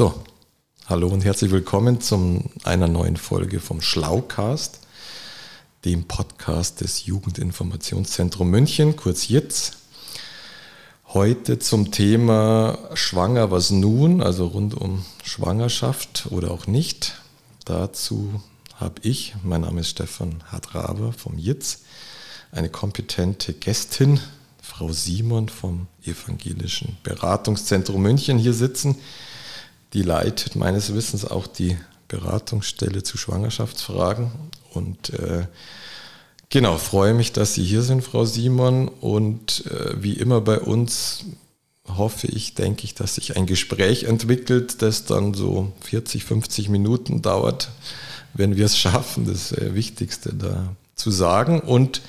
So, 0.00 0.14
hallo 0.86 1.08
und 1.08 1.26
herzlich 1.26 1.50
willkommen 1.50 2.00
zu 2.00 2.42
einer 2.64 2.88
neuen 2.88 3.18
Folge 3.18 3.60
vom 3.60 3.82
Schlaukast, 3.82 4.80
dem 5.84 6.04
Podcast 6.04 6.80
des 6.80 7.04
Jugendinformationszentrums 7.04 8.50
München, 8.50 8.96
kurz 8.96 9.28
jetzt. 9.28 9.76
Heute 11.08 11.58
zum 11.58 11.92
Thema 11.92 12.78
Schwanger, 12.94 13.50
was 13.50 13.72
nun, 13.72 14.22
also 14.22 14.46
rund 14.46 14.72
um 14.72 15.04
Schwangerschaft 15.22 16.28
oder 16.30 16.50
auch 16.50 16.66
nicht. 16.66 17.20
Dazu 17.66 18.40
habe 18.76 19.02
ich, 19.02 19.34
mein 19.42 19.60
Name 19.60 19.80
ist 19.82 19.90
Stefan 19.90 20.42
Hartraber 20.50 21.12
vom 21.12 21.36
JITZ, 21.36 21.82
eine 22.52 22.70
kompetente 22.70 23.52
Gästin, 23.52 24.18
Frau 24.62 24.92
Simon 24.92 25.50
vom 25.50 25.88
Evangelischen 26.02 26.96
Beratungszentrum 27.02 28.00
München 28.00 28.38
hier 28.38 28.54
sitzen 28.54 28.96
die 29.92 30.02
leitet 30.02 30.56
meines 30.56 30.94
Wissens 30.94 31.24
auch 31.24 31.46
die 31.46 31.76
Beratungsstelle 32.08 33.02
zu 33.02 33.16
Schwangerschaftsfragen. 33.18 34.30
Und 34.72 35.10
äh, 35.10 35.46
genau, 36.48 36.76
freue 36.78 37.14
mich, 37.14 37.32
dass 37.32 37.54
Sie 37.54 37.64
hier 37.64 37.82
sind, 37.82 38.02
Frau 38.02 38.24
Simon. 38.24 38.88
Und 38.88 39.64
äh, 39.66 40.02
wie 40.02 40.14
immer 40.14 40.40
bei 40.40 40.58
uns 40.58 41.24
hoffe 41.96 42.26
ich, 42.26 42.54
denke 42.54 42.84
ich, 42.84 42.94
dass 42.94 43.16
sich 43.16 43.36
ein 43.36 43.46
Gespräch 43.46 44.04
entwickelt, 44.04 44.82
das 44.82 45.06
dann 45.06 45.34
so 45.34 45.72
40, 45.80 46.24
50 46.24 46.68
Minuten 46.68 47.22
dauert, 47.22 47.70
wenn 48.34 48.56
wir 48.56 48.66
es 48.66 48.78
schaffen, 48.78 49.26
das 49.26 49.52
äh, 49.52 49.74
Wichtigste 49.74 50.34
da 50.34 50.74
zu 50.94 51.10
sagen. 51.10 51.60
Und 51.60 52.02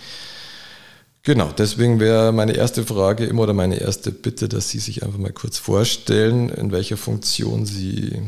Genau, 1.24 1.52
deswegen 1.56 2.00
wäre 2.00 2.32
meine 2.32 2.54
erste 2.54 2.84
Frage 2.84 3.26
immer 3.26 3.44
oder 3.44 3.54
meine 3.54 3.80
erste 3.80 4.12
Bitte, 4.12 4.50
dass 4.50 4.70
Sie 4.70 4.80
sich 4.80 5.04
einfach 5.04 5.20
mal 5.20 5.32
kurz 5.32 5.60
vorstellen, 5.60 6.50
in 6.50 6.72
welcher 6.72 6.98
Funktion 6.98 7.66
Sie 7.66 8.20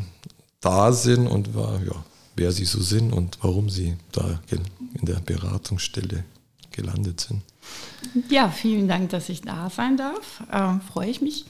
da 0.61 0.91
sind 0.91 1.27
und 1.27 1.55
war, 1.55 1.81
ja, 1.83 2.03
wer 2.35 2.52
Sie 2.52 2.66
so 2.66 2.81
sind 2.81 3.11
und 3.11 3.39
warum 3.41 3.69
Sie 3.69 3.95
da 4.11 4.39
in 4.52 5.05
der 5.05 5.19
Beratungsstelle 5.25 6.23
gelandet 6.72 7.22
sind. 7.22 7.41
Ja, 8.30 8.50
vielen 8.50 8.88
Dank, 8.88 9.09
dass 9.09 9.30
ich 9.30 9.41
da 9.41 9.69
sein 9.69 9.97
darf. 9.97 10.44
Ähm, 10.52 10.81
freue 10.81 11.09
ich 11.09 11.22
mich. 11.22 11.45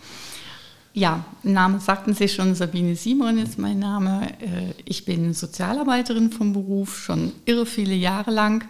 Ja, 0.94 1.26
Name 1.42 1.80
sagten 1.80 2.14
Sie 2.14 2.30
schon, 2.30 2.54
Sabine 2.56 2.96
Simon 2.96 3.40
ist 3.40 3.58
mein 3.58 3.80
Name. 3.80 4.30
Äh, 4.40 4.74
ich 4.86 5.06
bin 5.06 5.34
Sozialarbeiterin 5.34 6.32
vom 6.32 6.54
Beruf, 6.54 7.00
schon 7.00 7.34
irre 7.46 7.66
viele 7.66 7.96
Jahre 7.96 8.32
lang 8.32 8.66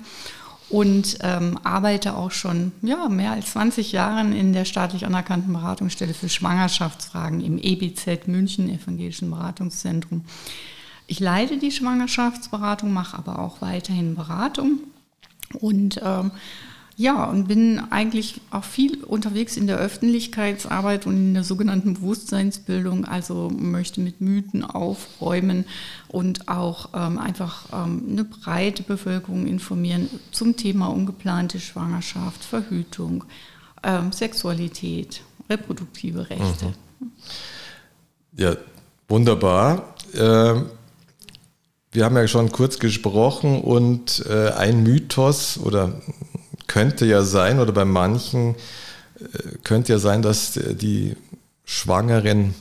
und 0.74 1.20
ähm, 1.22 1.60
arbeite 1.64 2.18
auch 2.18 2.32
schon 2.32 2.72
ja, 2.82 3.08
mehr 3.08 3.34
als 3.34 3.52
20 3.52 3.92
Jahre 3.92 4.22
in 4.22 4.54
der 4.54 4.66
staatlich 4.66 5.06
anerkannten 5.06 5.54
Beratungsstelle 5.54 6.16
für 6.16 6.30
Schwangerschaftsfragen 6.30 7.42
im 7.42 7.60
EBZ 7.60 8.26
München, 8.26 8.70
Evangelischen 8.70 9.30
Beratungszentrum. 9.30 10.26
Ich 11.06 11.20
leite 11.20 11.60
die 11.60 11.72
Schwangerschaftsberatung, 11.72 12.92
mache 12.92 13.20
aber 13.20 13.38
auch 13.38 13.62
weiterhin 13.62 14.16
Beratung 14.16 14.80
und 15.60 16.02
ähm, 16.04 16.32
ja, 16.96 17.26
und 17.26 17.48
bin 17.48 17.82
eigentlich 17.90 18.42
auch 18.52 18.64
viel 18.64 19.04
unterwegs 19.04 19.58
in 19.58 19.66
der 19.66 19.78
Öffentlichkeitsarbeit 19.78 21.08
und 21.08 21.18
in 21.18 21.34
der 21.34 21.44
sogenannten 21.44 21.96
Bewusstseinsbildung, 21.96 23.06
also 23.06 23.50
möchte 23.50 24.00
mit 24.00 24.22
Mythen 24.22 24.64
aufräumen 24.64 25.66
und 26.08 26.48
auch 26.48 26.90
ähm, 26.94 27.18
einfach 27.18 27.66
ähm, 27.74 28.06
eine 28.10 28.24
breite 28.24 28.84
Bevölkerung 28.84 29.48
informieren 29.48 30.10
zum 30.32 30.56
Thema 30.56 30.88
ungeplante 30.88 31.60
Schwangerschaft, 31.60 32.44
Verhütung, 32.44 33.24
ähm, 33.82 34.12
Sexualität, 34.12 35.22
reproduktive 35.50 36.30
Rechte. 36.30 36.74
Mhm. 37.00 37.12
Ja, 38.38 38.56
wunderbar. 39.08 39.96
Ähm 40.16 40.66
wir 41.94 42.06
haben 42.06 42.18
ja 42.18 42.28
schon 42.28 42.52
kurz 42.52 42.80
gesprochen 42.80 43.62
und 43.62 44.26
äh, 44.28 44.50
ein 44.50 44.82
Mythos 44.82 45.60
oder 45.60 46.02
könnte 46.68 47.06
ja 47.06 47.24
sein, 47.24 47.60
oder 47.60 47.72
bei 47.72 47.86
manchen 47.86 48.56
äh, 49.20 49.58
könnte 49.64 49.94
ja 49.94 50.00
sein, 50.00 50.22
dass 50.22 50.54
die 50.54 51.16
schwangeren 51.66 52.56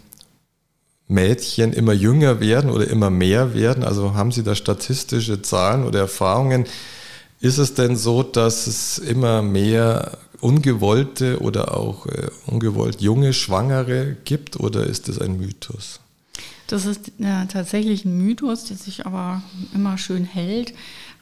Mädchen 1.08 1.72
immer 1.72 1.92
jünger 1.92 2.40
werden 2.40 2.70
oder 2.70 2.88
immer 2.88 3.10
mehr 3.10 3.54
werden. 3.54 3.84
Also 3.84 4.14
haben 4.14 4.32
Sie 4.32 4.42
da 4.42 4.54
statistische 4.54 5.42
Zahlen 5.42 5.84
oder 5.84 6.00
Erfahrungen? 6.00 6.64
Ist 7.40 7.58
es 7.58 7.74
denn 7.74 7.96
so, 7.96 8.22
dass 8.22 8.66
es 8.66 8.98
immer 8.98 9.42
mehr 9.42 10.18
ungewollte 10.40 11.40
oder 11.40 11.76
auch 11.76 12.06
äh, 12.06 12.28
ungewollt 12.46 13.00
junge 13.00 13.32
Schwangere 13.32 14.16
gibt 14.24 14.58
oder 14.58 14.84
ist 14.84 15.08
das 15.08 15.18
ein 15.18 15.38
Mythos? 15.38 16.00
Das 16.66 16.86
ist 16.86 17.12
ja, 17.18 17.44
tatsächlich 17.46 18.04
ein 18.04 18.16
Mythos, 18.16 18.64
der 18.64 18.76
sich 18.76 19.04
aber 19.06 19.42
immer 19.74 19.98
schön 19.98 20.24
hält. 20.24 20.72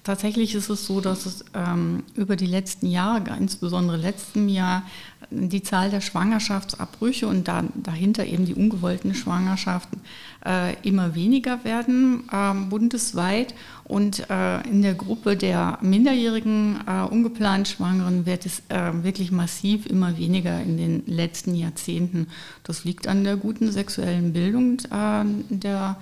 Tatsächlich 0.02 0.54
ist 0.54 0.70
es 0.70 0.86
so, 0.86 1.00
dass 1.00 1.26
es 1.26 1.44
ähm, 1.54 2.04
über 2.14 2.36
die 2.36 2.46
letzten 2.46 2.86
Jahre, 2.86 3.36
insbesondere 3.38 3.98
letzten 3.98 4.48
Jahr, 4.48 4.82
die 5.30 5.62
Zahl 5.62 5.90
der 5.90 6.00
Schwangerschaftsabbrüche 6.00 7.28
und 7.28 7.46
da, 7.46 7.62
dahinter 7.74 8.24
eben 8.24 8.46
die 8.46 8.54
ungewollten 8.54 9.14
Schwangerschaften 9.14 10.00
äh, 10.44 10.74
immer 10.82 11.14
weniger 11.14 11.62
werden 11.64 12.24
äh, 12.32 12.54
bundesweit. 12.68 13.54
Und 13.84 14.28
äh, 14.30 14.60
in 14.68 14.82
der 14.82 14.94
Gruppe 14.94 15.36
der 15.36 15.78
minderjährigen 15.82 16.80
äh, 16.86 17.02
ungeplant 17.02 17.68
Schwangeren 17.68 18.24
wird 18.24 18.46
es 18.46 18.62
äh, 18.68 18.92
wirklich 19.02 19.30
massiv 19.30 19.86
immer 19.86 20.16
weniger 20.16 20.60
in 20.62 20.78
den 20.78 21.02
letzten 21.06 21.54
Jahrzehnten. 21.54 22.28
Das 22.64 22.84
liegt 22.84 23.06
an 23.06 23.24
der 23.24 23.36
guten 23.36 23.70
sexuellen 23.70 24.32
Bildung 24.32 24.78
äh, 24.90 25.24
der 25.50 25.96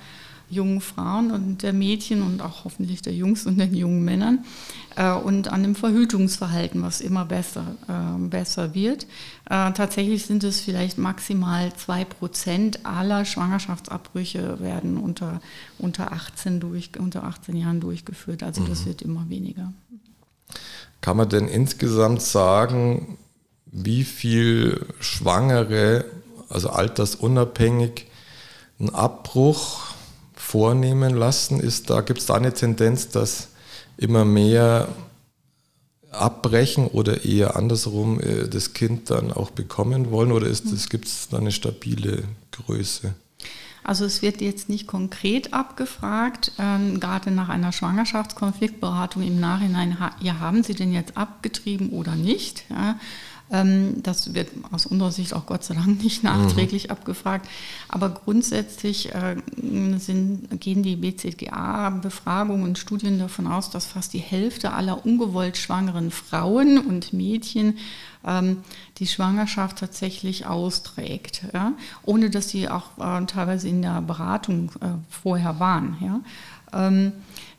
jungen 0.51 0.81
Frauen 0.81 1.31
und 1.31 1.63
der 1.63 1.73
Mädchen 1.73 2.23
und 2.23 2.41
auch 2.41 2.65
hoffentlich 2.65 3.03
der 3.03 3.13
Jungs 3.15 3.47
und 3.47 3.59
den 3.59 3.75
jungen 3.75 4.05
Männern 4.05 4.45
äh, 4.97 5.13
und 5.13 5.49
an 5.49 5.63
dem 5.63 5.75
Verhütungsverhalten, 5.75 6.83
was 6.83 7.01
immer 7.01 7.25
besser, 7.25 7.77
äh, 7.89 8.19
besser 8.29 8.75
wird. 8.75 9.05
Äh, 9.45 9.73
tatsächlich 9.73 10.27
sind 10.27 10.45
es 10.45 10.61
vielleicht 10.61 10.99
maximal 10.99 11.73
zwei 11.75 12.05
Prozent 12.05 12.85
aller 12.87 13.25
Schwangerschaftsabbrüche 13.25 14.61
werden 14.61 14.97
unter, 14.97 15.41
unter, 15.79 16.13
18 16.13 16.61
durch, 16.61 16.91
unter 16.99 17.25
18 17.25 17.57
Jahren 17.57 17.81
durchgeführt. 17.81 18.43
Also 18.43 18.65
das 18.65 18.83
mhm. 18.83 18.87
wird 18.87 19.03
immer 19.03 19.29
weniger. 19.29 19.73
Kann 21.01 21.17
man 21.17 21.29
denn 21.29 21.47
insgesamt 21.47 22.23
sagen, 22.23 23.19
wie 23.67 24.05
viel 24.05 24.87
Schwangere, 24.99 26.07
also 26.49 26.71
altersunabhängig, 26.71 28.07
ein 28.81 28.95
Abbruch 28.95 29.98
vornehmen 30.49 31.15
lassen? 31.15 31.61
Ist 31.61 31.91
da, 31.91 32.01
gibt 32.01 32.21
es 32.21 32.27
da 32.27 32.35
eine 32.35 32.55
Tendenz, 32.55 33.11
dass 33.11 33.49
immer 33.99 34.25
mehr 34.25 34.89
abbrechen 36.11 36.87
oder 36.87 37.25
eher 37.27 37.55
andersrum 37.57 38.19
äh, 38.19 38.49
das 38.49 38.73
Kind 38.73 39.11
dann 39.11 39.31
auch 39.31 39.51
bekommen 39.51 40.11
wollen 40.11 40.33
oder 40.33 40.49
gibt 40.49 41.07
es 41.07 41.29
da 41.29 41.37
eine 41.37 41.53
stabile 41.53 42.25
Größe? 42.53 43.15
Also 43.85 44.07
es 44.07 44.23
wird 44.23 44.41
jetzt 44.41 44.71
nicht 44.71 44.87
konkret 44.87 45.53
abgefragt, 45.53 46.53
ähm, 46.59 46.99
gerade 46.99 47.31
nach 47.31 47.51
einer 47.51 47.73
Schwangerschaftskonfliktberatung 47.73 49.23
im 49.23 49.41
Nachhinein, 49.41 49.97
ja, 50.21 50.39
haben 50.41 50.63
Sie 50.63 50.75
denn 50.75 50.93
jetzt 50.93 51.17
abgetrieben 51.17 51.91
oder 51.91 52.15
nicht? 52.15 52.65
Ja, 52.71 52.99
das 53.51 54.35
wird 54.35 54.51
aus 54.73 54.85
unserer 54.85 55.11
Sicht 55.11 55.33
auch 55.33 55.47
Gott 55.47 55.65
sei 55.65 55.75
Dank 55.75 56.03
nicht 56.03 56.23
nachträglich 56.23 56.85
mhm. 56.85 56.91
abgefragt. 56.91 57.49
Aber 57.89 58.11
grundsätzlich 58.11 59.15
äh, 59.15 59.37
sind, 59.99 60.61
gehen 60.61 60.83
die 60.83 60.97
BCGA-Befragungen 60.97 62.65
und 62.65 62.79
Studien 62.79 63.19
davon 63.19 63.47
aus, 63.47 63.71
dass 63.71 63.87
fast 63.87 64.13
die 64.13 64.19
Hälfte 64.19 64.73
aller 64.73 65.07
ungewollt 65.07 65.57
schwangeren 65.57 66.11
Frauen 66.11 66.79
und 66.79 67.13
Mädchen 67.15 67.79
ähm, 68.27 68.59
die 68.99 69.07
Schwangerschaft 69.07 69.79
tatsächlich 69.79 70.47
austrägt, 70.47 71.43
ja? 71.55 71.73
ohne 72.05 72.29
dass 72.29 72.51
sie 72.51 72.69
auch 72.69 72.99
äh, 72.99 73.25
teilweise 73.25 73.69
in 73.69 73.81
der 73.81 74.03
Beratung 74.03 74.71
äh, 74.81 74.89
vorher 75.09 75.59
waren. 75.59 75.97
Ja? 76.01 76.21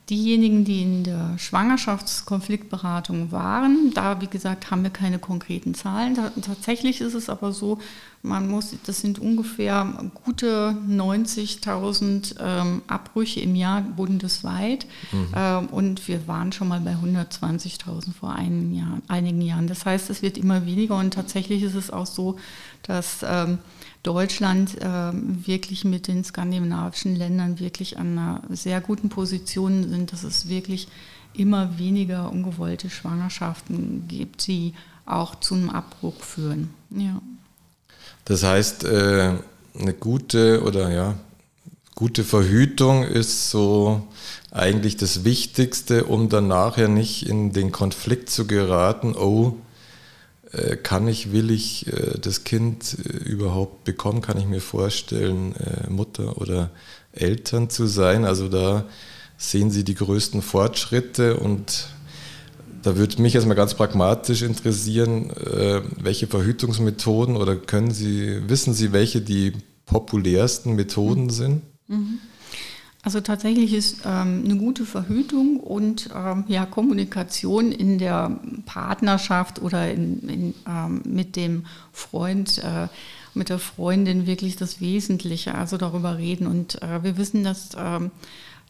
Diejenigen, 0.09 0.65
die 0.65 0.81
in 0.81 1.03
der 1.03 1.37
Schwangerschaftskonfliktberatung 1.37 3.31
waren, 3.31 3.91
da 3.93 4.21
wie 4.21 4.27
gesagt 4.27 4.71
haben 4.71 4.81
wir 4.81 4.89
keine 4.89 5.19
konkreten 5.19 5.75
Zahlen. 5.75 6.17
Tatsächlich 6.41 6.99
ist 6.99 7.13
es 7.13 7.29
aber 7.29 7.51
so, 7.51 7.77
man 8.21 8.49
muss, 8.49 8.73
das 8.85 9.01
sind 9.01 9.19
ungefähr 9.19 10.11
gute 10.25 10.75
90.000 10.89 12.35
ähm, 12.39 12.81
Abbrüche 12.87 13.39
im 13.39 13.55
Jahr 13.55 13.81
bundesweit 13.81 14.87
mhm. 15.11 15.27
ähm, 15.35 15.67
und 15.67 16.07
wir 16.07 16.27
waren 16.27 16.51
schon 16.51 16.69
mal 16.69 16.81
bei 16.81 16.95
120.000 16.95 18.13
vor 18.19 18.33
einigen 18.33 18.73
Jahren, 18.73 19.03
einigen 19.07 19.41
Jahren. 19.41 19.67
Das 19.67 19.85
heißt, 19.85 20.09
es 20.09 20.21
wird 20.21 20.37
immer 20.37 20.65
weniger 20.65 20.97
und 20.97 21.13
tatsächlich 21.13 21.61
ist 21.61 21.75
es 21.75 21.91
auch 21.91 22.07
so, 22.07 22.37
dass 22.81 23.19
ähm, 23.23 23.59
Deutschland 24.03 24.81
äh, 24.81 25.11
wirklich 25.13 25.83
mit 25.83 26.07
den 26.07 26.23
skandinavischen 26.23 27.15
Ländern 27.15 27.59
wirklich 27.59 27.97
an 27.97 28.17
einer 28.17 28.41
sehr 28.49 28.79
guten 28.81 29.09
Position 29.09 29.89
sind, 29.89 30.13
dass 30.13 30.23
es 30.23 30.47
wirklich 30.47 30.87
immer 31.33 31.77
weniger 31.77 32.31
ungewollte 32.31 32.89
Schwangerschaften 32.89 34.05
gibt, 34.07 34.47
die 34.47 34.73
auch 35.05 35.35
zum 35.35 35.69
Abbruch 35.69 36.21
führen. 36.21 36.69
Ja. 36.91 37.21
Das 38.25 38.43
heißt, 38.43 38.83
äh, 38.85 39.33
eine 39.77 39.93
gute 39.93 40.63
oder 40.63 40.91
ja, 40.91 41.15
gute 41.95 42.23
Verhütung 42.23 43.03
ist 43.03 43.49
so 43.49 44.07
eigentlich 44.51 44.97
das 44.97 45.25
Wichtigste, 45.25 46.05
um 46.05 46.29
dann 46.29 46.47
nachher 46.47 46.87
nicht 46.87 47.27
in 47.27 47.51
den 47.51 47.71
Konflikt 47.71 48.29
zu 48.29 48.47
geraten, 48.47 49.15
oh, 49.15 49.57
kann 50.81 51.07
ich, 51.07 51.31
will 51.31 51.51
ich 51.51 51.87
äh, 51.87 52.17
das 52.19 52.43
Kind 52.43 52.97
äh, 53.05 53.17
überhaupt 53.17 53.83
bekommen, 53.83 54.21
kann 54.21 54.37
ich 54.37 54.45
mir 54.45 54.61
vorstellen, 54.61 55.53
Mutter 55.89 56.41
oder 56.41 56.71
Eltern 57.11 57.69
zu 57.69 57.87
sein. 57.87 58.25
Also 58.25 58.49
da 58.49 58.85
sehen 59.37 59.71
Sie 59.71 59.83
die 59.83 59.95
größten 59.95 60.41
Fortschritte 60.41 61.37
und 61.37 61.87
da 62.81 62.95
würde 62.95 63.21
mich 63.21 63.35
erstmal 63.35 63.57
ganz 63.57 63.73
pragmatisch 63.73 64.41
interessieren, 64.41 65.31
welche 65.97 66.27
Verhütungsmethoden 66.27 67.35
oder 67.35 67.57
können 67.57 67.91
Sie, 67.91 68.47
wissen 68.47 68.73
Sie, 68.73 68.93
welche 68.93 69.21
die 69.21 69.53
populärsten 69.85 70.75
Methoden 70.75 71.23
mhm. 71.23 71.29
sind? 71.29 71.61
Mhm. 71.87 72.19
Also 73.01 73.21
tatsächlich 73.21 73.73
ist 73.73 74.01
ähm, 74.05 74.43
eine 74.43 74.57
gute 74.57 74.85
Verhütung 74.85 75.57
und 75.61 76.09
ähm, 76.13 76.43
ja, 76.47 76.65
Kommunikation 76.65 77.71
in 77.71 77.97
der 77.97 78.37
Partnerschaft 78.65 79.61
oder 79.61 79.89
in, 79.89 80.27
in, 80.27 80.53
ähm, 80.67 81.01
mit 81.05 81.37
dem 81.37 81.65
Freund, 81.93 82.57
äh, 82.57 82.87
mit 83.33 83.47
der 83.47 83.59
Freundin 83.59 84.27
wirklich 84.27 84.57
das 84.57 84.81
Wesentliche, 84.81 85.55
also 85.55 85.77
darüber 85.77 86.17
reden. 86.17 86.45
Und 86.45 86.81
äh, 86.81 87.01
wir 87.01 87.17
wissen, 87.17 87.45
dass 87.45 87.69
ähm, 87.77 88.11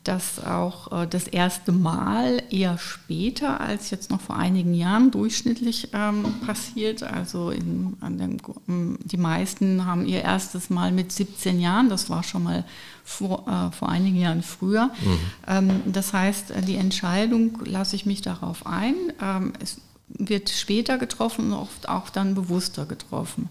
dass 0.03 0.43
auch 0.43 1.03
äh, 1.03 1.07
das 1.07 1.27
erste 1.27 1.71
Mal 1.71 2.41
eher 2.49 2.77
später 2.77 3.59
als 3.59 3.89
jetzt 3.89 4.09
noch 4.09 4.21
vor 4.21 4.37
einigen 4.37 4.73
Jahren 4.73 5.11
durchschnittlich 5.11 5.89
ähm, 5.93 6.23
passiert. 6.45 7.03
Also 7.03 7.51
in, 7.51 7.97
dem, 8.01 8.97
die 9.03 9.17
meisten 9.17 9.85
haben 9.85 10.05
ihr 10.05 10.21
erstes 10.21 10.69
Mal 10.69 10.91
mit 10.91 11.11
17 11.11 11.59
Jahren, 11.59 11.89
das 11.89 12.09
war 12.09 12.23
schon 12.23 12.43
mal 12.43 12.63
vor, 13.03 13.45
äh, 13.47 13.75
vor 13.75 13.89
einigen 13.89 14.17
Jahren 14.17 14.41
früher. 14.41 14.85
Mhm. 14.85 15.19
Ähm, 15.47 15.81
das 15.85 16.13
heißt, 16.13 16.53
die 16.65 16.77
Entscheidung 16.77 17.59
lasse 17.65 17.95
ich 17.95 18.05
mich 18.05 18.21
darauf 18.21 18.65
ein. 18.65 18.95
Ähm, 19.21 19.53
es 19.59 19.81
wird 20.07 20.49
später 20.49 20.97
getroffen 20.97 21.51
und 21.51 21.53
oft 21.53 21.89
auch 21.89 22.09
dann 22.09 22.35
bewusster 22.35 22.85
getroffen. 22.85 23.49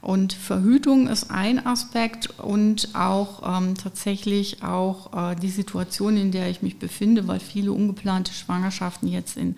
Und 0.00 0.32
Verhütung 0.32 1.08
ist 1.08 1.30
ein 1.30 1.66
Aspekt 1.66 2.38
und 2.38 2.94
auch 2.94 3.58
ähm, 3.58 3.74
tatsächlich 3.74 4.62
auch 4.62 5.32
äh, 5.32 5.34
die 5.34 5.48
Situation, 5.48 6.16
in 6.16 6.30
der 6.30 6.48
ich 6.48 6.62
mich 6.62 6.78
befinde, 6.78 7.26
weil 7.26 7.40
viele 7.40 7.72
ungeplante 7.72 8.32
Schwangerschaften 8.32 9.08
jetzt 9.08 9.36
in, 9.36 9.56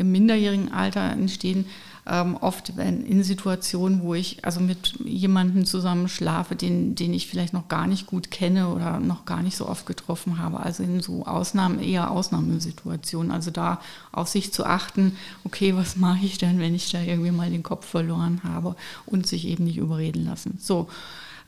im 0.00 0.10
minderjährigen 0.10 0.72
Alter 0.72 1.02
entstehen, 1.12 1.66
ähm, 2.06 2.36
oft 2.40 2.76
wenn 2.76 3.04
in 3.04 3.22
Situationen, 3.22 4.02
wo 4.02 4.14
ich 4.14 4.44
also 4.44 4.60
mit 4.60 4.94
jemandem 5.04 5.66
zusammen 5.66 6.08
schlafe, 6.08 6.56
den, 6.56 6.94
den 6.94 7.12
ich 7.12 7.28
vielleicht 7.28 7.52
noch 7.52 7.68
gar 7.68 7.86
nicht 7.86 8.06
gut 8.06 8.30
kenne 8.30 8.68
oder 8.68 8.98
noch 8.98 9.26
gar 9.26 9.42
nicht 9.42 9.56
so 9.56 9.68
oft 9.68 9.86
getroffen 9.86 10.38
habe. 10.38 10.60
Also 10.60 10.82
in 10.82 11.00
so 11.02 11.26
Ausnahmen, 11.26 11.78
eher 11.78 12.10
Ausnahmesituationen. 12.10 13.30
Also 13.30 13.50
da 13.50 13.80
auf 14.12 14.28
sich 14.28 14.52
zu 14.52 14.64
achten, 14.64 15.16
okay, 15.44 15.76
was 15.76 15.96
mache 15.96 16.24
ich 16.24 16.38
denn, 16.38 16.58
wenn 16.58 16.74
ich 16.74 16.90
da 16.90 17.00
irgendwie 17.00 17.30
mal 17.30 17.50
den 17.50 17.62
Kopf 17.62 17.86
verloren 17.86 18.40
habe 18.42 18.74
und 19.06 19.26
sich 19.26 19.46
eben 19.46 19.64
nicht 19.64 19.76
überreden 19.76 20.24
lassen. 20.24 20.58
So. 20.60 20.88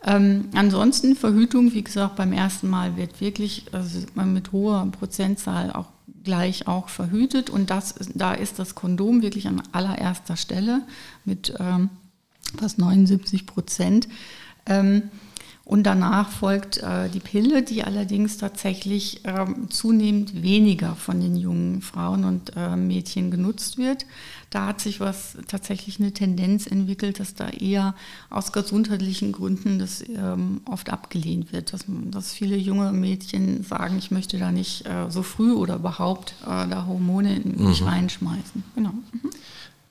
Ähm, 0.05 0.49
ansonsten 0.55 1.15
Verhütung, 1.15 1.73
wie 1.75 1.85
gesagt, 1.85 2.17
beim 2.17 2.33
ersten 2.33 2.69
Mal 2.69 2.97
wird 2.97 3.21
wirklich 3.21 3.67
also 3.73 4.01
mit 4.25 4.51
hoher 4.51 4.87
Prozentzahl 4.91 5.73
auch 5.73 5.87
gleich 6.25 6.67
auch 6.67 6.89
verhütet 6.89 7.51
und 7.51 7.71
das, 7.71 7.95
da 8.15 8.33
ist 8.33 8.59
das 8.59 8.75
Kondom 8.75 9.23
wirklich 9.23 9.49
an 9.49 9.63
allererster 9.73 10.37
Stelle 10.37 10.83
mit 11.25 11.55
ähm, 11.59 11.91
fast 12.59 12.79
79 12.79 13.47
Prozent. 13.47 14.09
Ähm, 14.67 15.11
und 15.65 15.85
danach 15.85 16.29
folgt 16.29 16.79
äh, 16.79 17.09
die 17.09 17.21
Pille, 17.21 17.63
die 17.63 17.85
allerdings 17.85 18.37
tatsächlich 18.37 19.21
ähm, 19.25 19.71
zunehmend 19.71 20.43
weniger 20.43 20.97
von 20.97 21.21
den 21.21 21.37
jungen 21.37 21.83
Frauen 21.83 22.25
und 22.25 22.53
äh, 22.57 22.75
Mädchen 22.75 23.31
genutzt 23.31 23.79
wird. 23.79 24.05
Da 24.53 24.67
hat 24.67 24.83
sich 24.83 25.01
was 25.01 25.39
tatsächlich 25.49 25.99
eine 25.99 26.13
Tendenz 26.13 26.67
entwickelt, 26.67 27.21
dass 27.21 27.35
da 27.35 27.49
eher 27.49 27.95
aus 28.29 28.53
gesundheitlichen 28.53 29.33
Gründen 29.33 29.79
das 29.79 30.05
ähm, 30.07 30.61
oft 30.67 30.91
abgelehnt 30.91 31.55
wird, 31.55 31.73
dass, 31.73 31.87
dass, 31.89 32.35
viele 32.35 32.57
junge 32.57 32.93
Mädchen 32.93 33.65
sagen, 33.65 33.97
ich 33.97 34.11
möchte 34.11 34.39
da 34.39 34.53
nicht 34.53 34.85
äh, 34.85 35.11
so 35.11 35.23
früh 35.23 35.53
oder 35.53 35.77
überhaupt 35.77 36.35
äh, 36.43 36.69
da 36.69 36.85
Hormone 36.87 37.37
in 37.37 37.65
mich 37.65 37.81
mhm. 37.81 37.89
reinschmeißen. 37.89 38.63
Genau. 38.75 38.91
Mhm. 38.91 39.31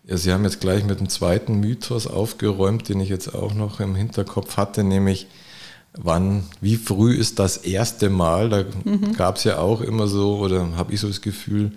Ja, 0.03 0.17
Sie 0.17 0.31
haben 0.31 0.43
jetzt 0.43 0.61
gleich 0.61 0.85
mit 0.85 0.99
dem 0.99 1.09
zweiten 1.09 1.59
Mythos 1.59 2.05
aufgeräumt, 2.05 2.87
den 2.87 2.99
ich 2.99 3.09
jetzt 3.09 3.33
auch 3.33 3.55
noch 3.55 3.79
im 3.79 3.95
Hinterkopf 3.95 4.57
hatte, 4.57 4.83
nämlich 4.83 5.25
wann, 5.93 6.43
wie 6.61 6.75
früh 6.75 7.15
ist 7.15 7.39
das 7.39 7.57
erste 7.57 8.11
Mal? 8.11 8.49
Da 8.49 8.63
mhm. 8.83 9.13
gab 9.13 9.37
es 9.37 9.43
ja 9.43 9.57
auch 9.57 9.81
immer 9.81 10.07
so, 10.07 10.37
oder 10.37 10.75
habe 10.75 10.93
ich 10.93 10.99
so 10.99 11.07
das 11.07 11.21
Gefühl, 11.21 11.71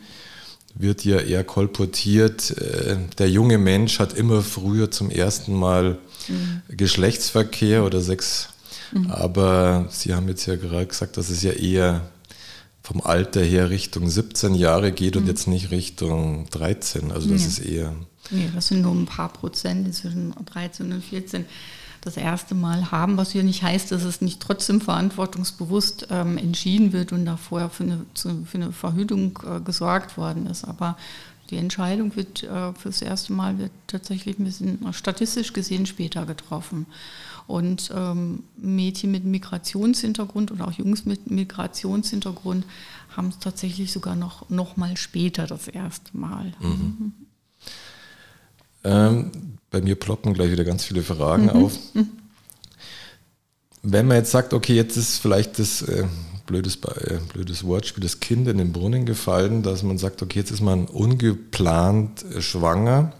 wird 0.74 1.04
ja 1.04 1.20
eher 1.20 1.44
kolportiert, 1.44 2.50
äh, 2.50 2.96
der 3.18 3.30
junge 3.30 3.58
Mensch 3.58 3.98
hat 4.00 4.12
immer 4.12 4.42
früher 4.42 4.90
zum 4.90 5.10
ersten 5.10 5.54
Mal 5.54 5.98
mhm. 6.28 6.62
Geschlechtsverkehr 6.68 7.84
oder 7.84 8.00
Sex. 8.00 8.48
Mhm. 8.92 9.10
Aber 9.10 9.86
Sie 9.90 10.14
haben 10.14 10.28
jetzt 10.28 10.46
ja 10.46 10.56
gerade 10.56 10.86
gesagt, 10.86 11.16
dass 11.16 11.30
es 11.30 11.42
ja 11.42 11.52
eher 11.52 12.02
vom 12.82 13.00
Alter 13.00 13.42
her 13.42 13.70
Richtung 13.70 14.10
17 14.10 14.54
Jahre 14.54 14.92
geht 14.92 15.16
und 15.16 15.22
mhm. 15.22 15.28
jetzt 15.28 15.46
nicht 15.46 15.70
Richtung 15.70 16.46
13. 16.50 17.12
Also 17.12 17.30
das 17.30 17.46
ist 17.46 17.60
eher. 17.60 17.94
Nee, 18.30 18.50
das 18.54 18.68
sind 18.68 18.82
nur 18.82 18.94
ein 18.94 19.06
paar 19.06 19.32
Prozent 19.32 19.94
zwischen 19.94 20.34
13 20.44 20.92
und 20.92 21.04
14 21.04 21.46
das 22.04 22.16
erste 22.18 22.54
Mal 22.54 22.90
haben, 22.90 23.16
was 23.16 23.32
ja 23.32 23.42
nicht 23.42 23.62
heißt, 23.62 23.90
dass 23.90 24.04
es 24.04 24.20
nicht 24.20 24.40
trotzdem 24.40 24.80
verantwortungsbewusst 24.80 26.08
ähm, 26.10 26.36
entschieden 26.36 26.92
wird 26.92 27.12
und 27.12 27.24
da 27.24 27.36
vorher 27.36 27.70
für 27.70 27.84
eine, 27.84 28.04
für 28.14 28.58
eine 28.58 28.72
Verhütung 28.72 29.38
äh, 29.44 29.60
gesorgt 29.60 30.18
worden 30.18 30.46
ist. 30.46 30.64
Aber 30.64 30.98
die 31.50 31.56
Entscheidung 31.56 32.14
wird 32.14 32.42
äh, 32.42 32.72
fürs 32.74 33.00
erste 33.00 33.32
Mal 33.32 33.58
wird 33.58 33.70
tatsächlich 33.86 34.38
ein 34.38 34.44
bisschen 34.44 34.92
statistisch 34.92 35.52
gesehen 35.54 35.86
später 35.86 36.26
getroffen. 36.26 36.86
Und 37.46 37.90
ähm, 37.94 38.44
Mädchen 38.56 39.10
mit 39.10 39.24
Migrationshintergrund 39.24 40.50
oder 40.50 40.68
auch 40.68 40.72
Jungs 40.72 41.04
mit 41.04 41.30
Migrationshintergrund 41.30 42.64
haben 43.16 43.28
es 43.28 43.38
tatsächlich 43.38 43.92
sogar 43.92 44.16
noch, 44.16 44.48
noch 44.50 44.76
mal 44.76 44.96
später 44.96 45.46
das 45.46 45.68
erste 45.68 46.16
Mal. 46.16 46.52
Mhm. 46.60 46.68
Mhm. 46.68 47.12
Ähm, 48.84 49.30
bei 49.70 49.80
mir 49.80 49.96
ploppen 49.96 50.34
gleich 50.34 50.52
wieder 50.52 50.64
ganz 50.64 50.84
viele 50.84 51.02
Fragen 51.02 51.44
mhm. 51.44 51.64
auf. 51.64 51.78
Wenn 53.82 54.06
man 54.06 54.18
jetzt 54.18 54.30
sagt, 54.30 54.54
okay, 54.54 54.74
jetzt 54.74 54.96
ist 54.96 55.18
vielleicht 55.18 55.58
das 55.58 55.82
äh, 55.82 56.04
blödes, 56.46 56.76
äh, 56.76 57.18
blödes 57.32 57.64
Wortspiel, 57.64 58.02
das 58.02 58.20
Kind 58.20 58.48
in 58.48 58.58
den 58.58 58.72
Brunnen 58.72 59.04
gefallen, 59.04 59.62
dass 59.62 59.82
man 59.82 59.98
sagt, 59.98 60.22
okay, 60.22 60.38
jetzt 60.38 60.50
ist 60.50 60.60
man 60.60 60.86
ungeplant 60.86 62.24
äh, 62.24 62.40
schwanger. 62.40 63.12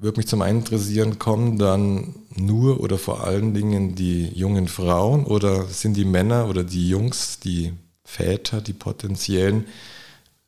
Würde 0.00 0.16
mich 0.16 0.26
zum 0.26 0.42
einen 0.42 0.60
interessieren, 0.60 1.18
kommen 1.18 1.58
dann 1.58 2.14
nur 2.34 2.80
oder 2.80 2.98
vor 2.98 3.24
allen 3.24 3.54
Dingen 3.54 3.94
die 3.94 4.26
jungen 4.28 4.66
Frauen 4.66 5.24
oder 5.24 5.66
sind 5.66 5.96
die 5.96 6.04
Männer 6.04 6.48
oder 6.48 6.64
die 6.64 6.88
Jungs, 6.88 7.38
die 7.38 7.72
Väter, 8.04 8.60
die 8.60 8.72
potenziellen, 8.72 9.66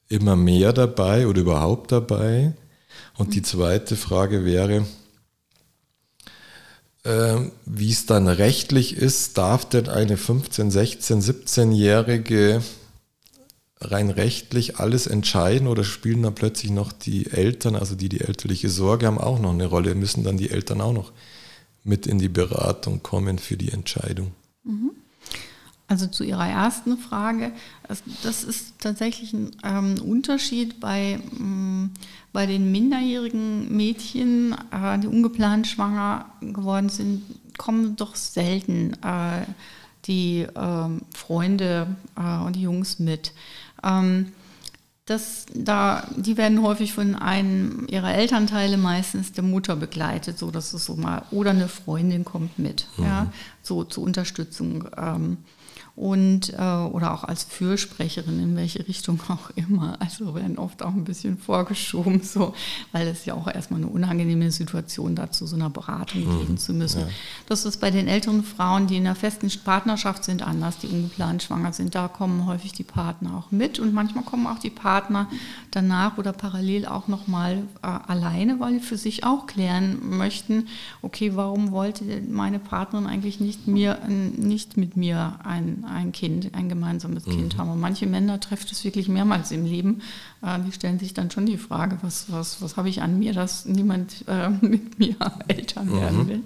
immer 0.08 0.34
mehr 0.34 0.72
dabei 0.72 1.28
oder 1.28 1.40
überhaupt 1.40 1.92
dabei? 1.92 2.54
Und 3.16 3.34
die 3.34 3.42
zweite 3.42 3.96
Frage 3.96 4.44
wäre, 4.44 4.86
äh, 7.04 7.36
wie 7.64 7.90
es 7.90 8.06
dann 8.06 8.26
rechtlich 8.28 8.96
ist, 8.96 9.38
darf 9.38 9.68
denn 9.68 9.88
eine 9.88 10.16
15, 10.16 10.70
16, 10.70 11.20
17-Jährige 11.22 12.62
rein 13.80 14.10
rechtlich 14.10 14.78
alles 14.78 15.06
entscheiden 15.06 15.68
oder 15.68 15.84
spielen 15.84 16.22
dann 16.22 16.34
plötzlich 16.34 16.72
noch 16.72 16.92
die 16.92 17.30
Eltern, 17.30 17.76
also 17.76 17.94
die 17.94 18.08
die 18.08 18.20
elterliche 18.20 18.70
Sorge 18.70 19.06
haben, 19.06 19.18
auch 19.18 19.38
noch 19.38 19.52
eine 19.52 19.66
Rolle? 19.66 19.94
Müssen 19.94 20.24
dann 20.24 20.38
die 20.38 20.50
Eltern 20.50 20.80
auch 20.80 20.92
noch 20.92 21.12
mit 21.84 22.06
in 22.06 22.18
die 22.18 22.28
Beratung 22.28 23.02
kommen 23.02 23.38
für 23.38 23.56
die 23.56 23.70
Entscheidung? 23.70 24.32
Also 25.86 26.06
zu 26.06 26.24
Ihrer 26.24 26.48
ersten 26.48 26.96
Frage, 26.96 27.52
das 28.22 28.42
ist 28.42 28.74
tatsächlich 28.78 29.32
ein 29.34 29.50
ähm, 29.62 29.96
Unterschied 30.02 30.80
bei, 30.80 31.20
ähm, 31.38 31.90
bei 32.32 32.46
den 32.46 32.72
minderjährigen 32.72 33.74
Mädchen, 33.76 34.56
äh, 34.70 34.98
die 34.98 35.08
ungeplant 35.08 35.66
schwanger 35.66 36.26
geworden 36.40 36.88
sind, 36.88 37.22
kommen 37.58 37.96
doch 37.96 38.16
selten 38.16 38.94
äh, 39.02 39.44
die 40.06 40.40
äh, 40.40 40.88
Freunde 41.14 41.94
äh, 42.16 42.44
und 42.44 42.56
die 42.56 42.62
Jungs 42.62 42.98
mit. 42.98 43.32
Ähm, 43.82 44.32
Das, 45.06 45.44
da, 45.52 46.08
die 46.16 46.38
werden 46.38 46.62
häufig 46.62 46.94
von 46.94 47.14
einem 47.14 47.86
ihrer 47.88 48.14
Elternteile, 48.14 48.78
meistens 48.78 49.32
der 49.32 49.44
Mutter 49.44 49.76
begleitet, 49.76 50.38
so 50.38 50.50
dass 50.50 50.72
es 50.72 50.86
so 50.86 50.96
mal, 50.96 51.24
oder 51.30 51.50
eine 51.50 51.68
Freundin 51.68 52.24
kommt 52.24 52.58
mit, 52.58 52.86
mhm. 52.96 53.04
ja, 53.04 53.26
so 53.62 53.84
zur 53.84 54.02
Unterstützung. 54.02 54.88
Und 55.96 56.52
äh, 56.52 56.56
oder 56.56 57.14
auch 57.14 57.22
als 57.22 57.44
Fürsprecherin 57.44 58.40
in 58.40 58.56
welche 58.56 58.86
Richtung 58.88 59.20
auch 59.28 59.50
immer. 59.54 59.96
Also 60.00 60.34
werden 60.34 60.58
oft 60.58 60.82
auch 60.82 60.92
ein 60.92 61.04
bisschen 61.04 61.38
vorgeschoben, 61.38 62.20
so, 62.22 62.54
weil 62.90 63.06
es 63.06 63.24
ja 63.26 63.34
auch 63.34 63.46
erstmal 63.46 63.80
eine 63.80 63.88
unangenehme 63.88 64.50
Situation 64.50 65.14
dazu 65.14 65.46
so 65.46 65.54
einer 65.54 65.70
Beratung 65.70 66.24
mhm. 66.24 66.46
gehen 66.46 66.58
zu 66.58 66.72
müssen. 66.72 67.02
Ja. 67.02 67.08
Das 67.46 67.64
ist 67.64 67.80
bei 67.80 67.92
den 67.92 68.08
älteren 68.08 68.42
Frauen, 68.42 68.88
die 68.88 68.96
in 68.96 69.06
einer 69.06 69.14
festen 69.14 69.48
Partnerschaft 69.64 70.24
sind, 70.24 70.42
anders, 70.42 70.78
die 70.78 70.88
ungeplant 70.88 71.44
schwanger 71.44 71.72
sind. 71.72 71.94
Da 71.94 72.08
kommen 72.08 72.46
häufig 72.46 72.72
die 72.72 72.82
Partner 72.82 73.36
auch 73.36 73.52
mit 73.52 73.78
und 73.78 73.94
manchmal 73.94 74.24
kommen 74.24 74.48
auch 74.48 74.58
die 74.58 74.70
Partner 74.70 75.28
danach 75.70 76.18
oder 76.18 76.32
parallel 76.32 76.86
auch 76.86 77.06
nochmal 77.06 77.62
äh, 77.82 77.86
alleine, 77.86 78.58
weil 78.58 78.74
sie 78.74 78.80
für 78.80 78.96
sich 78.96 79.24
auch 79.24 79.46
klären 79.46 80.16
möchten, 80.16 80.66
okay, 81.02 81.36
warum 81.36 81.70
wollte 81.70 82.04
meine 82.28 82.58
Partnerin 82.58 83.06
eigentlich 83.06 83.38
nicht, 83.38 83.68
mir, 83.68 84.00
nicht 84.08 84.76
mit 84.76 84.96
mir 84.96 85.38
ein 85.44 85.83
ein 85.86 86.12
Kind, 86.12 86.54
ein 86.54 86.68
gemeinsames 86.68 87.26
mhm. 87.26 87.30
Kind 87.30 87.58
haben. 87.58 87.70
Und 87.70 87.80
manche 87.80 88.06
Männer 88.06 88.40
trifft 88.40 88.72
es 88.72 88.84
wirklich 88.84 89.08
mehrmals 89.08 89.50
im 89.50 89.64
Leben. 89.64 90.02
Äh, 90.42 90.60
die 90.66 90.72
stellen 90.72 90.98
sich 90.98 91.14
dann 91.14 91.30
schon 91.30 91.46
die 91.46 91.58
Frage, 91.58 91.98
was, 92.02 92.30
was, 92.30 92.62
was 92.62 92.76
habe 92.76 92.88
ich 92.88 93.02
an 93.02 93.18
mir, 93.18 93.32
dass 93.32 93.64
niemand 93.64 94.24
äh, 94.26 94.48
mit 94.60 94.98
mir 94.98 95.16
Eltern 95.48 95.86
mhm. 95.86 95.96
werden 95.96 96.28
will. 96.28 96.42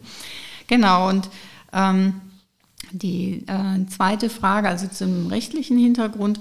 Genau, 0.67 1.09
und 1.09 1.29
ähm, 1.73 2.15
die 2.93 3.45
äh, 3.47 3.87
zweite 3.89 4.31
Frage, 4.31 4.69
also 4.69 4.87
zum 4.87 5.27
rechtlichen 5.27 5.79
Hintergrund, 5.79 6.41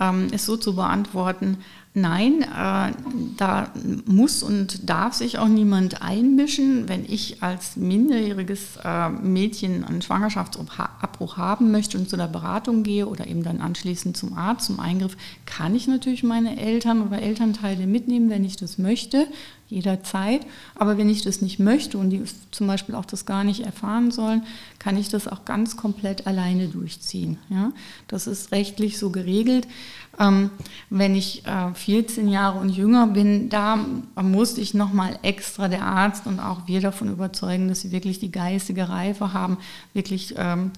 ähm, 0.00 0.28
ist 0.32 0.46
so 0.46 0.56
zu 0.56 0.74
beantworten, 0.74 1.58
Nein, 1.98 2.42
äh, 2.42 2.92
da 3.38 3.72
muss 4.04 4.42
und 4.42 4.86
darf 4.86 5.14
sich 5.14 5.38
auch 5.38 5.48
niemand 5.48 6.02
einmischen. 6.02 6.90
Wenn 6.90 7.06
ich 7.06 7.42
als 7.42 7.76
minderjähriges 7.76 8.76
äh, 8.84 9.08
Mädchen 9.08 9.82
einen 9.82 10.02
Schwangerschaftsabbruch 10.02 11.38
haben 11.38 11.70
möchte 11.70 11.96
und 11.96 12.10
zu 12.10 12.18
der 12.18 12.26
Beratung 12.26 12.82
gehe 12.82 13.06
oder 13.06 13.26
eben 13.26 13.42
dann 13.42 13.62
anschließend 13.62 14.14
zum 14.14 14.36
Arzt, 14.36 14.66
zum 14.66 14.78
Eingriff, 14.78 15.16
kann 15.46 15.74
ich 15.74 15.88
natürlich 15.88 16.22
meine 16.22 16.60
Eltern 16.60 17.00
oder 17.00 17.22
Elternteile 17.22 17.86
mitnehmen, 17.86 18.28
wenn 18.28 18.44
ich 18.44 18.56
das 18.56 18.76
möchte, 18.76 19.26
jederzeit. 19.68 20.46
Aber 20.74 20.98
wenn 20.98 21.08
ich 21.08 21.22
das 21.22 21.42
nicht 21.42 21.58
möchte 21.58 21.98
und 21.98 22.10
die 22.10 22.22
zum 22.50 22.66
Beispiel 22.66 22.94
auch 22.94 23.04
das 23.04 23.26
gar 23.26 23.44
nicht 23.44 23.60
erfahren 23.60 24.10
sollen, 24.10 24.42
kann 24.78 24.96
ich 24.96 25.08
das 25.08 25.28
auch 25.28 25.44
ganz 25.44 25.76
komplett 25.76 26.26
alleine 26.26 26.68
durchziehen. 26.68 27.38
Ja? 27.48 27.72
Das 28.08 28.26
ist 28.26 28.52
rechtlich 28.52 28.98
so 28.98 29.10
geregelt. 29.10 29.66
Ähm, 30.18 30.50
wenn 30.88 31.14
ich 31.14 31.46
äh, 31.46 31.74
14 31.74 32.28
Jahre 32.28 32.58
und 32.58 32.70
jünger 32.70 33.06
bin, 33.06 33.48
da 33.48 33.78
musste 34.20 34.60
ich 34.60 34.72
nochmal 34.72 35.18
extra 35.22 35.68
der 35.68 35.84
Arzt 35.84 36.26
und 36.26 36.40
auch 36.40 36.66
wir 36.66 36.80
davon 36.80 37.10
überzeugen, 37.12 37.68
dass 37.68 37.82
sie 37.82 37.92
wirklich 37.92 38.18
die 38.18 38.30
geistige 38.30 38.88
Reife 38.88 39.32
haben, 39.32 39.58
wirklich 39.92 40.34
ähm, 40.38 40.70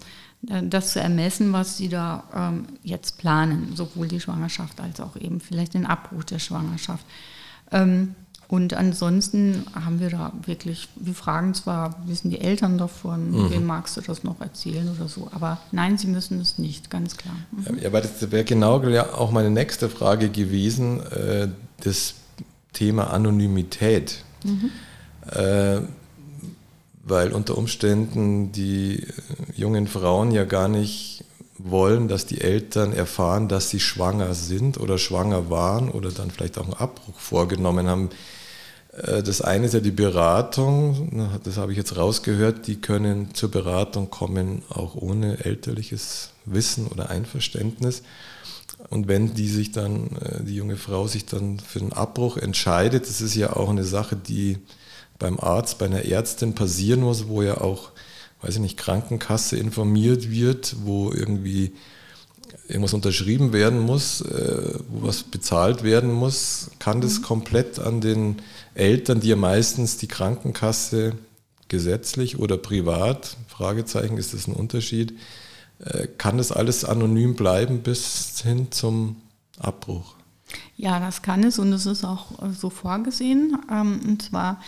das 0.42 0.92
zu 0.92 1.00
ermessen, 1.00 1.52
was 1.52 1.76
sie 1.76 1.88
da 1.88 2.25
ähm, 2.35 2.66
jetzt 2.83 3.18
planen, 3.18 3.75
sowohl 3.75 4.07
die 4.07 4.21
Schwangerschaft 4.21 4.80
als 4.80 5.00
auch 5.00 5.16
eben 5.16 5.40
vielleicht 5.40 5.75
den 5.75 5.85
Abbruch 5.85 6.25
der 6.25 6.38
Schwangerschaft. 6.38 7.04
Ähm, 7.73 8.14
und 8.49 8.73
ansonsten 8.73 9.67
haben 9.75 10.00
wir 10.00 10.09
da 10.09 10.33
wirklich, 10.47 10.88
wir 10.97 11.12
fragen 11.12 11.52
zwar, 11.52 11.95
wissen 12.07 12.31
die 12.31 12.40
Eltern 12.40 12.78
davon, 12.78 13.31
mhm. 13.31 13.50
wem 13.50 13.67
magst 13.67 13.99
du 13.99 14.00
das 14.00 14.25
noch 14.25 14.40
erzählen 14.40 14.88
oder 14.88 15.07
so, 15.07 15.28
aber 15.33 15.59
nein, 15.71 15.99
sie 15.99 16.07
müssen 16.07 16.40
es 16.40 16.57
nicht, 16.57 16.90
ganz 16.90 17.19
klar. 17.19 17.37
Mhm. 17.52 17.78
Ja, 17.78 17.88
aber 17.88 18.00
das 18.00 18.31
wäre 18.31 18.45
genau 18.45 18.83
auch 19.12 19.31
meine 19.33 19.50
nächste 19.50 19.90
Frage 19.90 20.31
gewesen, 20.31 21.00
äh, 21.09 21.49
das 21.85 22.14
Thema 22.73 23.11
Anonymität. 23.12 24.25
Mhm. 24.45 24.71
Äh, 25.31 25.83
weil 27.05 27.33
unter 27.33 27.57
Umständen 27.57 28.52
die 28.52 29.07
jungen 29.55 29.87
Frauen 29.88 30.31
ja 30.31 30.45
gar 30.45 30.69
nicht 30.69 31.25
wollen, 31.59 32.09
dass 32.09 32.26
die 32.26 32.40
Eltern 32.40 32.93
erfahren, 32.93 33.49
dass 33.49 33.71
sie 33.71 33.81
schwanger 33.81 34.35
sind 34.35 34.78
oder 34.78 34.99
schwanger 34.99 35.50
waren 35.50 35.90
oder 35.90 36.11
dann 36.11 36.31
vielleicht 36.31 36.59
auch 36.59 36.64
einen 36.64 36.75
Abbruch 36.75 37.19
vorgenommen 37.19 37.88
haben. 37.88 38.11
Äh, 39.02 39.23
das 39.23 39.40
eine 39.40 39.67
ist 39.67 39.75
ja 39.75 39.81
die 39.81 39.90
Beratung, 39.90 41.31
das 41.45 41.57
habe 41.57 41.73
ich 41.73 41.78
jetzt 41.78 41.97
rausgehört, 41.97 42.67
die 42.67 42.76
können 42.76 43.35
zur 43.35 43.50
Beratung 43.50 44.11
kommen, 44.11 44.62
auch 44.69 44.95
ohne 44.95 45.45
elterliches 45.45 46.31
Wissen 46.45 46.87
oder 46.87 47.11
Einverständnis. 47.11 48.02
Und 48.90 49.09
wenn 49.09 49.35
die 49.35 49.49
sich 49.49 49.73
dann, 49.73 50.17
äh, 50.17 50.45
die 50.45 50.55
junge 50.55 50.76
Frau 50.76 51.07
sich 51.07 51.26
dann 51.26 51.59
für 51.59 51.81
den 51.81 51.93
Abbruch 51.93 52.37
entscheidet, 52.37 53.09
das 53.09 53.21
ist 53.21 53.35
ja 53.35 53.55
auch 53.55 53.71
eine 53.71 53.85
Sache, 53.85 54.17
die 54.17 54.59
beim 55.19 55.38
Arzt, 55.40 55.78
bei 55.78 55.87
einer 55.87 56.05
Ärztin 56.05 56.55
passieren 56.55 57.00
muss, 57.00 57.28
wo 57.28 57.43
ja 57.43 57.61
auch, 57.61 57.90
weiß 58.43 58.55
ich 58.57 58.61
nicht, 58.61 58.76
Krankenkasse 58.76 59.57
informiert 59.57 60.31
wird, 60.31 60.76
wo 60.85 61.12
irgendwie 61.12 61.73
irgendwas 62.67 62.95
unterschrieben 62.95 63.52
werden 63.52 63.81
muss, 63.81 64.21
äh, 64.21 64.78
wo 64.88 65.07
was 65.07 65.23
bezahlt 65.23 65.83
werden 65.83 66.12
muss, 66.12 66.71
kann 66.78 67.00
das 67.00 67.19
mhm. 67.19 67.23
komplett 67.23 67.78
an 67.78 68.00
den 68.00 68.37
Eltern, 68.75 69.21
die 69.21 69.28
ja 69.28 69.37
meistens 69.37 69.97
die 69.97 70.09
Krankenkasse 70.09 71.14
gesetzlich 71.69 72.38
oder 72.38 72.57
privat, 72.57 73.37
Fragezeichen, 73.49 74.17
ist 74.17 74.35
das 74.35 74.47
ein 74.47 74.55
Unterschied, 74.55 75.19
äh, 75.85 76.07
kann 76.19 76.38
das 76.38 76.52
alles 76.52 76.85
anonym 76.85 77.35
bleiben 77.35 77.81
bis 77.83 78.40
hin 78.43 78.71
zum 78.71 79.17
Abbruch? 79.59 80.14
Ja, 80.76 81.00
das 81.00 81.23
kann 81.23 81.45
es 81.45 81.59
und 81.59 81.73
es 81.73 81.87
ist 81.87 82.05
auch 82.05 82.26
so 82.52 82.71
vorgesehen. 82.71 83.59
Ähm, 83.71 84.00
und 84.07 84.23
zwar 84.23 84.61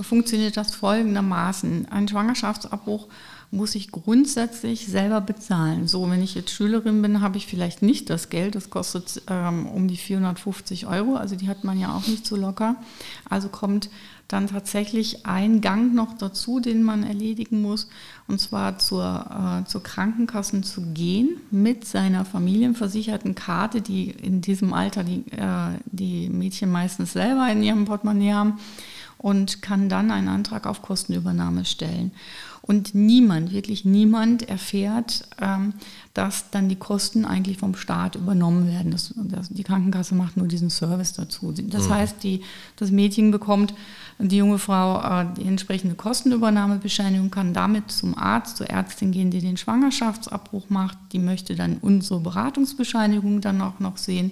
funktioniert 0.00 0.56
das 0.56 0.74
folgendermaßen. 0.74 1.88
Ein 1.90 2.08
Schwangerschaftsabbruch 2.08 3.08
muss 3.54 3.74
ich 3.74 3.92
grundsätzlich 3.92 4.86
selber 4.86 5.20
bezahlen. 5.20 5.86
So, 5.86 6.10
wenn 6.10 6.22
ich 6.22 6.34
jetzt 6.34 6.50
Schülerin 6.50 7.00
bin, 7.02 7.20
habe 7.20 7.36
ich 7.36 7.46
vielleicht 7.46 7.82
nicht 7.82 8.10
das 8.10 8.28
Geld. 8.28 8.54
Das 8.54 8.70
kostet 8.70 9.22
ähm, 9.28 9.66
um 9.66 9.88
die 9.88 9.96
450 9.96 10.86
Euro. 10.86 11.16
Also 11.16 11.36
die 11.36 11.48
hat 11.48 11.64
man 11.64 11.78
ja 11.78 11.94
auch 11.94 12.06
nicht 12.06 12.26
so 12.26 12.36
locker. 12.36 12.76
Also 13.28 13.48
kommt 13.48 13.88
dann 14.28 14.48
tatsächlich 14.48 15.26
ein 15.26 15.60
Gang 15.60 15.94
noch 15.94 16.16
dazu, 16.16 16.58
den 16.58 16.82
man 16.82 17.04
erledigen 17.04 17.62
muss. 17.62 17.88
Und 18.26 18.40
zwar 18.40 18.78
zur, 18.78 19.62
äh, 19.64 19.68
zur 19.68 19.82
Krankenkassen 19.82 20.62
zu 20.62 20.82
gehen 20.92 21.36
mit 21.50 21.86
seiner 21.86 22.24
familienversicherten 22.24 23.34
Karte, 23.34 23.80
die 23.80 24.10
in 24.10 24.40
diesem 24.40 24.72
Alter 24.72 25.04
die, 25.04 25.24
äh, 25.30 25.78
die 25.86 26.28
Mädchen 26.28 26.70
meistens 26.72 27.12
selber 27.12 27.48
in 27.50 27.62
ihrem 27.62 27.84
Portemonnaie 27.84 28.32
haben 28.32 28.58
und 29.18 29.62
kann 29.62 29.88
dann 29.88 30.10
einen 30.10 30.28
Antrag 30.28 30.66
auf 30.66 30.82
Kostenübernahme 30.82 31.64
stellen. 31.64 32.12
Und 32.66 32.94
niemand, 32.94 33.52
wirklich 33.52 33.84
niemand 33.84 34.48
erfährt, 34.48 35.28
ähm, 35.38 35.74
dass 36.14 36.50
dann 36.50 36.70
die 36.70 36.76
Kosten 36.76 37.26
eigentlich 37.26 37.58
vom 37.58 37.76
Staat 37.76 38.14
übernommen 38.14 38.66
werden. 38.66 38.90
Das, 38.90 39.12
das, 39.16 39.50
die 39.50 39.64
Krankenkasse 39.64 40.14
macht 40.14 40.38
nur 40.38 40.48
diesen 40.48 40.70
Service 40.70 41.12
dazu. 41.12 41.52
Das 41.52 41.88
mhm. 41.88 41.94
heißt, 41.94 42.22
die, 42.22 42.40
das 42.76 42.90
Mädchen 42.90 43.30
bekommt, 43.30 43.74
die 44.18 44.38
junge 44.38 44.58
Frau, 44.58 44.98
äh, 45.02 45.26
die 45.36 45.44
entsprechende 45.44 45.94
Kostenübernahmebescheinigung, 45.94 47.30
kann 47.30 47.52
damit 47.52 47.90
zum 47.90 48.16
Arzt, 48.16 48.56
zur 48.56 48.70
Ärztin 48.70 49.12
gehen, 49.12 49.30
die 49.30 49.40
den 49.40 49.58
Schwangerschaftsabbruch 49.58 50.70
macht. 50.70 50.96
Die 51.12 51.18
möchte 51.18 51.56
dann 51.56 51.76
unsere 51.82 52.20
Beratungsbescheinigung 52.20 53.42
dann 53.42 53.60
auch 53.60 53.78
noch 53.78 53.98
sehen, 53.98 54.30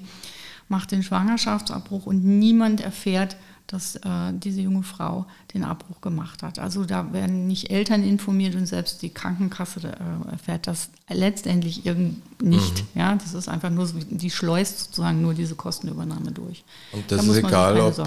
macht 0.70 0.92
den 0.92 1.02
Schwangerschaftsabbruch 1.02 2.06
und 2.06 2.24
niemand 2.24 2.80
erfährt, 2.80 3.36
dass 3.72 3.96
äh, 3.96 4.32
diese 4.34 4.60
junge 4.60 4.82
Frau 4.82 5.24
den 5.54 5.64
Abbruch 5.64 6.00
gemacht 6.02 6.42
hat. 6.42 6.58
Also 6.58 6.84
da 6.84 7.12
werden 7.12 7.46
nicht 7.46 7.70
Eltern 7.70 8.04
informiert 8.04 8.54
und 8.54 8.66
selbst 8.66 9.00
die 9.00 9.08
Krankenkasse 9.08 9.80
äh, 9.80 10.30
erfährt 10.30 10.66
das 10.66 10.90
letztendlich 11.08 11.86
irgend 11.86 12.20
nicht. 12.42 12.84
Mhm. 12.94 13.00
Ja, 13.00 13.14
das 13.16 13.32
ist 13.32 13.48
einfach 13.48 13.70
nur 13.70 13.86
so, 13.86 13.96
die 13.98 14.30
schleust 14.30 14.78
sozusagen 14.78 15.22
nur 15.22 15.32
diese 15.32 15.54
Kostenübernahme 15.54 16.32
durch. 16.32 16.64
Und 16.92 17.10
das 17.10 17.24
da 17.24 17.32
ist 17.32 17.38
egal, 17.38 17.80
ob, 17.80 17.98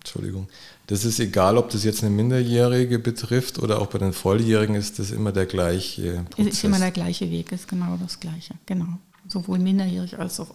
Entschuldigung, 0.00 0.48
das 0.86 1.04
ist 1.04 1.20
egal, 1.20 1.58
ob 1.58 1.68
das 1.68 1.84
jetzt 1.84 2.02
eine 2.02 2.14
Minderjährige 2.14 2.98
betrifft 2.98 3.58
oder 3.58 3.80
auch 3.80 3.88
bei 3.88 3.98
den 3.98 4.14
Volljährigen 4.14 4.74
ist 4.74 4.98
das 4.98 5.10
immer 5.10 5.32
der 5.32 5.46
gleiche 5.46 6.24
Prozess. 6.30 6.54
Ist 6.54 6.64
immer 6.64 6.78
der 6.78 6.90
gleiche 6.90 7.30
Weg, 7.30 7.52
ist 7.52 7.68
genau 7.68 7.98
das 8.00 8.18
gleiche, 8.18 8.54
genau 8.64 8.98
sowohl 9.32 9.58
minderjährig 9.58 10.18
als 10.18 10.38
auch 10.38 10.48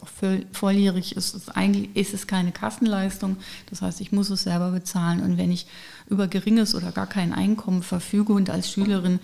volljährig 0.51 1.17
ist 1.17 1.35
es 1.35 1.49
eigentlich 1.49 1.95
ist 1.95 2.13
es 2.13 2.27
keine 2.27 2.51
Kassenleistung. 2.51 3.37
Das 3.69 3.81
heißt, 3.81 3.99
ich 4.01 4.11
muss 4.11 4.29
es 4.29 4.43
selber 4.43 4.69
bezahlen. 4.71 5.21
Und 5.21 5.37
wenn 5.37 5.49
ich 5.51 5.65
über 6.09 6.27
geringes 6.27 6.75
oder 6.75 6.91
gar 6.91 7.07
kein 7.07 7.33
Einkommen 7.33 7.81
verfüge 7.83 8.33
und 8.33 8.49
als 8.49 8.71
Schülerin 8.71 9.19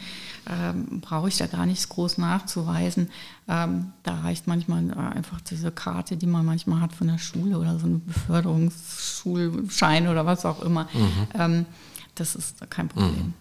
ähm, 0.49 0.99
brauche 0.99 1.29
ich 1.29 1.37
da 1.37 1.47
gar 1.47 1.65
nichts 1.65 1.87
groß 1.87 2.17
nachzuweisen. 2.17 3.09
Ähm, 3.47 3.93
da 4.03 4.19
reicht 4.21 4.47
manchmal 4.47 4.89
äh, 4.89 4.95
einfach 4.95 5.39
diese 5.41 5.71
Karte, 5.71 6.17
die 6.17 6.27
man 6.27 6.45
manchmal 6.45 6.81
hat 6.81 6.91
von 6.93 7.07
der 7.07 7.19
Schule 7.19 7.57
oder 7.57 7.79
so 7.79 7.87
ein 7.87 8.05
Beförderungsschulschein 8.05 10.09
oder 10.09 10.25
was 10.25 10.45
auch 10.45 10.61
immer. 10.61 10.89
Mhm. 10.93 11.27
Ähm, 11.33 11.65
das 12.15 12.35
ist 12.35 12.69
kein 12.69 12.89
Problem. 12.89 13.27
Mhm. 13.27 13.33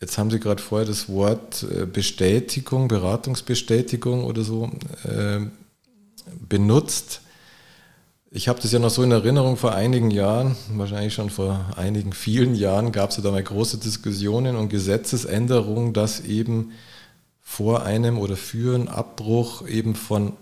Jetzt 0.00 0.16
haben 0.16 0.30
Sie 0.30 0.40
gerade 0.40 0.62
vorher 0.62 0.86
das 0.86 1.10
Wort 1.10 1.62
äh, 1.62 1.84
Bestätigung, 1.84 2.88
Beratungsbestätigung 2.88 4.24
oder 4.24 4.42
so 4.42 4.70
äh, 5.04 5.40
benutzt. 6.48 7.20
Ich 8.30 8.48
habe 8.48 8.60
das 8.62 8.72
ja 8.72 8.78
noch 8.78 8.90
so 8.90 9.02
in 9.02 9.10
Erinnerung 9.10 9.58
vor 9.58 9.74
einigen 9.74 10.10
Jahren, 10.10 10.56
wahrscheinlich 10.72 11.12
schon 11.12 11.28
vor 11.28 11.66
einigen 11.76 12.14
vielen 12.14 12.54
Jahren, 12.54 12.92
gab 12.92 13.10
es 13.10 13.16
ja 13.16 13.22
da 13.22 13.30
mal 13.30 13.42
große 13.42 13.76
Diskussionen 13.76 14.56
und 14.56 14.70
Gesetzesänderungen, 14.70 15.92
dass 15.92 16.20
eben 16.20 16.72
vor 17.42 17.82
einem 17.82 18.16
oder 18.16 18.36
für 18.36 18.76
einen 18.76 18.88
Abbruch 18.88 19.66
eben 19.66 19.96
von, 19.96 20.32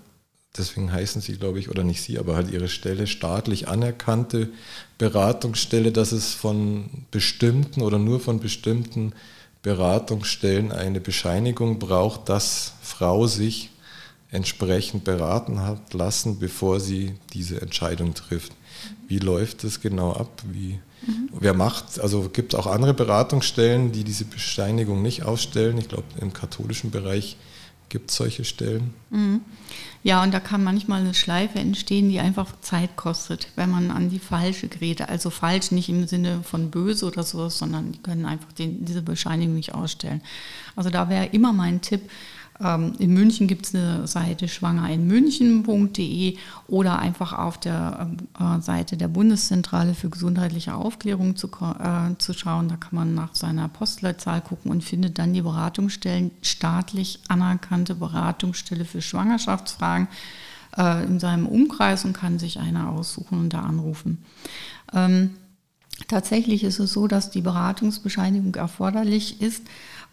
deswegen 0.56 0.92
heißen 0.92 1.20
sie, 1.20 1.36
glaube 1.36 1.58
ich, 1.58 1.68
oder 1.68 1.82
nicht 1.82 2.02
sie, 2.02 2.18
aber 2.18 2.36
halt 2.36 2.52
ihre 2.52 2.68
Stelle 2.68 3.08
staatlich 3.08 3.66
anerkannte 3.66 4.50
Beratungsstelle, 4.98 5.90
dass 5.90 6.12
es 6.12 6.34
von 6.34 6.90
bestimmten 7.10 7.80
oder 7.80 7.98
nur 7.98 8.20
von 8.20 8.38
bestimmten 8.38 9.14
Beratungsstellen 9.62 10.72
eine 10.72 11.00
Bescheinigung 11.00 11.78
braucht, 11.78 12.28
dass 12.28 12.74
Frau 12.80 13.26
sich 13.26 13.70
entsprechend 14.30 15.04
beraten 15.04 15.62
hat 15.62 15.94
lassen, 15.94 16.38
bevor 16.38 16.80
sie 16.80 17.14
diese 17.32 17.60
Entscheidung 17.60 18.14
trifft. 18.14 18.52
Wie 19.06 19.18
läuft 19.18 19.64
das 19.64 19.80
genau 19.80 20.12
ab? 20.12 20.42
Wie, 20.52 20.78
mhm. 21.06 21.30
Wer 21.32 21.54
macht, 21.54 21.98
also 21.98 22.28
gibt 22.28 22.52
es 22.52 22.60
auch 22.60 22.66
andere 22.66 22.94
Beratungsstellen, 22.94 23.90
die 23.90 24.04
diese 24.04 24.26
Bescheinigung 24.26 25.02
nicht 25.02 25.22
ausstellen? 25.22 25.78
Ich 25.78 25.88
glaube, 25.88 26.04
im 26.20 26.32
katholischen 26.32 26.90
Bereich 26.90 27.36
gibt 27.88 28.10
es 28.10 28.16
solche 28.16 28.44
Stellen. 28.44 28.94
Mhm. 29.10 29.40
Ja, 30.02 30.22
und 30.22 30.32
da 30.32 30.40
kann 30.40 30.62
manchmal 30.62 31.00
eine 31.00 31.14
Schleife 31.14 31.58
entstehen, 31.58 32.08
die 32.08 32.20
einfach 32.20 32.60
Zeit 32.60 32.96
kostet, 32.96 33.48
wenn 33.56 33.70
man 33.70 33.90
an 33.90 34.10
die 34.10 34.18
falsche 34.18 34.68
Geräte, 34.68 35.08
also 35.08 35.30
falsch 35.30 35.70
nicht 35.70 35.88
im 35.88 36.06
Sinne 36.06 36.42
von 36.42 36.70
böse 36.70 37.06
oder 37.06 37.22
sowas, 37.22 37.58
sondern 37.58 37.92
die 37.92 37.98
können 37.98 38.24
einfach 38.24 38.52
den, 38.52 38.84
diese 38.84 39.02
Bescheinigung 39.02 39.54
nicht 39.54 39.74
ausstellen. 39.74 40.22
Also 40.76 40.90
da 40.90 41.08
wäre 41.08 41.26
immer 41.26 41.52
mein 41.52 41.80
Tipp, 41.80 42.02
in 42.60 43.14
München 43.14 43.46
gibt 43.46 43.66
es 43.66 43.74
eine 43.74 44.08
Seite 44.08 44.48
schwangerinmünchen.de 44.48 46.36
oder 46.66 46.98
einfach 46.98 47.32
auf 47.32 47.56
der 47.58 48.10
äh, 48.38 48.60
Seite 48.60 48.96
der 48.96 49.06
Bundeszentrale 49.06 49.94
für 49.94 50.10
gesundheitliche 50.10 50.74
Aufklärung 50.74 51.36
zu, 51.36 51.46
äh, 51.46 52.18
zu 52.18 52.32
schauen. 52.34 52.68
Da 52.68 52.74
kann 52.74 52.96
man 52.96 53.14
nach 53.14 53.36
seiner 53.36 53.68
Postleitzahl 53.68 54.40
gucken 54.40 54.72
und 54.72 54.82
findet 54.82 55.20
dann 55.20 55.32
die 55.32 55.42
Beratungsstellen, 55.42 56.32
staatlich 56.42 57.20
anerkannte 57.28 57.94
Beratungsstelle 57.94 58.84
für 58.84 59.02
Schwangerschaftsfragen 59.02 60.08
äh, 60.76 61.04
in 61.04 61.20
seinem 61.20 61.46
Umkreis 61.46 62.04
und 62.04 62.12
kann 62.12 62.40
sich 62.40 62.58
eine 62.58 62.88
aussuchen 62.88 63.38
und 63.38 63.52
da 63.52 63.60
anrufen. 63.60 64.24
Ähm, 64.92 65.30
tatsächlich 66.08 66.64
ist 66.64 66.80
es 66.80 66.92
so, 66.92 67.06
dass 67.06 67.30
die 67.30 67.40
Beratungsbescheinigung 67.40 68.56
erforderlich 68.56 69.40
ist 69.40 69.62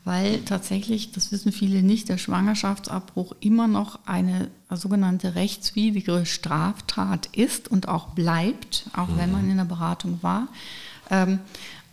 weil 0.05 0.41
tatsächlich, 0.41 1.11
das 1.11 1.31
wissen 1.31 1.51
viele 1.51 1.81
nicht, 1.81 2.09
der 2.09 2.19
Schwangerschaftsabbruch 2.19 3.35
immer 3.39 3.67
noch 3.67 3.99
eine 4.05 4.49
sogenannte 4.69 5.33
rechtswidrige 5.33 6.25
Straftat 6.27 7.27
ist 7.33 7.67
und 7.67 7.87
auch 7.87 8.09
bleibt, 8.09 8.85
auch 8.95 9.09
mhm. 9.09 9.17
wenn 9.17 9.31
man 9.31 9.49
in 9.49 9.57
der 9.57 9.65
Beratung 9.65 10.19
war. 10.21 10.47
Ähm, 11.09 11.39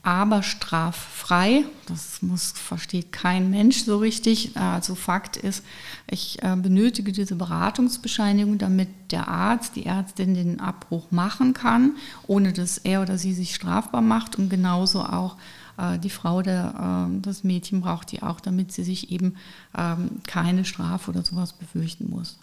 aber 0.05 0.43
straffrei, 0.43 1.65
das 1.87 2.23
muss, 2.23 2.53
versteht 2.53 3.13
kein 3.13 3.51
Mensch 3.51 3.85
so 3.85 3.99
richtig. 3.99 4.57
Also 4.57 4.97
Fakt 4.97 5.37
ist, 5.37 5.65
ich 6.11 6.43
äh, 6.43 6.57
benötige 6.57 7.13
diese 7.13 7.37
Beratungsbescheinigung, 7.37 8.59
damit 8.59 8.89
der 9.11 9.29
Arzt, 9.29 9.77
die 9.77 9.87
Ärztin 9.87 10.35
den 10.35 10.61
Abbruch 10.61 11.13
machen 11.13 11.55
kann, 11.55 11.93
ohne 12.27 12.53
dass 12.53 12.79
er 12.79 13.03
oder 13.03 13.17
sie 13.17 13.33
sich 13.33 13.55
strafbar 13.55 14.03
macht 14.03 14.37
und 14.37 14.51
genauso 14.51 15.05
auch 15.05 15.37
äh, 15.37 15.62
die 16.03 16.11
Frau, 16.11 16.43
der, 16.43 17.09
äh, 17.09 17.21
das 17.21 17.45
Mädchen 17.45 17.81
braucht 17.81 18.13
die 18.13 18.23
auch, 18.23 18.41
damit 18.41 18.73
sie 18.73 18.85
sich 18.85 19.11
eben 19.11 19.37
ähm, 19.77 20.21
keine 20.27 20.65
Strafe 20.65 21.11
oder 21.11 21.23
sowas 21.23 21.53
befürchten 21.53 22.11
muss. 22.11 22.39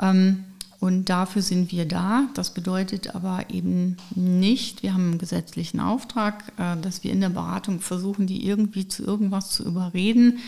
Ähm, 0.00 0.44
und 0.80 1.10
dafür 1.10 1.42
sind 1.42 1.70
wir 1.72 1.84
da. 1.84 2.28
Das 2.34 2.54
bedeutet 2.54 3.14
aber 3.14 3.50
eben 3.50 3.98
nicht, 4.14 4.82
wir 4.82 4.94
haben 4.94 5.10
einen 5.10 5.18
gesetzlichen 5.18 5.78
Auftrag, 5.78 6.52
äh, 6.56 6.80
dass 6.80 7.04
wir 7.04 7.12
in 7.12 7.20
der 7.20 7.28
Beratung 7.28 7.80
versuchen, 7.80 8.26
die 8.26 8.46
irgendwie 8.46 8.88
zu 8.88 9.04
irgendwas 9.04 9.50
zu 9.50 9.64
überreden. 9.64 10.38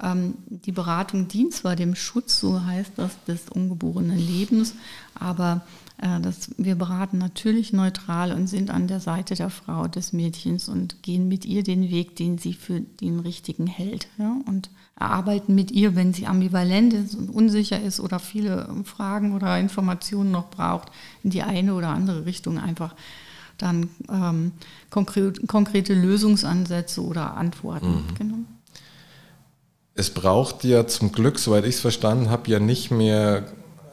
Ähm, 0.00 0.34
die 0.48 0.70
Beratung 0.70 1.26
dient 1.26 1.54
zwar 1.54 1.74
dem 1.74 1.96
Schutz, 1.96 2.38
so 2.38 2.64
heißt 2.64 2.92
das, 2.96 3.12
des 3.24 3.48
ungeborenen 3.48 4.18
Lebens, 4.18 4.74
aber 5.14 5.62
äh, 5.98 6.20
dass 6.20 6.50
wir 6.56 6.76
beraten 6.76 7.18
natürlich 7.18 7.72
neutral 7.72 8.32
und 8.32 8.46
sind 8.46 8.70
an 8.70 8.86
der 8.86 9.00
Seite 9.00 9.34
der 9.34 9.50
Frau, 9.50 9.88
des 9.88 10.12
Mädchens 10.12 10.68
und 10.68 11.02
gehen 11.02 11.26
mit 11.26 11.44
ihr 11.44 11.64
den 11.64 11.90
Weg, 11.90 12.14
den 12.14 12.38
sie 12.38 12.54
für 12.54 12.80
den 12.80 13.18
richtigen 13.18 13.66
hält. 13.66 14.06
Ja? 14.18 14.36
Und 14.46 14.70
erarbeiten 15.00 15.54
mit 15.54 15.70
ihr, 15.70 15.96
wenn 15.96 16.12
sie 16.12 16.26
ambivalent 16.26 16.92
ist 16.92 17.14
und 17.14 17.30
unsicher 17.30 17.80
ist 17.80 18.00
oder 18.00 18.18
viele 18.18 18.68
Fragen 18.84 19.34
oder 19.34 19.58
Informationen 19.58 20.30
noch 20.30 20.50
braucht, 20.50 20.90
in 21.24 21.30
die 21.30 21.42
eine 21.42 21.74
oder 21.74 21.88
andere 21.88 22.26
Richtung 22.26 22.58
einfach 22.58 22.94
dann 23.56 23.88
ähm, 24.10 24.52
konkret, 24.90 25.46
konkrete 25.48 25.94
Lösungsansätze 25.94 27.02
oder 27.02 27.36
Antworten. 27.36 27.88
Mhm. 27.88 28.14
Genau. 28.18 28.36
Es 29.94 30.10
braucht 30.10 30.64
ja 30.64 30.86
zum 30.86 31.12
Glück, 31.12 31.38
soweit 31.38 31.64
ich 31.64 31.76
es 31.76 31.80
verstanden 31.80 32.30
habe, 32.30 32.50
ja 32.50 32.58
nicht 32.58 32.90
mehr 32.90 33.46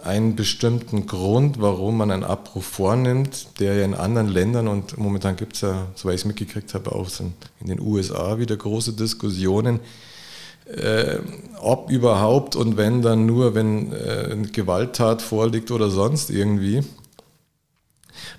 einen 0.03 0.35
bestimmten 0.35 1.05
Grund, 1.05 1.59
warum 1.59 1.97
man 1.97 2.11
einen 2.11 2.23
Abbruch 2.23 2.63
vornimmt, 2.63 3.59
der 3.59 3.75
ja 3.75 3.85
in 3.85 3.93
anderen 3.93 4.27
Ländern 4.27 4.67
und 4.67 4.97
momentan 4.97 5.35
gibt 5.35 5.55
es 5.55 5.61
ja, 5.61 5.87
soweit 5.95 6.15
ich 6.15 6.21
es 6.21 6.25
mitgekriegt 6.25 6.73
habe, 6.73 6.93
auch 6.93 7.09
in 7.59 7.67
den 7.67 7.79
USA 7.79 8.37
wieder 8.37 8.55
große 8.55 8.93
Diskussionen, 8.93 9.79
äh, 10.69 11.19
ob 11.59 11.89
überhaupt 11.89 12.55
und 12.55 12.77
wenn 12.77 13.01
dann 13.01 13.25
nur, 13.25 13.55
wenn 13.55 13.91
äh, 13.91 14.29
eine 14.31 14.47
Gewalttat 14.47 15.21
vorliegt 15.21 15.71
oder 15.71 15.89
sonst 15.89 16.29
irgendwie. 16.29 16.83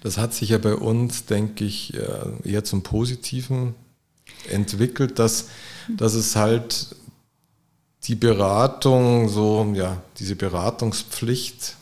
Das 0.02 0.18
hat 0.18 0.34
sich 0.34 0.50
ja 0.50 0.58
bei 0.58 0.74
uns, 0.74 1.26
denke 1.26 1.64
ich, 1.64 1.94
äh, 1.94 2.48
eher 2.48 2.64
zum 2.64 2.82
Positiven 2.82 3.74
entwickelt, 4.48 5.18
dass, 5.18 5.48
dass 5.88 6.14
es 6.14 6.36
halt 6.36 6.94
die 8.04 8.14
Beratung, 8.14 9.28
so, 9.28 9.72
ja, 9.74 10.02
diese 10.18 10.36
Beratungspflicht, 10.36 11.76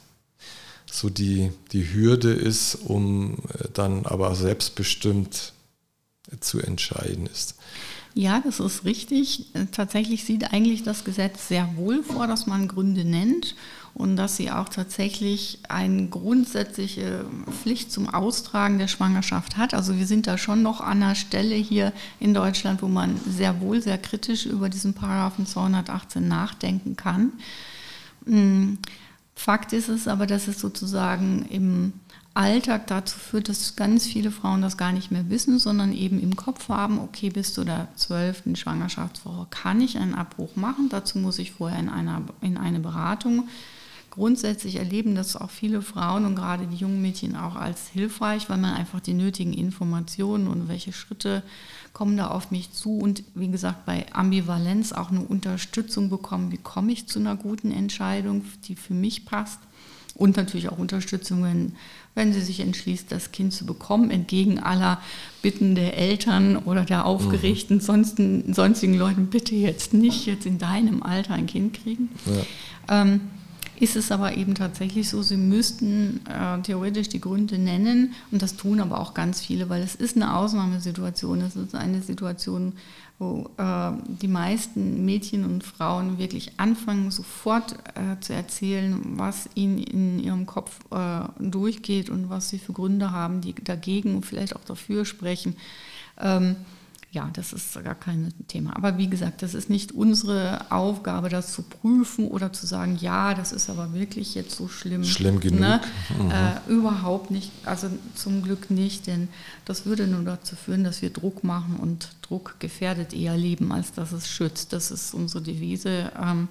so 0.90 1.10
die, 1.10 1.52
die 1.72 1.92
Hürde 1.92 2.32
ist, 2.32 2.76
um 2.86 3.36
äh, 3.52 3.68
dann 3.72 4.06
aber 4.06 4.34
selbstbestimmt 4.34 5.52
zu 6.40 6.60
entscheiden 6.60 7.26
ist. 7.26 7.55
Ja, 8.18 8.40
das 8.40 8.60
ist 8.60 8.86
richtig. 8.86 9.44
Tatsächlich 9.72 10.24
sieht 10.24 10.50
eigentlich 10.50 10.82
das 10.82 11.04
Gesetz 11.04 11.48
sehr 11.48 11.76
wohl 11.76 12.02
vor, 12.02 12.26
dass 12.26 12.46
man 12.46 12.66
Gründe 12.66 13.04
nennt 13.04 13.54
und 13.92 14.16
dass 14.16 14.38
sie 14.38 14.50
auch 14.50 14.70
tatsächlich 14.70 15.58
eine 15.68 16.06
grundsätzliche 16.08 17.26
Pflicht 17.62 17.92
zum 17.92 18.08
Austragen 18.08 18.78
der 18.78 18.88
Schwangerschaft 18.88 19.58
hat. 19.58 19.74
Also 19.74 19.98
wir 19.98 20.06
sind 20.06 20.26
da 20.26 20.38
schon 20.38 20.62
noch 20.62 20.80
an 20.80 21.02
einer 21.02 21.14
Stelle 21.14 21.56
hier 21.56 21.92
in 22.18 22.32
Deutschland, 22.32 22.80
wo 22.80 22.88
man 22.88 23.20
sehr 23.28 23.60
wohl, 23.60 23.82
sehr 23.82 23.98
kritisch 23.98 24.46
über 24.46 24.70
diesen 24.70 24.94
Paragraphen 24.94 25.44
218 25.44 26.26
nachdenken 26.26 26.96
kann. 26.96 27.32
Hm, 28.24 28.78
Fakt 29.34 29.74
ist 29.74 29.90
es 29.90 30.08
aber, 30.08 30.26
dass 30.26 30.48
es 30.48 30.58
sozusagen 30.58 31.44
im 31.50 31.92
Alltag 32.36 32.86
dazu 32.86 33.18
führt, 33.18 33.48
dass 33.48 33.76
ganz 33.76 34.06
viele 34.06 34.30
Frauen 34.30 34.62
das 34.62 34.76
gar 34.76 34.92
nicht 34.92 35.10
mehr 35.10 35.30
wissen, 35.30 35.58
sondern 35.58 35.92
eben 35.92 36.20
im 36.20 36.36
Kopf 36.36 36.68
haben, 36.68 36.98
okay, 36.98 37.30
bis 37.30 37.54
zu 37.54 37.64
der 37.64 37.88
zwölften 37.96 38.56
Schwangerschaftswoche 38.56 39.46
kann 39.50 39.80
ich 39.80 39.98
einen 39.98 40.14
Abbruch 40.14 40.54
machen. 40.56 40.88
Dazu 40.90 41.18
muss 41.18 41.38
ich 41.38 41.52
vorher 41.52 41.78
in, 41.78 41.88
einer, 41.88 42.22
in 42.40 42.58
eine 42.58 42.80
Beratung 42.80 43.48
grundsätzlich 44.16 44.76
erleben 44.76 45.14
das 45.14 45.36
auch 45.36 45.50
viele 45.50 45.82
Frauen 45.82 46.24
und 46.24 46.36
gerade 46.36 46.66
die 46.66 46.76
jungen 46.76 47.02
Mädchen 47.02 47.36
auch 47.36 47.54
als 47.54 47.88
hilfreich, 47.88 48.48
weil 48.48 48.56
man 48.56 48.74
einfach 48.74 49.00
die 49.00 49.12
nötigen 49.12 49.52
Informationen 49.52 50.48
und 50.48 50.68
welche 50.68 50.94
Schritte 50.94 51.42
kommen 51.92 52.16
da 52.16 52.28
auf 52.28 52.50
mich 52.50 52.72
zu 52.72 52.98
und 52.98 53.22
wie 53.34 53.50
gesagt 53.50 53.84
bei 53.84 54.06
Ambivalenz 54.12 54.92
auch 54.92 55.10
eine 55.10 55.20
Unterstützung 55.20 56.08
bekommen, 56.08 56.50
wie 56.50 56.56
komme 56.56 56.92
ich 56.92 57.06
zu 57.06 57.18
einer 57.18 57.36
guten 57.36 57.70
Entscheidung, 57.70 58.44
die 58.64 58.74
für 58.74 58.94
mich 58.94 59.26
passt 59.26 59.60
und 60.14 60.38
natürlich 60.38 60.70
auch 60.70 60.78
Unterstützung, 60.78 61.44
wenn, 61.44 61.76
wenn 62.16 62.32
sie 62.32 62.40
sich 62.40 62.60
entschließt, 62.60 63.12
das 63.12 63.30
Kind 63.30 63.52
zu 63.52 63.64
bekommen, 63.66 64.10
entgegen 64.10 64.58
aller 64.58 65.00
Bitten 65.42 65.76
der 65.76 65.96
Eltern 65.96 66.56
oder 66.56 66.84
der 66.84 67.04
aufgeregten 67.04 67.76
mhm. 67.76 67.80
sonstigen, 67.80 68.54
sonstigen 68.54 68.94
Leuten, 68.94 69.26
bitte 69.26 69.54
jetzt 69.54 69.94
nicht 69.94 70.26
jetzt 70.26 70.46
in 70.46 70.58
deinem 70.58 71.04
Alter 71.04 71.34
ein 71.34 71.46
Kind 71.46 71.74
kriegen. 71.74 72.08
Ja. 72.24 73.04
Ähm, 73.04 73.20
ist 73.78 73.94
es 73.94 74.10
aber 74.10 74.34
eben 74.36 74.54
tatsächlich 74.54 75.10
so, 75.10 75.20
sie 75.20 75.36
müssten 75.36 76.22
äh, 76.26 76.62
theoretisch 76.62 77.10
die 77.10 77.20
Gründe 77.20 77.58
nennen 77.58 78.14
und 78.30 78.40
das 78.40 78.56
tun 78.56 78.80
aber 78.80 78.98
auch 78.98 79.12
ganz 79.12 79.42
viele, 79.42 79.68
weil 79.68 79.82
es 79.82 79.94
ist 79.94 80.16
eine 80.16 80.34
Ausnahmesituation. 80.34 81.42
Es 81.42 81.56
ist 81.56 81.74
eine 81.74 82.00
Situation, 82.00 82.72
wo 83.18 83.50
äh, 83.56 83.92
die 84.06 84.28
meisten 84.28 85.04
Mädchen 85.04 85.44
und 85.44 85.64
Frauen 85.64 86.18
wirklich 86.18 86.52
anfangen, 86.58 87.10
sofort 87.10 87.76
äh, 87.94 88.20
zu 88.20 88.34
erzählen, 88.34 89.00
was 89.16 89.48
ihnen 89.54 89.78
in 89.78 90.18
ihrem 90.18 90.44
Kopf 90.44 90.80
äh, 90.90 91.20
durchgeht 91.38 92.10
und 92.10 92.28
was 92.28 92.50
sie 92.50 92.58
für 92.58 92.74
Gründe 92.74 93.12
haben, 93.12 93.40
die 93.40 93.54
dagegen 93.54 94.16
und 94.16 94.26
vielleicht 94.26 94.54
auch 94.54 94.64
dafür 94.64 95.04
sprechen. 95.04 95.56
Ähm, 96.20 96.56
ja, 97.16 97.30
das 97.32 97.54
ist 97.54 97.82
gar 97.82 97.94
kein 97.94 98.34
Thema. 98.46 98.76
Aber 98.76 98.98
wie 98.98 99.08
gesagt, 99.08 99.40
das 99.40 99.54
ist 99.54 99.70
nicht 99.70 99.92
unsere 99.92 100.70
Aufgabe, 100.70 101.30
das 101.30 101.50
zu 101.50 101.62
prüfen 101.62 102.28
oder 102.28 102.52
zu 102.52 102.66
sagen, 102.66 102.98
ja, 103.00 103.32
das 103.32 103.52
ist 103.52 103.70
aber 103.70 103.94
wirklich 103.94 104.34
jetzt 104.34 104.54
so 104.54 104.68
schlimm. 104.68 105.02
Schlimm 105.02 105.40
genug. 105.40 105.60
Ne? 105.60 105.80
Mhm. 106.18 106.30
Äh, 106.30 106.70
überhaupt 106.70 107.30
nicht, 107.30 107.50
also 107.64 107.88
zum 108.14 108.42
Glück 108.42 108.70
nicht, 108.70 109.06
denn 109.06 109.28
das 109.64 109.86
würde 109.86 110.06
nur 110.06 110.24
dazu 110.24 110.56
führen, 110.56 110.84
dass 110.84 111.00
wir 111.00 111.08
Druck 111.08 111.42
machen 111.42 111.76
und 111.76 112.10
Druck 112.20 112.56
gefährdet 112.58 113.14
eher 113.14 113.38
Leben, 113.38 113.72
als 113.72 113.92
dass 113.94 114.12
es 114.12 114.28
schützt. 114.28 114.74
Das 114.74 114.90
ist 114.90 115.14
unsere 115.14 115.42
Devise. 115.42 116.12
Ähm, 116.22 116.48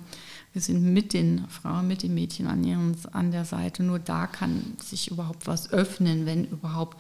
wir 0.54 0.64
sind 0.64 0.82
mit 0.82 1.14
den 1.14 1.48
Frauen, 1.48 1.88
mit 1.88 2.02
den 2.02 2.16
Mädchen 2.16 2.48
an, 2.48 2.64
ihren, 2.64 2.96
an 3.12 3.30
der 3.30 3.46
Seite. 3.46 3.84
Nur 3.84 4.00
da 4.00 4.26
kann 4.26 4.74
sich 4.84 5.12
überhaupt 5.12 5.46
was 5.46 5.72
öffnen, 5.72 6.26
wenn 6.26 6.46
überhaupt 6.46 6.98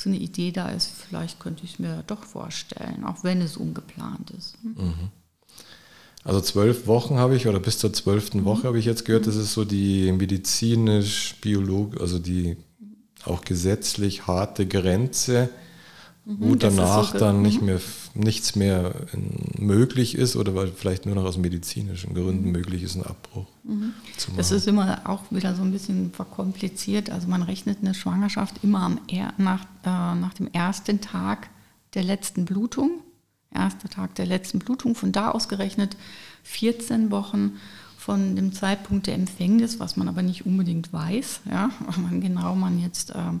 so 0.00 0.08
eine 0.08 0.18
Idee 0.18 0.50
da 0.50 0.68
ist, 0.68 0.90
vielleicht 1.08 1.40
könnte 1.40 1.64
ich 1.64 1.74
es 1.74 1.78
mir 1.78 2.02
doch 2.06 2.24
vorstellen, 2.24 3.04
auch 3.04 3.22
wenn 3.22 3.40
es 3.40 3.56
ungeplant 3.56 4.30
ist. 4.30 4.56
Mhm. 4.62 5.10
Also 6.24 6.40
zwölf 6.40 6.86
Wochen 6.86 7.16
habe 7.16 7.36
ich, 7.36 7.46
oder 7.46 7.60
bis 7.60 7.78
zur 7.78 7.92
zwölften 7.92 8.40
mhm. 8.40 8.44
Woche 8.44 8.64
habe 8.64 8.78
ich 8.78 8.84
jetzt 8.84 9.04
gehört, 9.04 9.26
das 9.26 9.36
ist 9.36 9.52
so 9.52 9.64
die 9.64 10.12
medizinisch, 10.12 11.36
biologisch, 11.40 12.00
also 12.00 12.18
die 12.18 12.56
auch 13.24 13.42
gesetzlich 13.42 14.26
harte 14.26 14.66
Grenze, 14.66 15.50
wo 16.38 16.50
mhm, 16.50 16.58
danach 16.58 17.12
so 17.12 17.18
dann 17.18 17.42
nicht 17.42 17.60
mhm. 17.60 17.66
mehr 17.66 17.80
nichts 18.14 18.56
mehr 18.56 18.94
möglich 19.56 20.16
ist 20.16 20.36
oder 20.36 20.54
weil 20.54 20.68
vielleicht 20.68 21.06
nur 21.06 21.14
noch 21.14 21.24
aus 21.24 21.38
medizinischen 21.38 22.14
Gründen 22.14 22.46
mhm. 22.46 22.52
möglich 22.52 22.82
ist, 22.82 22.96
ein 22.96 23.04
Abbruch. 23.04 23.46
Mhm. 23.64 23.92
Das 24.36 24.50
ist 24.50 24.66
immer 24.66 25.00
auch 25.04 25.22
wieder 25.30 25.54
so 25.54 25.62
ein 25.62 25.72
bisschen 25.72 26.12
verkompliziert. 26.12 27.10
Also 27.10 27.28
man 27.28 27.42
rechnet 27.42 27.78
eine 27.80 27.94
Schwangerschaft 27.94 28.62
immer 28.62 28.82
am 28.82 29.00
nach, 29.38 29.64
äh, 29.84 30.14
nach 30.14 30.34
dem 30.34 30.48
ersten 30.52 31.00
Tag 31.00 31.48
der 31.94 32.02
letzten 32.02 32.44
Blutung. 32.44 33.00
Erster 33.52 33.88
Tag 33.88 34.14
der 34.14 34.26
letzten 34.26 34.60
Blutung, 34.60 34.94
von 34.94 35.10
da 35.10 35.32
aus 35.32 35.48
gerechnet 35.48 35.96
14 36.44 37.10
Wochen 37.10 37.54
von 37.96 38.34
dem 38.34 38.52
Zeitpunkt 38.52 39.08
der 39.08 39.14
Empfängnis, 39.14 39.78
was 39.78 39.96
man 39.96 40.08
aber 40.08 40.22
nicht 40.22 40.46
unbedingt 40.46 40.92
weiß, 40.92 41.40
ja, 41.50 41.70
wann 41.96 42.20
genau 42.20 42.54
man 42.54 42.80
jetzt 42.80 43.12
ähm, 43.14 43.30
ähm, 43.30 43.40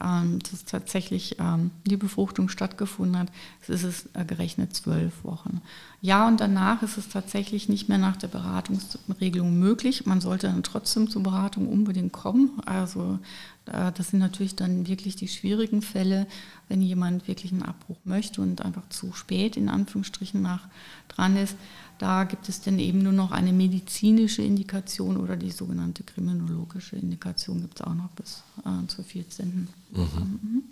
dass 0.00 0.64
tatsächlich 0.64 1.36
ähm, 1.38 1.70
die 1.86 1.96
Befruchtung 1.96 2.48
stattgefunden 2.48 3.18
hat, 3.18 3.28
ist 3.68 3.84
es 3.84 4.08
äh, 4.14 4.24
gerechnet 4.24 4.74
zwölf 4.74 5.24
Wochen. 5.24 5.60
Ja, 6.00 6.26
und 6.26 6.40
danach 6.40 6.82
ist 6.82 6.96
es 6.96 7.08
tatsächlich 7.08 7.68
nicht 7.68 7.88
mehr 7.88 7.98
nach 7.98 8.16
der 8.16 8.28
Beratungsregelung 8.28 9.58
möglich. 9.58 10.06
Man 10.06 10.20
sollte 10.20 10.46
dann 10.46 10.62
trotzdem 10.62 11.10
zur 11.10 11.22
Beratung 11.22 11.68
unbedingt 11.68 12.12
kommen. 12.12 12.60
Also 12.64 13.18
äh, 13.66 13.92
das 13.92 14.08
sind 14.08 14.20
natürlich 14.20 14.56
dann 14.56 14.86
wirklich 14.86 15.16
die 15.16 15.28
schwierigen 15.28 15.82
Fälle, 15.82 16.26
wenn 16.68 16.80
jemand 16.80 17.28
wirklich 17.28 17.52
einen 17.52 17.62
Abbruch 17.62 17.98
möchte 18.04 18.40
und 18.40 18.62
einfach 18.62 18.88
zu 18.88 19.12
spät 19.12 19.56
in 19.56 19.68
Anführungsstrichen 19.68 20.40
nach 20.40 20.68
dran 21.08 21.36
ist. 21.36 21.56
Da 22.00 22.24
gibt 22.24 22.48
es 22.48 22.62
dann 22.62 22.78
eben 22.78 23.02
nur 23.02 23.12
noch 23.12 23.30
eine 23.30 23.52
medizinische 23.52 24.40
Indikation 24.40 25.18
oder 25.18 25.36
die 25.36 25.50
sogenannte 25.50 26.02
kriminologische 26.02 26.96
Indikation 26.96 27.60
gibt 27.60 27.78
es 27.78 27.86
auch 27.86 27.92
noch 27.92 28.08
bis 28.16 28.42
äh, 28.64 28.86
zur 28.88 29.04
14. 29.04 29.68
Mhm. 29.92 30.00
Mhm. 30.00 30.62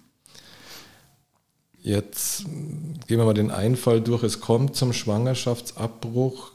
Jetzt 1.82 2.46
gehen 2.46 3.18
wir 3.18 3.26
mal 3.26 3.34
den 3.34 3.50
Einfall 3.50 4.00
durch. 4.00 4.22
Es 4.22 4.40
kommt 4.40 4.74
zum 4.74 4.94
Schwangerschaftsabbruch. 4.94 6.52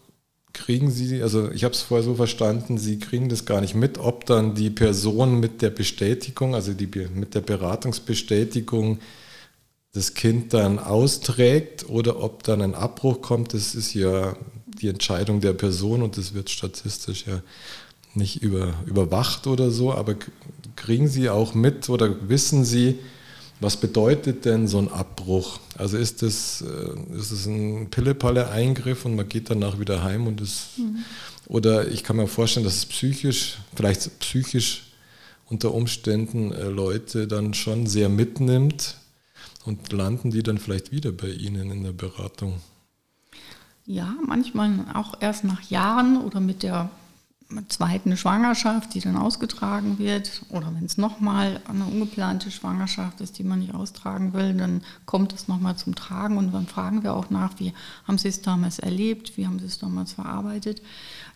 Kriegen 0.54 0.90
Sie, 0.90 1.22
also 1.22 1.52
ich 1.52 1.64
habe 1.66 1.76
es 1.76 1.84
vorher 1.84 2.04
so 2.04 2.16
verstanden, 2.16 2.80
Sie 2.80 2.98
kriegen 2.98 3.30
das 3.30 3.46
gar 3.46 3.62
nicht 3.62 3.76
mit, 3.76 4.00
ob 4.00 4.26
dann 4.26 4.56
die 4.56 4.72
Person 4.72 5.40
mit 5.40 5.62
der 5.62 5.70
Bestätigung, 5.70 6.56
also 6.56 6.74
die, 6.74 6.88
mit 7.14 7.36
der 7.36 7.42
Beratungsbestätigung 7.42 8.98
das 9.92 10.16
Kind 10.16 10.56
dann 10.56 10.80
austrägt 10.80 11.88
oder 11.88 12.24
ob 12.24 12.42
dann 12.42 12.64
ein 12.64 12.74
Abbruch 12.74 13.22
kommt. 13.22 13.54
Das 13.54 13.76
ist 13.76 13.94
ja 13.94 14.36
die 14.82 14.88
Entscheidung 14.88 15.42
der 15.42 15.54
Person 15.54 16.02
und 16.02 16.18
das 16.18 16.34
wird 16.34 16.50
statistisch 16.50 17.26
ja 17.28 17.42
nicht 18.16 18.42
über, 18.42 18.74
überwacht 18.86 19.48
oder 19.48 19.72
so, 19.72 19.94
aber 19.94 20.16
kriegen 20.76 21.08
Sie 21.08 21.30
auch 21.30 21.54
mit 21.54 21.90
oder 21.90 22.30
wissen 22.30 22.64
Sie, 22.66 23.00
was 23.60 23.78
bedeutet 23.78 24.46
denn 24.46 24.68
so 24.68 24.78
ein 24.78 24.90
Abbruch? 24.90 25.60
Also 25.78 25.98
ist 25.98 26.22
das, 26.22 26.62
äh, 26.62 27.18
ist 27.18 27.32
das 27.32 27.46
ein 27.46 27.90
Pille-Palle-Eingriff 27.90 29.06
und 29.06 29.16
man 29.16 29.30
geht 29.30 29.50
danach 29.50 29.80
wieder 29.80 30.04
heim 30.04 30.28
und 30.28 30.42
es, 30.42 30.68
mhm. 30.78 30.98
oder 31.48 31.88
ich 31.88 32.04
kann 32.04 32.18
mir 32.18 32.28
vorstellen, 32.28 32.66
dass 32.66 32.76
es 32.76 32.86
psychisch, 32.86 33.58
vielleicht 33.76 34.20
psychisch 34.20 34.84
unter 35.50 35.74
Umständen 35.74 36.52
äh, 36.52 36.66
Leute 36.66 37.28
dann 37.28 37.54
schon 37.54 37.88
sehr 37.88 38.10
mitnimmt 38.10 38.98
und 39.66 39.92
landen 39.94 40.32
die 40.32 40.44
dann 40.44 40.58
vielleicht 40.58 40.92
wieder 40.92 41.12
bei 41.12 41.30
Ihnen 41.30 41.72
in 41.72 41.84
der 41.84 41.94
Beratung? 41.94 42.62
Ja, 43.86 44.14
manchmal 44.26 44.86
auch 44.94 45.16
erst 45.20 45.44
nach 45.44 45.62
Jahren 45.64 46.18
oder 46.22 46.40
mit 46.40 46.64
der 46.64 46.90
zweiten 47.68 48.16
Schwangerschaft, 48.18 48.94
die 48.94 49.00
dann 49.00 49.16
ausgetragen 49.16 50.00
wird, 50.00 50.44
oder 50.50 50.74
wenn 50.74 50.86
es 50.86 50.98
nochmal 50.98 51.60
eine 51.68 51.86
ungeplante 51.86 52.52
Schwangerschaft 52.52 53.22
ist, 53.22 53.38
die 53.38 53.44
man 53.44 53.60
nicht 53.60 53.76
austragen 53.76 54.34
will, 54.34 54.54
dann 54.54 54.82
kommt 55.06 55.34
es 55.34 55.48
nochmal 55.48 55.76
zum 55.76 55.96
Tragen 55.96 56.38
und 56.38 56.54
dann 56.54 56.68
fragen 56.68 57.04
wir 57.04 57.14
auch 57.14 57.30
nach, 57.30 57.60
wie 57.60 57.74
haben 58.08 58.18
Sie 58.18 58.30
es 58.30 58.42
damals 58.42 58.80
erlebt, 58.80 59.38
wie 59.38 59.46
haben 59.46 59.60
Sie 59.60 59.66
es 59.66 59.80
damals 59.80 60.14
verarbeitet. 60.14 60.82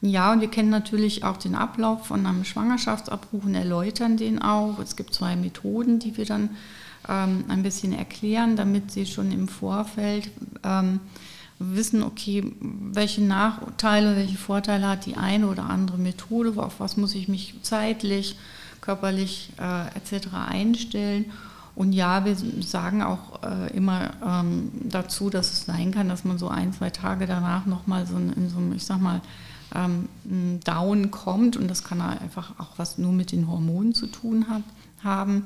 Ja, 0.01 0.31
und 0.31 0.41
wir 0.41 0.49
kennen 0.49 0.69
natürlich 0.69 1.23
auch 1.23 1.37
den 1.37 1.55
Ablauf 1.55 2.07
von 2.07 2.25
einem 2.25 2.45
Schwangerschaftsabbruch 2.45 3.45
und 3.45 3.55
erläutern 3.55 4.17
den 4.17 4.41
auch. 4.41 4.79
Es 4.79 4.95
gibt 4.95 5.13
zwei 5.13 5.35
Methoden, 5.35 5.99
die 5.99 6.17
wir 6.17 6.25
dann 6.25 6.51
ähm, 7.07 7.45
ein 7.47 7.63
bisschen 7.63 7.93
erklären, 7.93 8.55
damit 8.55 8.91
Sie 8.91 9.05
schon 9.05 9.31
im 9.31 9.47
Vorfeld 9.47 10.29
ähm, 10.63 10.99
wissen, 11.59 12.03
okay, 12.03 12.51
welche 12.59 13.21
Nachteile, 13.21 14.15
welche 14.15 14.37
Vorteile 14.37 14.87
hat 14.87 15.05
die 15.05 15.17
eine 15.17 15.47
oder 15.47 15.69
andere 15.69 15.97
Methode, 15.97 16.53
auf 16.61 16.79
was 16.79 16.97
muss 16.97 17.15
ich 17.15 17.27
mich 17.27 17.55
zeitlich, 17.61 18.37
körperlich 18.81 19.51
äh, 19.59 19.87
etc. 19.97 20.27
einstellen. 20.49 21.25
Und 21.75 21.93
ja, 21.93 22.25
wir 22.25 22.35
sagen 22.61 23.03
auch 23.03 23.43
äh, 23.43 23.75
immer 23.75 24.11
ähm, 24.25 24.71
dazu, 24.83 25.29
dass 25.29 25.51
es 25.51 25.65
sein 25.65 25.91
kann, 25.91 26.09
dass 26.09 26.23
man 26.23 26.39
so 26.39 26.47
ein, 26.47 26.73
zwei 26.73 26.89
Tage 26.89 27.27
danach 27.27 27.67
nochmal 27.67 28.07
so 28.07 28.17
in 28.17 28.49
so 28.49 28.57
einem, 28.57 28.73
ich 28.73 28.83
sag 28.83 28.99
mal, 28.99 29.21
ähm, 29.75 30.09
Down 30.63 31.11
kommt. 31.11 31.55
Und 31.55 31.67
das 31.69 31.83
kann 31.83 32.01
einfach 32.01 32.59
auch 32.59 32.77
was 32.77 32.97
nur 32.97 33.11
mit 33.11 33.31
den 33.31 33.47
Hormonen 33.47 33.93
zu 33.93 34.07
tun 34.07 34.47
hat, 34.49 34.63
haben. 35.03 35.43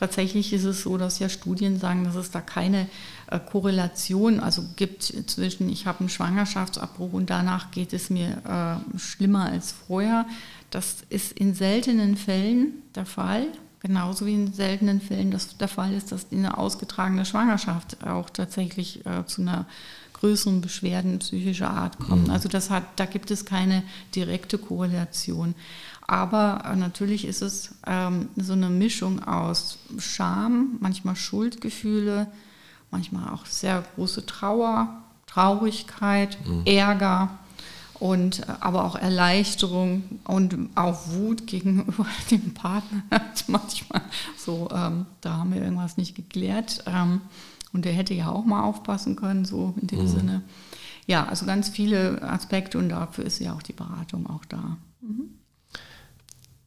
Tatsächlich 0.00 0.54
ist 0.54 0.64
es 0.64 0.82
so, 0.82 0.96
dass 0.96 1.18
ja 1.18 1.28
Studien 1.28 1.78
sagen, 1.78 2.04
dass 2.04 2.14
es 2.14 2.30
da 2.30 2.40
keine 2.40 2.88
äh, 3.26 3.38
Korrelation 3.38 4.40
also 4.40 4.64
gibt 4.74 5.02
zwischen, 5.02 5.68
ich 5.68 5.84
habe 5.84 6.00
einen 6.00 6.08
Schwangerschaftsabbruch 6.08 7.12
und 7.12 7.28
danach 7.28 7.70
geht 7.70 7.92
es 7.92 8.08
mir 8.08 8.80
äh, 8.94 8.98
schlimmer 8.98 9.50
als 9.52 9.72
vorher. 9.72 10.24
Das 10.70 10.96
ist 11.10 11.32
in 11.32 11.52
seltenen 11.52 12.16
Fällen 12.16 12.82
der 12.94 13.04
Fall, 13.04 13.46
genauso 13.80 14.24
wie 14.24 14.32
in 14.32 14.54
seltenen 14.54 15.02
Fällen 15.02 15.32
das 15.32 15.58
der 15.58 15.68
Fall 15.68 15.92
ist, 15.92 16.12
dass 16.12 16.32
eine 16.32 16.56
ausgetragene 16.56 17.26
Schwangerschaft 17.26 18.02
auch 18.06 18.30
tatsächlich 18.30 19.04
äh, 19.04 19.26
zu 19.26 19.42
einer 19.42 19.66
größeren 20.20 20.60
Beschwerden 20.60 21.18
psychischer 21.18 21.70
Art 21.70 21.98
kommt. 21.98 22.28
Mhm. 22.28 22.32
Also 22.32 22.48
das 22.48 22.70
hat, 22.70 22.84
da 22.96 23.06
gibt 23.06 23.30
es 23.30 23.44
keine 23.44 23.82
direkte 24.14 24.58
Korrelation. 24.58 25.54
Aber 26.06 26.64
äh, 26.64 26.76
natürlich 26.76 27.24
ist 27.24 27.40
es 27.40 27.74
ähm, 27.86 28.28
so 28.36 28.52
eine 28.52 28.68
Mischung 28.68 29.22
aus 29.22 29.78
Scham, 29.98 30.76
manchmal 30.80 31.16
Schuldgefühle, 31.16 32.26
manchmal 32.90 33.32
auch 33.32 33.46
sehr 33.46 33.84
große 33.94 34.26
Trauer, 34.26 34.88
Traurigkeit, 35.26 36.36
mhm. 36.46 36.62
Ärger 36.66 37.30
und 37.94 38.40
äh, 38.40 38.52
aber 38.60 38.84
auch 38.84 38.96
Erleichterung 38.96 40.02
und 40.24 40.70
auch 40.74 41.06
Wut 41.08 41.46
gegenüber 41.46 42.06
dem 42.30 42.54
Partner. 42.54 43.02
manchmal 43.46 44.02
so, 44.36 44.68
ähm, 44.74 45.06
da 45.20 45.38
haben 45.38 45.54
wir 45.54 45.62
irgendwas 45.62 45.96
nicht 45.96 46.16
geklärt. 46.16 46.82
Ähm, 46.86 47.20
und 47.72 47.84
der 47.84 47.92
hätte 47.92 48.14
ja 48.14 48.30
auch 48.30 48.44
mal 48.44 48.62
aufpassen 48.62 49.16
können, 49.16 49.44
so 49.44 49.74
in 49.80 49.86
dem 49.86 50.02
mhm. 50.02 50.08
Sinne. 50.08 50.42
Ja, 51.06 51.26
also 51.26 51.46
ganz 51.46 51.68
viele 51.68 52.22
Aspekte 52.22 52.78
und 52.78 52.88
dafür 52.88 53.24
ist 53.24 53.40
ja 53.40 53.54
auch 53.54 53.62
die 53.62 53.72
Beratung 53.72 54.26
auch 54.28 54.44
da. 54.44 54.76
Mhm. 55.00 55.30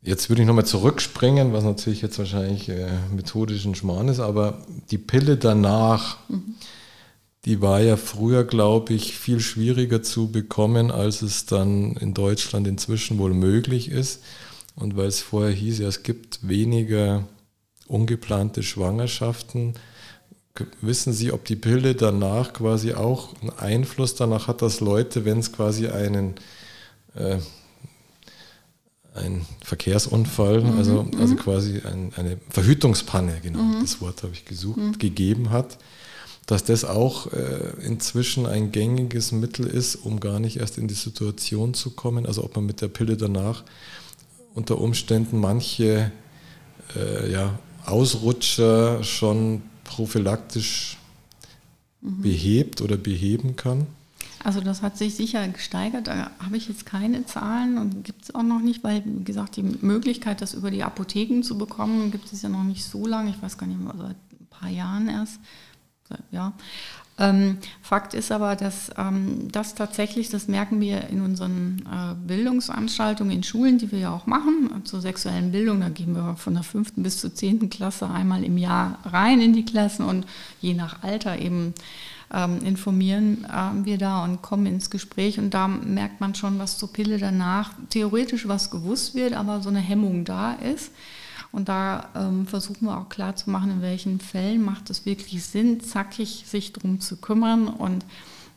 Jetzt 0.01 0.29
würde 0.29 0.41
ich 0.41 0.47
nochmal 0.47 0.65
zurückspringen, 0.65 1.53
was 1.53 1.63
natürlich 1.63 2.01
jetzt 2.01 2.19
wahrscheinlich 2.19 2.67
äh, 2.67 2.91
methodisch 3.15 3.63
ein 3.63 3.73
Schmarrn 3.73 4.09
ist, 4.09 4.19
aber 4.19 4.61
die 4.91 4.97
Pille 4.97 5.37
danach, 5.37 6.17
mhm. 6.27 6.55
die 7.45 7.61
war 7.61 7.79
ja 7.79 7.95
früher, 7.95 8.43
glaube 8.43 8.93
ich, 8.93 9.17
viel 9.17 9.39
schwieriger 9.39 10.03
zu 10.03 10.29
bekommen, 10.29 10.91
als 10.91 11.21
es 11.21 11.45
dann 11.45 11.95
in 11.95 12.13
Deutschland 12.13 12.67
inzwischen 12.67 13.17
wohl 13.17 13.33
möglich 13.33 13.89
ist. 13.89 14.23
Und 14.75 14.97
weil 14.97 15.07
es 15.07 15.21
vorher 15.21 15.53
hieß, 15.53 15.79
ja, 15.79 15.87
es 15.87 16.03
gibt 16.03 16.45
weniger 16.45 17.25
ungeplante 17.87 18.61
Schwangerschaften, 18.61 19.75
wissen 20.81 21.13
Sie, 21.13 21.31
ob 21.31 21.45
die 21.45 21.55
Pille 21.55 21.95
danach 21.95 22.53
quasi 22.53 22.93
auch 22.93 23.33
einen 23.41 23.49
Einfluss 23.51 24.15
danach 24.15 24.47
hat, 24.47 24.61
dass 24.61 24.79
Leute, 24.79 25.25
wenn 25.25 25.39
es 25.39 25.51
quasi 25.51 25.87
einen 25.87 26.35
äh, 27.15 27.39
ein 29.15 29.45
Verkehrsunfall, 29.63 30.61
mhm. 30.61 30.77
also, 30.77 31.07
also 31.19 31.33
mhm. 31.35 31.37
quasi 31.37 31.81
ein, 31.85 32.11
eine 32.15 32.37
Verhütungspanne, 32.49 33.39
genau, 33.41 33.59
mhm. 33.59 33.81
das 33.81 34.01
Wort 34.01 34.23
habe 34.23 34.33
ich 34.33 34.45
gesucht, 34.45 34.77
mhm. 34.77 34.97
gegeben 34.97 35.51
hat, 35.51 35.77
dass 36.45 36.63
das 36.63 36.83
auch 36.83 37.31
äh, 37.31 37.73
inzwischen 37.85 38.45
ein 38.45 38.71
gängiges 38.71 39.31
Mittel 39.31 39.67
ist, 39.67 39.95
um 39.95 40.19
gar 40.19 40.39
nicht 40.39 40.57
erst 40.57 40.77
in 40.77 40.87
die 40.87 40.93
Situation 40.93 41.73
zu 41.73 41.91
kommen. 41.91 42.25
Also 42.25 42.43
ob 42.43 42.55
man 42.55 42.65
mit 42.65 42.81
der 42.81 42.89
Pille 42.89 43.15
danach 43.15 43.63
unter 44.53 44.79
Umständen 44.81 45.39
manche 45.39 46.11
äh, 46.95 47.31
ja, 47.31 47.59
Ausrutscher 47.85 49.03
schon 49.03 49.61
prophylaktisch 49.95 50.97
mhm. 52.01 52.21
behebt 52.21 52.81
oder 52.81 52.97
beheben 52.97 53.55
kann. 53.55 53.87
Also 54.43 54.59
das 54.59 54.81
hat 54.81 54.97
sich 54.97 55.15
sicher 55.15 55.47
gesteigert. 55.47 56.07
Da 56.07 56.31
habe 56.39 56.57
ich 56.57 56.67
jetzt 56.67 56.85
keine 56.85 57.25
Zahlen 57.25 57.77
und 57.77 58.03
gibt 58.03 58.23
es 58.23 58.35
auch 58.35 58.43
noch 58.43 58.59
nicht, 58.59 58.83
weil, 58.83 59.03
wie 59.05 59.23
gesagt, 59.23 59.55
die 59.55 59.63
Möglichkeit, 59.63 60.41
das 60.41 60.53
über 60.53 60.69
die 60.69 60.83
Apotheken 60.83 61.43
zu 61.43 61.57
bekommen, 61.57 62.11
gibt 62.11 62.31
es 62.33 62.41
ja 62.41 62.49
noch 62.49 62.63
nicht 62.63 62.83
so 62.83 63.07
lange. 63.07 63.29
Ich 63.29 63.41
weiß 63.41 63.57
gar 63.57 63.67
nicht, 63.67 63.79
seit 63.97 64.15
ein 64.15 64.47
paar 64.49 64.69
Jahren 64.69 65.07
erst. 65.07 65.39
Ja. 66.31 66.53
Ähm, 67.19 67.59
Fakt 67.81 68.15
ist 68.15 68.31
aber, 68.31 68.55
dass 68.55 68.89
ähm, 68.97 69.47
das 69.51 69.75
tatsächlich, 69.75 70.29
das 70.29 70.47
merken 70.47 70.81
wir 70.81 71.09
in 71.09 71.21
unseren 71.21 71.83
äh, 71.85 72.15
Bildungsanstaltungen 72.27 73.31
in 73.31 73.43
Schulen, 73.43 73.77
die 73.77 73.91
wir 73.91 73.99
ja 73.99 74.11
auch 74.11 74.25
machen, 74.25 74.81
zur 74.83 74.99
sexuellen 74.99 75.51
Bildung. 75.51 75.81
Da 75.81 75.89
gehen 75.89 76.15
wir 76.15 76.35
von 76.37 76.55
der 76.55 76.63
fünften 76.63 77.03
bis 77.03 77.19
zur 77.19 77.35
zehnten 77.35 77.69
Klasse 77.69 78.09
einmal 78.09 78.43
im 78.43 78.57
Jahr 78.57 78.97
rein 79.05 79.41
in 79.41 79.53
die 79.53 79.65
Klassen 79.65 80.05
und 80.05 80.25
je 80.59 80.73
nach 80.73 81.03
Alter 81.03 81.37
eben 81.37 81.75
ähm, 82.33 82.59
informieren 82.65 83.45
äh, 83.45 83.85
wir 83.85 83.99
da 83.99 84.23
und 84.23 84.41
kommen 84.41 84.65
ins 84.65 84.89
Gespräch 84.89 85.37
und 85.37 85.53
da 85.53 85.67
merkt 85.67 86.19
man 86.19 86.33
schon, 86.33 86.57
was 86.57 86.79
zur 86.79 86.91
Pille 86.91 87.19
danach 87.19 87.73
theoretisch 87.89 88.47
was 88.47 88.71
gewusst 88.71 89.13
wird, 89.13 89.33
aber 89.33 89.61
so 89.61 89.69
eine 89.69 89.79
Hemmung 89.79 90.25
da 90.25 90.53
ist. 90.53 90.91
Und 91.53 91.69
da 91.69 92.09
ähm, 92.15 92.47
versuchen 92.47 92.87
wir 92.87 92.97
auch 92.97 93.09
klar 93.09 93.35
zu 93.35 93.51
machen, 93.51 93.69
in 93.69 93.81
welchen 93.83 94.19
Fällen 94.19 94.65
macht 94.65 94.89
es 94.89 95.05
wirklich 95.05 95.45
Sinn, 95.45 95.79
zackig 95.81 96.45
sich 96.47 96.73
darum 96.73 96.99
zu 96.99 97.17
kümmern 97.17 97.67
und 97.67 98.03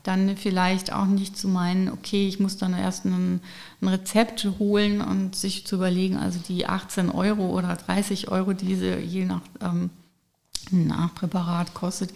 dann 0.02 0.34
vielleicht 0.36 0.92
auch 0.92 1.04
nicht 1.04 1.36
zu 1.36 1.46
meinen, 1.46 1.90
okay, 1.90 2.26
ich 2.26 2.40
muss 2.40 2.56
dann 2.56 2.72
erst 2.72 3.04
ein, 3.04 3.40
ein, 3.82 3.88
Rezept 3.88 4.48
holen 4.58 5.02
und 5.02 5.36
sich 5.36 5.66
zu 5.66 5.76
überlegen, 5.76 6.16
also 6.16 6.38
die 6.48 6.66
18 6.66 7.10
Euro 7.10 7.50
oder 7.50 7.76
30 7.76 8.28
Euro, 8.28 8.54
die 8.54 8.64
diese 8.64 8.98
je 8.98 9.26
nach 9.26 9.42
ähm, 9.60 9.90
Nachpräparat 10.70 11.74
kostet, 11.74 12.14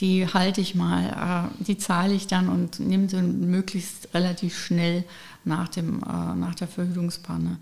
die 0.00 0.26
halte 0.26 0.60
ich 0.60 0.74
mal, 0.74 1.50
äh, 1.60 1.64
die 1.64 1.76
zahle 1.76 2.14
ich 2.14 2.26
dann 2.26 2.48
und 2.48 2.80
nehme 2.80 3.08
sie 3.08 3.20
möglichst 3.20 4.08
relativ 4.14 4.58
schnell 4.58 5.04
nach, 5.44 5.68
dem, 5.68 6.02
äh, 6.02 6.34
nach 6.34 6.54
der 6.54 6.68
Verhütungspanne. 6.68 7.58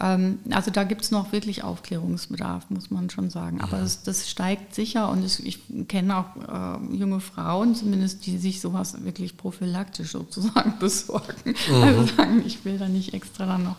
Ähm, 0.00 0.38
also 0.50 0.70
da 0.70 0.84
gibt 0.84 1.02
es 1.02 1.10
noch 1.10 1.32
wirklich 1.32 1.64
Aufklärungsbedarf, 1.64 2.70
muss 2.70 2.90
man 2.90 3.10
schon 3.10 3.30
sagen. 3.30 3.60
Aber 3.60 3.78
das, 3.78 4.02
das 4.02 4.30
steigt 4.30 4.74
sicher 4.74 5.10
und 5.10 5.24
es, 5.24 5.40
ich 5.40 5.60
kenne 5.88 6.16
auch 6.16 6.36
äh, 6.36 6.96
junge 6.96 7.20
Frauen 7.20 7.74
zumindest, 7.74 8.24
die 8.26 8.38
sich 8.38 8.60
sowas 8.60 9.02
wirklich 9.04 9.36
prophylaktisch 9.36 10.12
sozusagen 10.12 10.74
besorgen. 10.78 11.54
Mhm. 11.68 11.82
Also 11.82 12.06
sagen, 12.06 12.42
ich 12.46 12.64
will 12.64 12.78
da 12.78 12.88
nicht 12.88 13.14
extra 13.14 13.46
dann 13.46 13.64
noch 13.64 13.76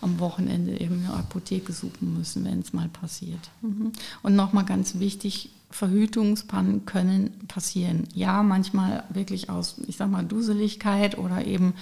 am 0.00 0.18
Wochenende 0.18 0.80
eben 0.80 1.04
eine 1.04 1.14
Apotheke 1.14 1.72
suchen 1.72 2.18
müssen, 2.18 2.44
wenn 2.44 2.58
es 2.58 2.72
mal 2.72 2.88
passiert. 2.88 3.50
Mhm. 3.60 3.92
Und 4.22 4.34
nochmal 4.34 4.64
ganz 4.64 4.98
wichtig, 4.98 5.50
Verhütungspannen 5.72 6.86
können 6.86 7.46
passieren. 7.48 8.04
Ja, 8.14 8.42
manchmal 8.42 9.04
wirklich 9.10 9.50
aus, 9.50 9.76
ich 9.86 9.96
sag 9.96 10.10
mal, 10.10 10.24
Duseligkeit 10.24 11.18
oder 11.18 11.44
eben 11.44 11.74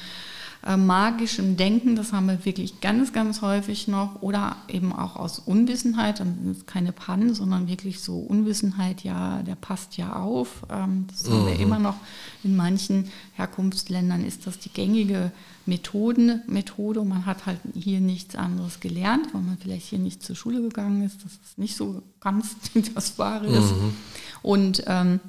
äh, 0.66 0.76
magischem 0.76 1.56
Denken, 1.56 1.96
das 1.96 2.12
haben 2.12 2.26
wir 2.26 2.44
wirklich 2.44 2.80
ganz, 2.80 3.12
ganz 3.12 3.40
häufig 3.40 3.88
noch, 3.88 4.20
oder 4.20 4.56
eben 4.68 4.92
auch 4.92 5.16
aus 5.16 5.38
Unwissenheit, 5.38 6.20
dann 6.20 6.38
sind 6.42 6.56
es 6.56 6.66
keine 6.66 6.92
Pannen, 6.92 7.34
sondern 7.34 7.66
wirklich 7.66 8.00
so 8.00 8.18
Unwissenheit, 8.18 9.02
ja, 9.02 9.42
der 9.42 9.54
passt 9.54 9.96
ja 9.96 10.16
auf. 10.16 10.62
Ähm, 10.68 11.06
das 11.08 11.24
mhm. 11.24 11.32
haben 11.32 11.46
wir 11.46 11.54
mhm. 11.54 11.60
immer 11.60 11.78
noch. 11.78 11.96
In 12.42 12.56
manchen 12.56 13.10
Herkunftsländern 13.34 14.24
ist 14.24 14.46
das 14.46 14.58
die 14.58 14.68
gängige 14.70 15.32
Methoden, 15.66 16.42
Methode 16.46 17.04
man 17.04 17.26
hat 17.26 17.46
halt 17.46 17.60
hier 17.74 18.00
nichts 18.00 18.34
anderes 18.34 18.80
gelernt, 18.80 19.32
weil 19.32 19.42
man 19.42 19.56
vielleicht 19.58 19.86
hier 19.86 19.98
nicht 19.98 20.22
zur 20.22 20.36
Schule 20.36 20.60
gegangen 20.60 21.02
ist, 21.02 21.24
dass 21.24 21.32
es 21.32 21.58
nicht 21.58 21.76
so 21.76 22.02
ganz 22.20 22.56
das 22.94 23.18
Wahre 23.18 23.46
ist. 23.46 23.72
Mhm. 23.72 23.94
Und 24.42 24.82
ähm, 24.86 25.20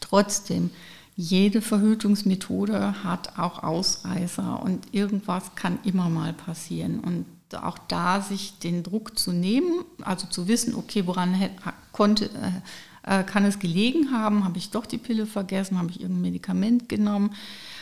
trotzdem, 0.00 0.70
jede 1.20 1.62
Verhütungsmethode 1.62 3.02
hat 3.02 3.40
auch 3.40 3.64
Ausreißer 3.64 4.62
und 4.62 4.94
irgendwas 4.94 5.56
kann 5.56 5.80
immer 5.82 6.08
mal 6.08 6.32
passieren. 6.32 7.00
Und 7.00 7.26
auch 7.60 7.76
da 7.88 8.20
sich 8.20 8.60
den 8.60 8.84
Druck 8.84 9.18
zu 9.18 9.32
nehmen, 9.32 9.84
also 10.02 10.28
zu 10.28 10.46
wissen, 10.46 10.76
okay, 10.76 11.08
woran 11.08 11.36
konnte, 11.90 12.26
äh, 12.26 13.20
äh, 13.20 13.24
kann 13.24 13.44
es 13.44 13.58
gelegen 13.58 14.12
haben, 14.12 14.44
habe 14.44 14.58
ich 14.58 14.70
doch 14.70 14.86
die 14.86 14.96
Pille 14.96 15.26
vergessen, 15.26 15.76
habe 15.76 15.90
ich 15.90 16.00
irgendein 16.00 16.22
Medikament 16.22 16.88
genommen, 16.88 17.30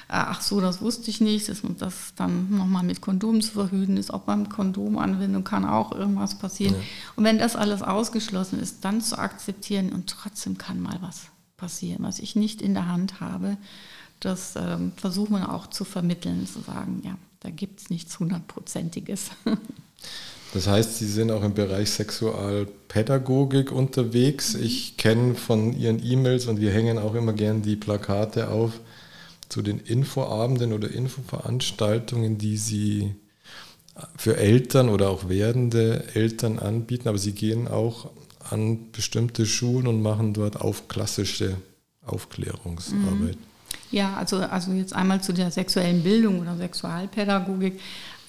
äh, 0.09 0.15
ach 0.15 0.41
so, 0.41 0.63
das 0.63 0.81
wusste 0.81 1.11
ich 1.11 1.21
nicht, 1.21 1.51
dass 1.51 1.61
das 1.77 2.15
dann 2.17 2.57
nochmal 2.57 2.85
mit 2.85 3.03
Kondom 3.03 3.43
zu 3.43 3.53
verhüten 3.53 3.99
ist, 3.99 4.15
auch 4.15 4.23
beim 4.23 4.49
Kondomanwendung 4.49 5.45
kann 5.45 5.67
auch 5.67 5.93
irgendwas 5.93 6.39
passieren. 6.39 6.77
Ja. 6.77 6.81
Und 7.17 7.25
wenn 7.25 7.39
das 7.39 7.55
alles 7.55 7.83
ausgeschlossen 7.83 8.61
ist, 8.61 8.83
dann 8.83 9.03
zu 9.03 9.19
akzeptieren 9.19 9.93
und 9.93 10.07
trotzdem 10.07 10.57
kann 10.57 10.81
mal 10.81 10.97
was 11.03 11.27
passieren, 11.57 12.03
was 12.03 12.19
ich 12.19 12.37
nicht 12.37 12.63
in 12.63 12.75
der 12.75 12.89
Hand 12.89 13.21
habe. 13.21 13.57
Das 14.21 14.55
ähm, 14.57 14.93
versuchen 14.97 15.35
wir 15.37 15.53
auch 15.53 15.69
zu 15.69 15.85
vermitteln, 15.85 16.47
zu 16.47 16.61
sagen, 16.61 17.03
ja, 17.05 17.17
da 17.41 17.51
gibt 17.51 17.81
es 17.81 17.91
nichts 17.91 18.19
hundertprozentiges. 18.19 19.31
Das 20.53 20.69
heißt, 20.69 20.99
Sie 20.99 21.07
sind 21.07 21.31
auch 21.33 21.43
im 21.43 21.53
Bereich 21.53 21.91
Sexualpädagogik 21.91 23.73
unterwegs. 23.73 24.55
Mhm. 24.55 24.63
Ich 24.63 24.97
kenne 24.97 25.35
von 25.35 25.79
Ihren 25.79 26.03
E-Mails 26.03 26.47
und 26.47 26.61
wir 26.61 26.71
hängen 26.73 26.99
auch 26.99 27.15
immer 27.15 27.35
gern 27.35 27.61
die 27.61 27.77
Plakate 27.77 28.49
auf 28.49 28.73
zu 29.49 29.61
den 29.61 29.81
Infoabenden 29.81 30.73
oder 30.73 30.91
Infoveranstaltungen, 30.91 32.39
die 32.39 32.57
Sie 32.57 33.15
für 34.17 34.37
Eltern 34.37 34.89
oder 34.89 35.11
auch 35.11 35.29
werdende 35.29 36.05
Eltern 36.15 36.59
anbieten. 36.59 37.09
Aber 37.09 37.19
Sie 37.19 37.33
gehen 37.33 37.69
auch 37.69 38.11
an 38.51 38.91
bestimmte 38.93 39.47
Schulen 39.47 39.87
und 39.87 40.03
machen 40.03 40.33
dort 40.33 40.61
auf 40.61 40.89
klassische 40.89 41.57
Aufklärungsarbeit. 42.05 43.37
Mhm. 43.37 43.57
Ja, 43.91 44.15
also, 44.15 44.39
also 44.39 44.73
jetzt 44.73 44.95
einmal 44.95 45.23
zu 45.23 45.33
der 45.33 45.51
sexuellen 45.51 46.03
Bildung 46.03 46.41
oder 46.41 46.57
Sexualpädagogik. 46.57 47.81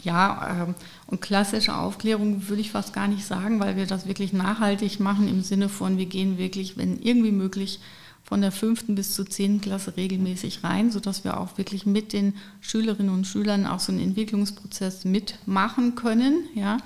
Ja, 0.03 0.63
ähm, 0.67 0.75
und 1.07 1.21
klassische 1.21 1.75
Aufklärung 1.75 2.47
würde 2.47 2.61
ich 2.61 2.71
fast 2.71 2.93
gar 2.93 3.07
nicht 3.07 3.25
sagen, 3.25 3.59
weil 3.59 3.75
wir 3.75 3.87
das 3.87 4.07
wirklich 4.07 4.31
nachhaltig 4.31 4.99
machen 4.99 5.27
im 5.27 5.41
Sinne 5.41 5.69
von, 5.69 5.97
wir 5.97 6.05
gehen 6.05 6.37
wirklich, 6.37 6.77
wenn 6.77 7.01
irgendwie 7.01 7.31
möglich, 7.31 7.79
von 8.27 8.41
der 8.41 8.51
fünften 8.51 8.95
bis 8.95 9.13
zur 9.13 9.29
zehnten 9.29 9.61
Klasse 9.61 9.95
regelmäßig 9.95 10.61
rein, 10.61 10.91
sodass 10.91 11.23
wir 11.23 11.39
auch 11.39 11.57
wirklich 11.57 11.85
mit 11.85 12.11
den 12.11 12.33
Schülerinnen 12.59 13.13
und 13.13 13.25
Schülern 13.25 13.65
auch 13.65 13.79
so 13.79 13.93
einen 13.93 14.01
Entwicklungsprozess 14.01 15.05
mitmachen 15.05 15.95
können 15.95 16.43
ja, 16.53 16.77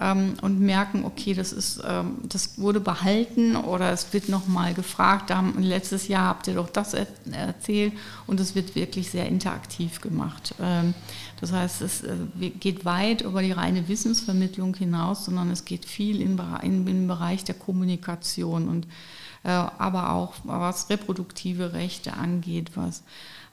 ähm, 0.00 0.34
und 0.40 0.58
merken, 0.58 1.04
okay, 1.04 1.34
das, 1.34 1.52
ist, 1.52 1.82
ähm, 1.86 2.16
das 2.22 2.58
wurde 2.58 2.80
behalten 2.80 3.56
oder 3.56 3.92
es 3.92 4.14
wird 4.14 4.30
nochmal 4.30 4.72
gefragt, 4.72 5.28
da 5.28 5.36
haben, 5.36 5.62
letztes 5.62 6.08
Jahr 6.08 6.28
habt 6.28 6.48
ihr 6.48 6.54
doch 6.54 6.70
das 6.70 6.94
er 6.94 7.06
erzählt 7.30 7.92
und 8.26 8.40
es 8.40 8.54
wird 8.54 8.74
wirklich 8.74 9.10
sehr 9.10 9.26
interaktiv 9.26 10.00
gemacht. 10.00 10.54
Ähm, 10.62 10.94
das 11.42 11.52
heißt, 11.52 11.82
es 11.82 12.04
äh, 12.04 12.16
geht 12.58 12.86
weit 12.86 13.20
über 13.20 13.42
die 13.42 13.52
reine 13.52 13.86
Wissensvermittlung 13.88 14.74
hinaus, 14.74 15.26
sondern 15.26 15.50
es 15.50 15.66
geht 15.66 15.84
viel 15.84 16.22
in, 16.22 16.40
in, 16.62 16.86
im 16.86 17.06
Bereich 17.06 17.44
der 17.44 17.54
Kommunikation 17.54 18.66
und 18.68 18.86
aber 19.50 20.12
auch 20.12 20.34
was 20.44 20.90
reproduktive 20.90 21.72
Rechte 21.72 22.14
angeht, 22.14 22.72
was 22.74 23.02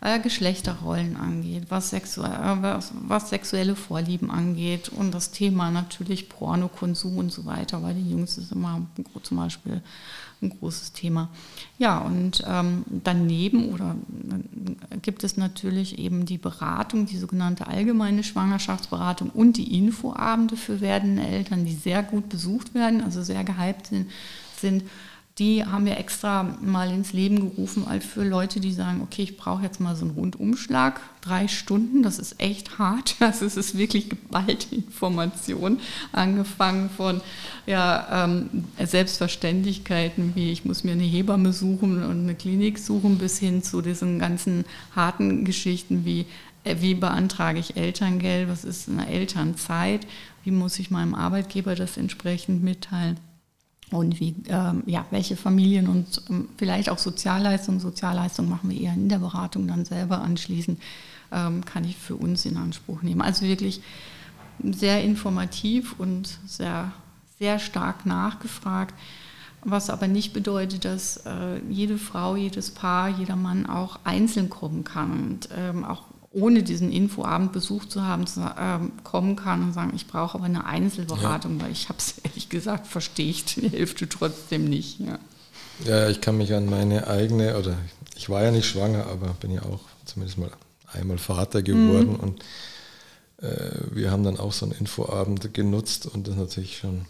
äh, 0.03 0.19
Geschlechterrollen 0.19 1.15
angeht, 1.15 1.67
was, 1.69 1.91
sexu 1.91 2.23
äh, 2.23 2.61
was, 2.61 2.91
was, 3.07 3.29
sexuelle 3.29 3.75
Vorlieben 3.75 4.29
angeht 4.29 4.89
und 4.89 5.13
das 5.13 5.31
Thema 5.31 5.71
natürlich 5.71 6.27
Pornokonsum 6.29 7.17
und 7.17 7.31
so 7.31 7.45
weiter. 7.45 7.79
Bei 7.79 7.93
den 7.93 8.09
Jungs 8.09 8.37
ist 8.37 8.51
immer 8.51 8.85
zum 9.21 9.37
Beispiel 9.37 9.81
ein 10.41 10.49
großes 10.49 10.91
Thema. 10.91 11.29
Ja, 11.77 11.99
und 11.99 12.43
ähm, 12.45 12.83
daneben 12.89 13.69
oder 13.69 13.95
äh, 14.89 14.97
gibt 14.97 15.23
es 15.23 15.37
natürlich 15.37 15.97
eben 15.97 16.25
die 16.25 16.37
Beratung, 16.37 17.05
die 17.05 17.17
sogenannte 17.17 17.67
allgemeine 17.67 18.23
Schwangerschaftsberatung 18.23 19.29
und 19.29 19.55
die 19.55 19.77
Infoabende 19.77 20.57
für 20.57 20.81
werdende 20.81 21.23
Eltern, 21.23 21.63
die 21.63 21.75
sehr 21.75 22.03
gut 22.03 22.27
besucht 22.27 22.73
werden, 22.73 23.01
also 23.01 23.23
sehr 23.23 23.45
gehypt 23.45 23.87
sind. 23.87 24.11
sind 24.59 24.83
die 25.39 25.65
haben 25.65 25.85
wir 25.87 25.97
extra 25.97 26.43
mal 26.61 26.91
ins 26.91 27.11
Leben 27.11 27.49
gerufen, 27.49 27.87
als 27.87 28.05
für 28.05 28.23
Leute, 28.23 28.59
die 28.59 28.71
sagen, 28.71 29.01
okay, 29.01 29.23
ich 29.23 29.35
brauche 29.35 29.63
jetzt 29.63 29.79
mal 29.79 29.95
so 29.95 30.05
einen 30.05 30.13
Rundumschlag, 30.13 31.01
drei 31.21 31.47
Stunden, 31.47 32.03
das 32.03 32.19
ist 32.19 32.39
echt 32.39 32.77
hart, 32.77 33.15
das 33.19 33.41
ist, 33.41 33.57
ist 33.57 33.75
wirklich 33.75 34.09
geballte 34.09 34.75
Information, 34.75 35.79
angefangen 36.11 36.91
von 36.91 37.21
ja, 37.65 38.25
ähm, 38.25 38.65
Selbstverständlichkeiten 38.79 40.35
wie 40.35 40.51
ich 40.51 40.65
muss 40.65 40.83
mir 40.83 40.91
eine 40.91 41.03
Hebamme 41.03 41.51
suchen 41.51 42.03
und 42.03 42.23
eine 42.23 42.35
Klinik 42.35 42.77
suchen, 42.77 43.17
bis 43.17 43.39
hin 43.39 43.63
zu 43.63 43.81
diesen 43.81 44.19
ganzen 44.19 44.65
harten 44.95 45.45
Geschichten 45.45 46.05
wie 46.05 46.27
äh, 46.63 46.75
wie 46.79 46.93
beantrage 46.93 47.59
ich 47.59 47.75
Elterngeld, 47.75 48.49
was 48.49 48.63
ist 48.63 48.87
eine 48.87 49.07
Elternzeit, 49.07 50.05
wie 50.43 50.51
muss 50.51 50.77
ich 50.77 50.91
meinem 50.91 51.15
Arbeitgeber 51.15 51.73
das 51.73 51.97
entsprechend 51.97 52.63
mitteilen. 52.63 53.17
Und 53.93 54.19
wie, 54.19 54.35
ähm, 54.47 54.83
ja, 54.85 55.05
welche 55.11 55.35
Familien 55.35 55.87
und 55.87 56.21
ähm, 56.29 56.49
vielleicht 56.57 56.89
auch 56.89 56.97
Sozialleistungen, 56.97 57.79
Sozialleistungen 57.79 58.49
machen 58.49 58.69
wir 58.69 58.79
eher 58.79 58.93
in 58.93 59.09
der 59.09 59.19
Beratung 59.19 59.67
dann 59.67 59.85
selber 59.85 60.21
anschließend, 60.21 60.81
ähm, 61.31 61.63
kann 61.65 61.83
ich 61.83 61.97
für 61.97 62.15
uns 62.15 62.45
in 62.45 62.57
Anspruch 62.57 63.01
nehmen. 63.01 63.21
Also 63.21 63.45
wirklich 63.45 63.81
sehr 64.63 65.03
informativ 65.03 65.95
und 65.99 66.37
sehr, 66.45 66.91
sehr 67.39 67.59
stark 67.59 68.05
nachgefragt, 68.05 68.93
was 69.63 69.89
aber 69.89 70.07
nicht 70.07 70.33
bedeutet, 70.33 70.85
dass 70.85 71.17
äh, 71.25 71.59
jede 71.69 71.97
Frau, 71.97 72.35
jedes 72.35 72.71
Paar, 72.71 73.09
jeder 73.09 73.35
Mann 73.35 73.65
auch 73.65 73.99
einzeln 74.03 74.49
kommen 74.49 74.83
kann 74.83 75.11
und 75.11 75.49
ähm, 75.55 75.85
auch 75.85 76.03
ohne 76.33 76.63
diesen 76.63 76.91
Infoabend 76.91 77.53
besucht 77.53 77.91
zu 77.91 78.03
haben, 78.03 78.25
zu, 78.25 78.41
ähm, 78.59 78.91
kommen 79.03 79.35
kann 79.35 79.63
und 79.63 79.73
sagen, 79.73 79.93
ich 79.95 80.07
brauche 80.07 80.35
aber 80.35 80.45
eine 80.45 80.65
Einzelberatung, 80.65 81.57
ja. 81.57 81.65
weil 81.65 81.71
ich 81.71 81.89
habe 81.89 81.99
es 81.99 82.15
ehrlich 82.23 82.49
gesagt, 82.49 82.87
verstehe 82.87 83.29
ich 83.29 83.45
die 83.45 83.69
Hälfte 83.69 84.09
trotzdem 84.09 84.65
nicht. 84.65 84.99
Ja. 84.99 85.19
ja, 85.85 86.09
ich 86.09 86.21
kann 86.21 86.37
mich 86.37 86.53
an 86.53 86.65
meine 86.65 87.07
eigene, 87.07 87.57
oder 87.57 87.77
ich 88.15 88.29
war 88.29 88.43
ja 88.43 88.51
nicht 88.51 88.65
schwanger, 88.65 89.05
aber 89.07 89.27
bin 89.39 89.51
ja 89.51 89.61
auch 89.61 89.81
zumindest 90.05 90.39
mal 90.39 90.51
einmal 90.91 91.19
Vater 91.19 91.61
geworden 91.61 92.13
mhm. 92.13 92.15
und 92.15 92.43
äh, 93.41 93.71
wir 93.91 94.11
haben 94.11 94.23
dann 94.23 94.37
auch 94.39 94.53
so 94.53 94.65
einen 94.65 94.75
Infoabend 94.75 95.53
genutzt 95.53 96.07
und 96.07 96.27
das 96.27 96.35
natürlich 96.35 96.77
schon 96.77 97.05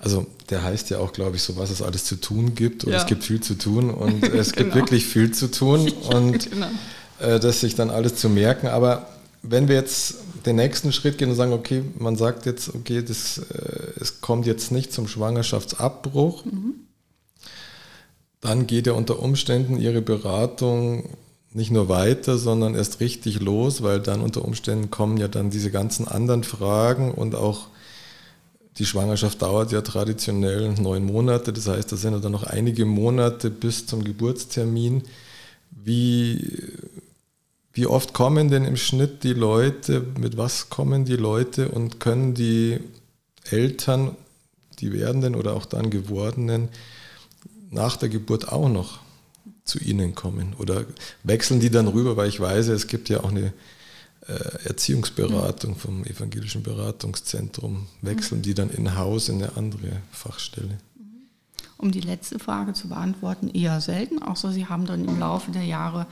also 0.00 0.26
der 0.48 0.62
heißt 0.62 0.90
ja 0.90 1.00
auch, 1.00 1.12
glaube 1.12 1.34
ich, 1.34 1.42
so, 1.42 1.56
was 1.56 1.70
es 1.70 1.82
alles 1.82 2.04
zu 2.04 2.14
tun 2.14 2.54
gibt. 2.54 2.84
Und 2.84 2.92
ja. 2.92 2.98
es 2.98 3.06
gibt 3.06 3.24
viel 3.24 3.40
zu 3.40 3.54
tun 3.54 3.90
und 3.90 4.22
es 4.32 4.52
gibt 4.52 4.70
genau. 4.70 4.76
wirklich 4.76 5.04
viel 5.04 5.32
zu 5.32 5.50
tun. 5.50 5.88
Und 6.14 6.48
genau 6.48 6.66
äh, 6.66 6.70
das 7.18 7.60
sich 7.60 7.74
dann 7.74 7.90
alles 7.90 8.16
zu 8.16 8.28
merken. 8.28 8.68
Aber 8.68 9.06
wenn 9.42 9.68
wir 9.68 9.76
jetzt 9.76 10.16
den 10.46 10.56
nächsten 10.56 10.92
Schritt 10.92 11.18
gehen 11.18 11.30
und 11.30 11.36
sagen, 11.36 11.52
okay, 11.52 11.82
man 11.98 12.16
sagt 12.16 12.46
jetzt, 12.46 12.74
okay, 12.74 13.02
das, 13.02 13.38
äh, 13.38 14.00
es 14.00 14.20
kommt 14.20 14.46
jetzt 14.46 14.72
nicht 14.72 14.92
zum 14.92 15.08
Schwangerschaftsabbruch, 15.08 16.44
mhm. 16.44 16.74
dann 18.40 18.66
geht 18.66 18.86
ja 18.86 18.92
unter 18.92 19.20
Umständen 19.20 19.78
Ihre 19.78 20.02
Beratung 20.02 21.16
nicht 21.52 21.70
nur 21.70 21.88
weiter, 21.88 22.38
sondern 22.38 22.74
erst 22.74 23.00
richtig 23.00 23.40
los, 23.40 23.82
weil 23.82 24.00
dann 24.00 24.20
unter 24.20 24.44
Umständen 24.44 24.90
kommen 24.90 25.16
ja 25.16 25.28
dann 25.28 25.50
diese 25.50 25.70
ganzen 25.70 26.06
anderen 26.06 26.44
Fragen 26.44 27.12
und 27.12 27.34
auch 27.34 27.68
die 28.78 28.86
Schwangerschaft 28.86 29.42
dauert 29.42 29.72
ja 29.72 29.80
traditionell 29.80 30.74
neun 30.74 31.04
Monate, 31.04 31.52
das 31.52 31.66
heißt, 31.66 31.90
da 31.90 31.96
sind 31.96 32.12
ja 32.12 32.20
dann 32.20 32.32
noch 32.32 32.44
einige 32.44 32.84
Monate 32.84 33.50
bis 33.50 33.86
zum 33.86 34.04
Geburtstermin. 34.04 35.02
Wie, 35.70 36.62
wie 37.78 37.86
oft 37.86 38.12
kommen 38.12 38.50
denn 38.50 38.64
im 38.64 38.76
Schnitt 38.76 39.22
die 39.22 39.34
Leute, 39.34 40.04
mit 40.18 40.36
was 40.36 40.68
kommen 40.68 41.04
die 41.04 41.14
Leute 41.14 41.68
und 41.68 42.00
können 42.00 42.34
die 42.34 42.80
Eltern, 43.48 44.16
die 44.80 44.92
werdenden 44.92 45.36
oder 45.36 45.54
auch 45.54 45.64
dann 45.64 45.88
gewordenen, 45.88 46.70
nach 47.70 47.96
der 47.96 48.08
Geburt 48.08 48.48
auch 48.50 48.68
noch 48.68 48.98
zu 49.62 49.78
ihnen 49.78 50.16
kommen? 50.16 50.56
Oder 50.58 50.86
wechseln 51.22 51.60
die 51.60 51.70
dann 51.70 51.86
rüber, 51.86 52.16
weil 52.16 52.28
ich 52.28 52.40
weiß, 52.40 52.66
es 52.66 52.88
gibt 52.88 53.10
ja 53.10 53.20
auch 53.20 53.30
eine 53.30 53.52
äh, 54.26 54.32
Erziehungsberatung 54.64 55.76
vom 55.76 56.04
Evangelischen 56.04 56.64
Beratungszentrum. 56.64 57.86
Wechseln 58.02 58.42
die 58.42 58.54
dann 58.54 58.70
in 58.70 58.96
Haus 58.96 59.28
in 59.28 59.36
eine 59.36 59.56
andere 59.56 60.02
Fachstelle? 60.10 60.78
Um 61.76 61.92
die 61.92 62.00
letzte 62.00 62.40
Frage 62.40 62.72
zu 62.72 62.88
beantworten, 62.88 63.46
eher 63.50 63.80
selten, 63.80 64.20
außer 64.20 64.50
Sie 64.50 64.66
haben 64.66 64.84
dann 64.84 65.04
im 65.04 65.20
Laufe 65.20 65.52
der 65.52 65.62
Jahre 65.62 66.08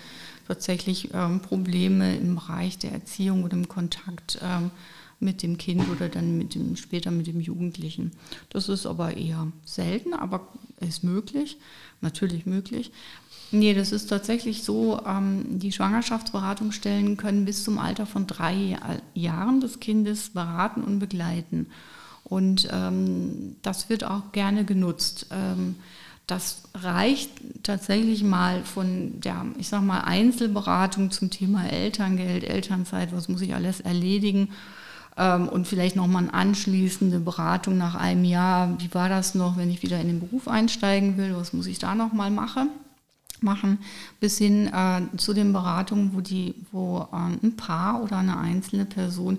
tatsächlich 0.46 1.10
ähm, 1.14 1.40
Probleme 1.40 2.16
im 2.16 2.36
Bereich 2.36 2.78
der 2.78 2.92
Erziehung 2.92 3.44
oder 3.44 3.54
im 3.54 3.68
Kontakt 3.68 4.38
ähm, 4.42 4.70
mit 5.18 5.42
dem 5.42 5.56
Kind 5.58 5.88
oder 5.88 6.08
dann 6.08 6.36
mit 6.36 6.54
dem, 6.54 6.76
später 6.76 7.10
mit 7.10 7.26
dem 7.26 7.40
Jugendlichen. 7.40 8.12
Das 8.50 8.68
ist 8.68 8.86
aber 8.86 9.16
eher 9.16 9.50
selten, 9.64 10.12
aber 10.12 10.48
ist 10.80 11.04
möglich, 11.04 11.56
natürlich 12.00 12.46
möglich. 12.46 12.92
Nee, 13.52 13.74
das 13.74 13.92
ist 13.92 14.08
tatsächlich 14.08 14.64
so, 14.64 15.00
ähm, 15.06 15.58
die 15.58 15.72
Schwangerschaftsberatungsstellen 15.72 17.16
können 17.16 17.44
bis 17.44 17.64
zum 17.64 17.78
Alter 17.78 18.04
von 18.04 18.26
drei 18.26 18.78
Jahren 19.14 19.60
des 19.60 19.80
Kindes 19.80 20.30
beraten 20.30 20.82
und 20.82 20.98
begleiten. 20.98 21.68
Und 22.24 22.68
ähm, 22.72 23.56
das 23.62 23.88
wird 23.88 24.02
auch 24.04 24.32
gerne 24.32 24.64
genutzt. 24.64 25.28
Ähm, 25.30 25.76
das 26.26 26.62
reicht 26.74 27.30
tatsächlich 27.62 28.24
mal 28.24 28.64
von 28.64 29.20
der, 29.20 29.46
ich 29.58 29.68
sag 29.68 29.82
mal, 29.82 30.00
Einzelberatung 30.00 31.10
zum 31.10 31.30
Thema 31.30 31.68
Elterngeld, 31.68 32.42
Elternzeit, 32.44 33.12
was 33.12 33.28
muss 33.28 33.42
ich 33.42 33.54
alles 33.54 33.80
erledigen 33.80 34.48
ähm, 35.16 35.48
und 35.48 35.68
vielleicht 35.68 35.94
nochmal 35.94 36.24
eine 36.24 36.34
anschließende 36.34 37.20
Beratung 37.20 37.78
nach 37.78 37.94
einem 37.94 38.24
Jahr. 38.24 38.76
Wie 38.80 38.92
war 38.92 39.08
das 39.08 39.36
noch, 39.36 39.56
wenn 39.56 39.70
ich 39.70 39.82
wieder 39.82 40.00
in 40.00 40.08
den 40.08 40.20
Beruf 40.20 40.48
einsteigen 40.48 41.16
will? 41.16 41.36
Was 41.36 41.52
muss 41.52 41.66
ich 41.66 41.78
da 41.78 41.94
nochmal 41.94 42.30
machen? 42.30 42.70
machen, 43.42 43.78
bis 44.18 44.38
hin 44.38 44.66
äh, 44.68 45.02
zu 45.18 45.34
den 45.34 45.52
Beratungen, 45.52 46.12
wo, 46.14 46.22
die, 46.22 46.54
wo 46.72 47.06
äh, 47.12 47.46
ein 47.46 47.54
Paar 47.54 48.02
oder 48.02 48.16
eine 48.16 48.38
einzelne 48.38 48.86
Person 48.86 49.38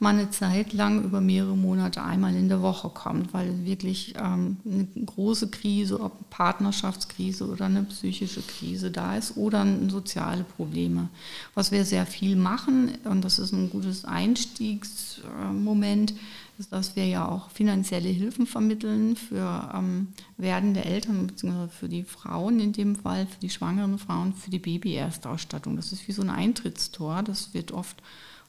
mal 0.00 0.14
eine 0.14 0.30
Zeit 0.30 0.72
lang 0.72 1.04
über 1.04 1.20
mehrere 1.20 1.56
Monate 1.56 2.02
einmal 2.02 2.34
in 2.36 2.48
der 2.48 2.62
Woche 2.62 2.88
kommt, 2.88 3.34
weil 3.34 3.64
wirklich 3.64 4.14
ähm, 4.16 4.58
eine 4.64 4.86
große 5.04 5.50
Krise, 5.50 6.00
ob 6.00 6.12
eine 6.12 6.24
Partnerschaftskrise 6.30 7.48
oder 7.48 7.66
eine 7.66 7.82
psychische 7.84 8.42
Krise 8.42 8.90
da 8.90 9.16
ist 9.16 9.36
oder 9.36 9.66
soziale 9.88 10.44
Probleme. 10.44 11.08
Was 11.54 11.70
wir 11.72 11.84
sehr 11.84 12.06
viel 12.06 12.36
machen, 12.36 12.92
und 13.04 13.24
das 13.24 13.40
ist 13.40 13.52
ein 13.52 13.70
gutes 13.70 14.04
Einstiegsmoment, 14.04 16.14
ist, 16.58 16.72
dass 16.72 16.96
wir 16.96 17.06
ja 17.06 17.28
auch 17.28 17.50
finanzielle 17.50 18.08
Hilfen 18.08 18.46
vermitteln 18.46 19.16
für 19.16 19.70
ähm, 19.74 20.08
werdende 20.36 20.84
Eltern 20.84 21.28
bzw. 21.28 21.68
für 21.68 21.88
die 21.88 22.02
Frauen 22.02 22.60
in 22.60 22.72
dem 22.72 22.96
Fall, 22.96 23.26
für 23.26 23.40
die 23.40 23.50
schwangeren 23.50 23.98
Frauen, 23.98 24.34
für 24.34 24.50
die 24.50 24.58
Baby-Erstausstattung. 24.58 25.76
Das 25.76 25.92
ist 25.92 26.08
wie 26.08 26.12
so 26.12 26.22
ein 26.22 26.30
Eintrittstor. 26.30 27.22
Das 27.22 27.54
wird 27.54 27.72
oft 27.72 28.02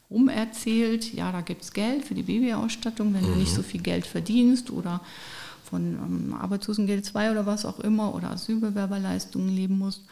umerzählt, 0.10 1.14
ja, 1.14 1.32
da 1.32 1.42
gibt 1.42 1.62
es 1.62 1.74
Geld 1.74 2.04
für 2.04 2.16
die 2.16 2.24
Babyausstattung, 2.24 3.14
wenn 3.14 3.24
mhm. 3.24 3.34
du 3.34 3.36
nicht 3.36 3.54
so 3.54 3.62
viel 3.62 3.82
Geld 3.82 4.08
verdienst 4.08 4.72
oder 4.72 5.02
von 5.64 5.94
ähm, 5.94 6.34
Arbeitslosengeld 6.34 7.06
2 7.06 7.32
oder 7.32 7.46
was 7.46 7.66
auch 7.66 7.80
immer 7.80 8.16
oder 8.16 8.32
Asylbewerberleistungen 8.32 9.50
leben 9.50 9.78
musst. 9.78 10.04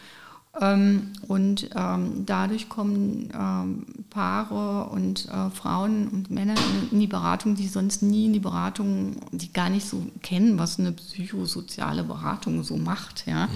Ähm, 0.59 1.13
und 1.27 1.69
ähm, 1.75 2.25
dadurch 2.25 2.69
kommen 2.69 3.29
ähm, 3.33 3.85
Paare 4.09 4.89
und 4.89 5.27
äh, 5.27 5.49
Frauen 5.51 6.07
und 6.07 6.31
Männer 6.31 6.55
in, 6.91 6.99
die 6.99 7.07
Beratung, 7.07 7.55
die 7.55 7.67
sonst 7.67 8.01
nie 8.01 8.25
in 8.25 8.33
die 8.33 8.39
Beratung, 8.39 9.17
die 9.31 9.51
gar 9.53 9.69
nicht 9.69 9.87
so 9.87 10.03
kennen, 10.23 10.57
was 10.57 10.79
eine 10.79 10.93
psychosoziale 10.93 12.03
Beratung 12.03 12.63
so 12.63 12.77
macht. 12.77 13.27
Ja? 13.27 13.47
Mhm. 13.47 13.51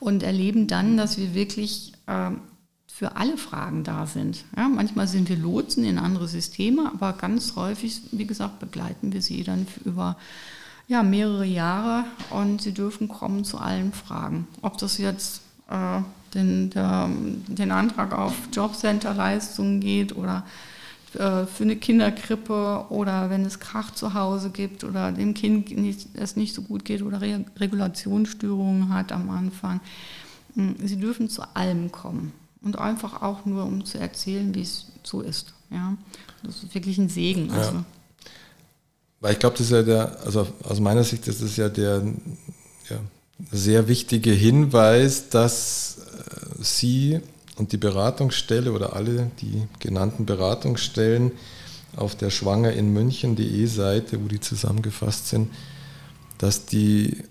Und 0.00 0.22
erleben 0.22 0.66
dann, 0.66 0.96
dass 0.96 1.18
wir 1.18 1.34
wirklich 1.34 1.92
ähm, 2.08 2.40
für 2.96 3.16
alle 3.16 3.36
Fragen 3.36 3.82
da 3.82 4.06
sind. 4.06 4.44
Ja, 4.56 4.68
manchmal 4.68 5.08
sind 5.08 5.28
wir 5.28 5.36
Lotsen 5.36 5.84
in 5.84 5.98
andere 5.98 6.28
Systeme, 6.28 6.92
aber 6.94 7.12
ganz 7.14 7.56
häufig, 7.56 8.00
wie 8.12 8.24
gesagt, 8.24 8.60
begleiten 8.60 9.12
wir 9.12 9.20
sie 9.20 9.42
dann 9.42 9.66
über 9.84 10.16
ja, 10.86 11.02
mehrere 11.02 11.44
Jahre 11.44 12.04
und 12.30 12.62
sie 12.62 12.70
dürfen 12.70 13.08
kommen 13.08 13.42
zu 13.42 13.58
allen 13.58 13.92
Fragen. 13.92 14.46
Ob 14.62 14.78
das 14.78 14.98
jetzt 14.98 15.42
äh, 15.68 16.02
den, 16.34 16.70
der, 16.70 17.10
den 17.48 17.72
Antrag 17.72 18.16
auf 18.16 18.34
Jobcenter-Leistungen 18.52 19.80
geht 19.80 20.14
oder 20.14 20.46
äh, 21.14 21.46
für 21.46 21.64
eine 21.64 21.74
Kinderkrippe 21.74 22.86
oder 22.90 23.28
wenn 23.28 23.44
es 23.44 23.58
Krach 23.58 23.90
zu 23.90 24.14
Hause 24.14 24.50
gibt 24.50 24.84
oder 24.84 25.10
dem 25.10 25.34
Kind 25.34 25.76
nicht, 25.76 26.10
es 26.14 26.36
nicht 26.36 26.54
so 26.54 26.62
gut 26.62 26.84
geht 26.84 27.02
oder 27.02 27.20
Re 27.20 27.44
Regulationsstörungen 27.58 28.94
hat 28.94 29.10
am 29.10 29.30
Anfang. 29.30 29.80
Hm, 30.54 30.76
sie 30.80 31.00
dürfen 31.00 31.28
zu 31.28 31.42
allem 31.56 31.90
kommen 31.90 32.32
und 32.64 32.78
einfach 32.78 33.22
auch 33.22 33.44
nur, 33.44 33.64
um 33.64 33.84
zu 33.84 33.98
erzählen, 33.98 34.54
wie 34.54 34.62
es 34.62 34.86
so 35.02 35.20
ist. 35.20 35.52
Ja? 35.70 35.96
Das 36.42 36.62
ist 36.62 36.74
wirklich 36.74 36.98
ein 36.98 37.08
Segen. 37.08 37.50
Also. 37.50 37.72
Ja. 37.72 37.84
Weil 39.20 39.32
ich 39.32 39.38
glaube, 39.38 39.56
das 39.56 39.66
ist 39.66 39.72
ja 39.72 39.82
der, 39.82 40.18
also 40.24 40.46
aus 40.64 40.80
meiner 40.80 41.04
Sicht 41.04 41.26
ist 41.28 41.42
das 41.42 41.56
ja 41.56 41.68
der 41.68 42.02
ja, 42.90 42.96
sehr 43.50 43.88
wichtige 43.88 44.32
Hinweis, 44.32 45.28
dass 45.28 45.98
äh, 45.98 46.62
Sie 46.62 47.20
und 47.56 47.72
die 47.72 47.76
Beratungsstelle 47.76 48.72
oder 48.72 48.94
alle 48.94 49.30
die 49.40 49.66
genannten 49.78 50.26
Beratungsstellen 50.26 51.32
auf 51.96 52.16
der 52.16 52.30
Schwanger 52.30 52.72
in 52.72 52.92
München.de 52.92 53.66
Seite, 53.66 54.22
wo 54.22 54.28
die 54.28 54.40
zusammengefasst 54.40 55.28
sind, 55.28 55.52
dass 56.38 56.66
die 56.66 57.22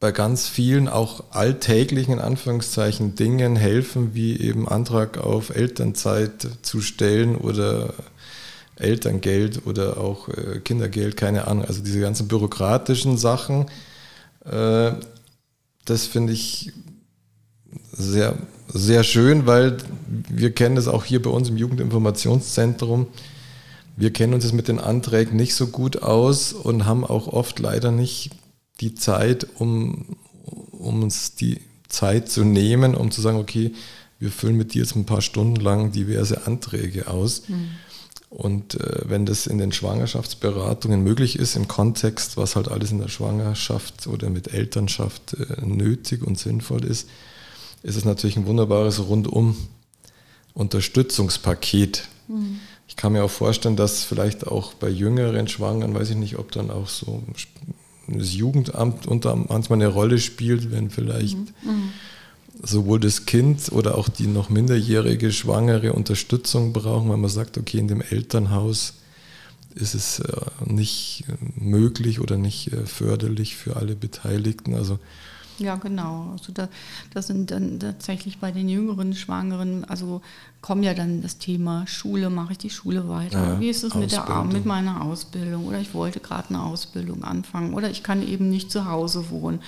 bei 0.00 0.12
ganz 0.12 0.48
vielen 0.48 0.88
auch 0.88 1.24
alltäglichen 1.30 2.14
in 2.14 2.18
Anführungszeichen 2.20 3.14
Dingen 3.14 3.56
helfen, 3.56 4.14
wie 4.14 4.38
eben 4.38 4.68
Antrag 4.68 5.18
auf 5.18 5.50
Elternzeit 5.54 6.46
zu 6.62 6.80
stellen 6.80 7.36
oder 7.36 7.94
Elterngeld 8.76 9.66
oder 9.66 9.98
auch 9.98 10.28
äh, 10.28 10.60
Kindergeld, 10.60 11.16
keine 11.16 11.46
Ahnung. 11.46 11.64
Also 11.64 11.82
diese 11.82 12.00
ganzen 12.00 12.28
bürokratischen 12.28 13.16
Sachen, 13.16 13.66
äh, 14.44 14.92
das 15.84 16.06
finde 16.06 16.32
ich 16.32 16.72
sehr, 17.92 18.36
sehr 18.68 19.04
schön, 19.04 19.46
weil 19.46 19.76
wir 20.28 20.52
kennen 20.52 20.76
es 20.76 20.88
auch 20.88 21.04
hier 21.04 21.22
bei 21.22 21.30
uns 21.30 21.48
im 21.48 21.56
Jugendinformationszentrum. 21.56 23.06
Wir 23.96 24.12
kennen 24.12 24.34
uns 24.34 24.44
jetzt 24.44 24.54
mit 24.54 24.66
den 24.66 24.80
Anträgen 24.80 25.36
nicht 25.36 25.54
so 25.54 25.68
gut 25.68 26.02
aus 26.02 26.52
und 26.52 26.84
haben 26.84 27.04
auch 27.04 27.28
oft 27.28 27.60
leider 27.60 27.92
nicht 27.92 28.30
die 28.80 28.94
Zeit, 28.94 29.46
um, 29.56 30.16
um 30.70 31.02
uns 31.02 31.34
die 31.34 31.60
Zeit 31.88 32.28
zu 32.28 32.44
nehmen, 32.44 32.94
um 32.94 33.10
zu 33.10 33.20
sagen, 33.20 33.38
okay, 33.38 33.72
wir 34.18 34.30
füllen 34.30 34.56
mit 34.56 34.74
dir 34.74 34.82
jetzt 34.82 34.96
ein 34.96 35.06
paar 35.06 35.22
Stunden 35.22 35.56
lang 35.56 35.92
diverse 35.92 36.46
Anträge 36.46 37.08
aus. 37.08 37.48
Mhm. 37.48 37.70
Und 38.30 38.80
äh, 38.80 39.02
wenn 39.04 39.26
das 39.26 39.46
in 39.46 39.58
den 39.58 39.70
Schwangerschaftsberatungen 39.70 41.04
möglich 41.04 41.38
ist, 41.38 41.54
im 41.54 41.68
Kontext, 41.68 42.36
was 42.36 42.56
halt 42.56 42.68
alles 42.68 42.90
in 42.90 42.98
der 42.98 43.08
Schwangerschaft 43.08 44.08
oder 44.08 44.28
mit 44.28 44.52
Elternschaft 44.52 45.34
äh, 45.34 45.64
nötig 45.64 46.22
und 46.22 46.36
sinnvoll 46.36 46.84
ist, 46.84 47.08
ist 47.84 47.96
es 47.96 48.04
natürlich 48.04 48.36
ein 48.36 48.46
wunderbares 48.46 48.98
rundum 49.06 49.56
Unterstützungspaket. 50.54 52.08
Mhm. 52.26 52.58
Ich 52.88 52.96
kann 52.96 53.12
mir 53.12 53.22
auch 53.22 53.30
vorstellen, 53.30 53.76
dass 53.76 54.02
vielleicht 54.02 54.46
auch 54.46 54.74
bei 54.74 54.88
jüngeren 54.88 55.46
Schwangeren, 55.46 55.94
weiß 55.94 56.10
ich 56.10 56.16
nicht, 56.16 56.38
ob 56.38 56.50
dann 56.50 56.70
auch 56.70 56.88
so 56.88 57.22
das 58.08 58.34
Jugendamt 58.34 59.06
unter 59.06 59.36
manchmal 59.36 59.78
eine 59.78 59.88
Rolle 59.88 60.18
spielt, 60.18 60.70
wenn 60.70 60.90
vielleicht 60.90 61.36
mhm. 61.36 61.90
sowohl 62.62 63.00
das 63.00 63.26
Kind 63.26 63.72
oder 63.72 63.96
auch 63.96 64.08
die 64.08 64.26
noch 64.26 64.50
minderjährige 64.50 65.32
Schwangere 65.32 65.92
Unterstützung 65.92 66.72
brauchen, 66.72 67.08
weil 67.10 67.16
man 67.16 67.30
sagt, 67.30 67.58
okay, 67.58 67.78
in 67.78 67.88
dem 67.88 68.00
Elternhaus 68.00 68.94
ist 69.74 69.94
es 69.94 70.20
äh, 70.20 70.40
nicht 70.66 71.24
möglich 71.56 72.20
oder 72.20 72.36
nicht 72.36 72.72
äh, 72.72 72.86
förderlich 72.86 73.56
für 73.56 73.76
alle 73.76 73.96
Beteiligten. 73.96 74.74
Also 74.74 74.98
ja, 75.58 75.76
genau. 75.76 76.30
Also 76.32 76.52
da, 76.52 76.68
das 77.12 77.28
sind 77.28 77.50
dann 77.50 77.78
tatsächlich 77.78 78.38
bei 78.38 78.52
den 78.52 78.68
jüngeren 78.68 79.14
Schwangeren, 79.14 79.84
also 79.84 80.20
kommen 80.60 80.82
ja 80.82 80.94
dann 80.94 81.22
das 81.22 81.38
Thema 81.38 81.86
Schule, 81.86 82.30
mache 82.30 82.52
ich 82.52 82.58
die 82.58 82.70
Schule 82.70 83.08
weiter? 83.08 83.54
Ja, 83.54 83.60
Wie 83.60 83.68
ist 83.68 83.84
es 83.84 83.94
mit, 83.94 84.12
der, 84.12 84.44
mit 84.44 84.66
meiner 84.66 85.02
Ausbildung? 85.02 85.66
Oder 85.66 85.80
ich 85.80 85.94
wollte 85.94 86.20
gerade 86.20 86.50
eine 86.50 86.62
Ausbildung 86.62 87.24
anfangen 87.24 87.74
oder 87.74 87.90
ich 87.90 88.02
kann 88.02 88.26
eben 88.26 88.50
nicht 88.50 88.70
zu 88.70 88.86
Hause 88.86 89.30
wohnen. 89.30 89.60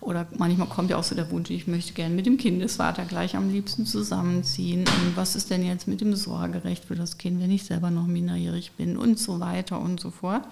Oder 0.00 0.26
manchmal 0.38 0.66
kommt 0.66 0.88
ja 0.88 0.96
auch 0.96 1.04
so 1.04 1.14
der 1.14 1.30
Wunsch, 1.30 1.50
ich 1.50 1.66
möchte 1.66 1.92
gerne 1.92 2.14
mit 2.14 2.24
dem 2.24 2.38
Kindesvater 2.38 3.04
gleich 3.04 3.36
am 3.36 3.50
liebsten 3.50 3.84
zusammenziehen. 3.84 4.80
Und 4.80 5.16
was 5.16 5.36
ist 5.36 5.50
denn 5.50 5.62
jetzt 5.62 5.86
mit 5.86 6.00
dem 6.00 6.16
Sorgerecht 6.16 6.86
für 6.86 6.94
das 6.96 7.18
Kind, 7.18 7.38
wenn 7.40 7.50
ich 7.50 7.64
selber 7.64 7.90
noch 7.90 8.06
minderjährig 8.06 8.72
bin 8.72 8.96
und 8.96 9.18
so 9.18 9.40
weiter 9.40 9.78
und 9.78 10.00
so 10.00 10.10
fort. 10.10 10.44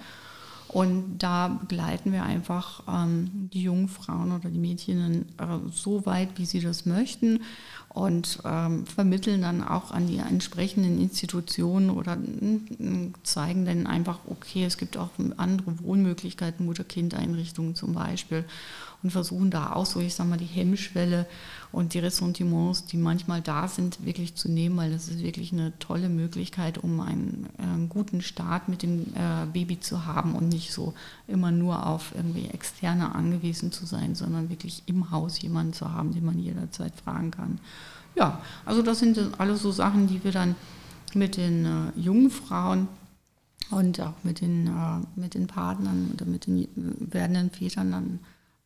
Und 0.69 1.17
da 1.17 1.47
begleiten 1.47 2.11
wir 2.11 2.23
einfach 2.23 2.83
ähm, 2.87 3.49
die 3.51 3.63
jungen 3.63 3.87
Frauen 3.87 4.31
oder 4.31 4.49
die 4.49 4.59
Mädchen 4.59 5.25
äh, 5.39 5.45
so 5.71 6.05
weit, 6.05 6.29
wie 6.35 6.45
sie 6.45 6.59
das 6.59 6.85
möchten 6.85 7.41
und 7.89 8.39
ähm, 8.45 8.85
vermitteln 8.85 9.41
dann 9.41 9.63
auch 9.63 9.89
an 9.89 10.05
die 10.05 10.17
entsprechenden 10.17 11.01
Institutionen 11.01 11.89
oder 11.89 12.13
äh, 12.13 13.11
zeigen 13.23 13.65
dann 13.65 13.87
einfach, 13.87 14.19
okay, 14.27 14.63
es 14.63 14.77
gibt 14.77 14.95
auch 14.95 15.09
andere 15.37 15.79
Wohnmöglichkeiten, 15.79 16.67
Mutter-Kind-Einrichtungen 16.67 17.73
zum 17.73 17.93
Beispiel 17.93 18.45
und 19.01 19.11
versuchen 19.11 19.49
da 19.49 19.73
auch 19.73 19.85
so, 19.85 19.99
ich 19.99 20.13
sag 20.13 20.27
mal, 20.27 20.37
die 20.37 20.45
Hemmschwelle 20.45 21.25
und 21.71 21.93
die 21.93 21.99
Ressentiments, 21.99 22.85
die 22.85 22.97
manchmal 22.97 23.41
da 23.41 23.67
sind, 23.67 24.03
wirklich 24.05 24.35
zu 24.35 24.49
nehmen, 24.49 24.75
weil 24.77 24.91
das 24.91 25.07
ist 25.07 25.21
wirklich 25.21 25.53
eine 25.53 25.77
tolle 25.79 26.09
Möglichkeit, 26.09 26.77
um 26.79 26.99
einen, 26.99 27.47
äh, 27.57 27.87
guten 27.87 28.21
Start 28.21 28.67
mit 28.67 28.81
dem 28.83 29.13
äh, 29.15 29.45
Baby 29.53 29.79
zu 29.79 30.05
haben 30.05 30.35
und 30.35 30.49
nicht 30.49 30.73
so 30.73 30.93
immer 31.27 31.51
nur 31.51 31.85
auf 31.85 32.13
irgendwie 32.15 32.47
Externe 32.47 33.13
angewiesen 33.15 33.71
zu 33.71 33.85
sein, 33.85 34.15
sondern 34.15 34.49
wirklich 34.49 34.83
im 34.87 35.11
Haus 35.11 35.41
jemanden 35.41 35.73
zu 35.73 35.91
haben, 35.93 36.13
den 36.13 36.25
man 36.25 36.39
jederzeit 36.39 36.93
fragen 36.95 37.31
kann. 37.31 37.59
Ja, 38.15 38.41
also 38.65 38.81
das 38.81 38.99
sind 38.99 39.19
alles 39.37 39.61
so 39.61 39.71
Sachen, 39.71 40.07
die 40.07 40.23
wir 40.23 40.31
dann 40.31 40.55
mit 41.13 41.37
den 41.37 41.65
äh, 41.65 41.99
jungen 41.99 42.29
Frauen 42.31 42.87
und 43.71 44.01
auch 44.01 44.13
mit 44.23 44.41
den, 44.41 44.67
äh, 44.67 45.05
mit 45.15 45.35
den 45.35 45.47
Partnern 45.47 46.11
oder 46.13 46.25
mit 46.25 46.47
den 46.47 46.67
werdenden 46.75 47.51
Vätern 47.51 47.91
dann 47.91 48.19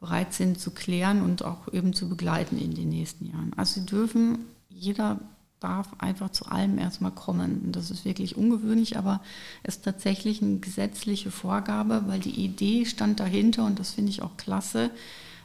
bereit 0.04 0.34
sind 0.34 0.60
zu 0.60 0.72
klären 0.72 1.22
und 1.22 1.46
auch 1.46 1.72
eben 1.72 1.94
zu 1.94 2.10
begleiten 2.10 2.58
in 2.58 2.74
den 2.74 2.90
nächsten 2.90 3.26
Jahren. 3.26 3.54
Also 3.56 3.80
sie 3.80 3.86
dürfen, 3.86 4.40
jeder 4.68 5.18
darf 5.62 5.88
einfach 5.98 6.30
zu 6.30 6.48
allem 6.48 6.78
erstmal 6.78 7.12
kommen. 7.12 7.62
Und 7.64 7.76
das 7.78 7.90
ist 7.90 8.04
wirklich 8.04 8.36
ungewöhnlich, 8.36 8.98
aber 8.98 9.22
es 9.64 9.78
ist 9.78 9.86
tatsächlich 9.86 10.42
eine 10.42 10.60
gesetzliche 10.60 11.32
Vorgabe, 11.32 12.04
weil 12.08 12.20
die 12.20 12.44
Idee 12.44 12.86
stand 12.86 13.22
dahinter 13.22 13.66
und 13.66 13.80
das 13.80 13.92
finde 13.92 14.12
ich 14.12 14.22
auch 14.22 14.36
klasse. 14.36 14.92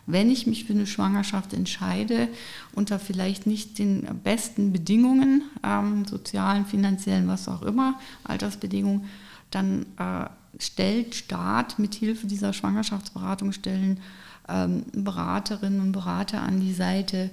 Wenn 0.06 0.28
ich 0.28 0.48
mich 0.48 0.64
für 0.64 0.72
eine 0.72 0.88
Schwangerschaft 0.88 1.52
entscheide, 1.52 2.26
unter 2.74 2.98
vielleicht 2.98 3.46
nicht 3.46 3.78
den 3.78 4.08
besten 4.24 4.72
Bedingungen, 4.72 5.44
ähm, 5.62 6.04
sozialen, 6.04 6.66
finanziellen, 6.66 7.28
was 7.28 7.46
auch 7.46 7.62
immer, 7.62 8.00
Altersbedingungen, 8.24 9.04
dann 9.52 9.86
äh, 9.98 10.26
stellt 10.58 11.14
Staat 11.14 11.78
mit 11.78 11.94
Hilfe 11.94 12.26
dieser 12.26 12.52
Schwangerschaftsberatungsstellen 12.52 14.00
ähm, 14.48 14.84
Beraterinnen 14.92 15.80
und 15.80 15.92
Berater 15.92 16.42
an 16.42 16.60
die 16.60 16.72
Seite, 16.72 17.30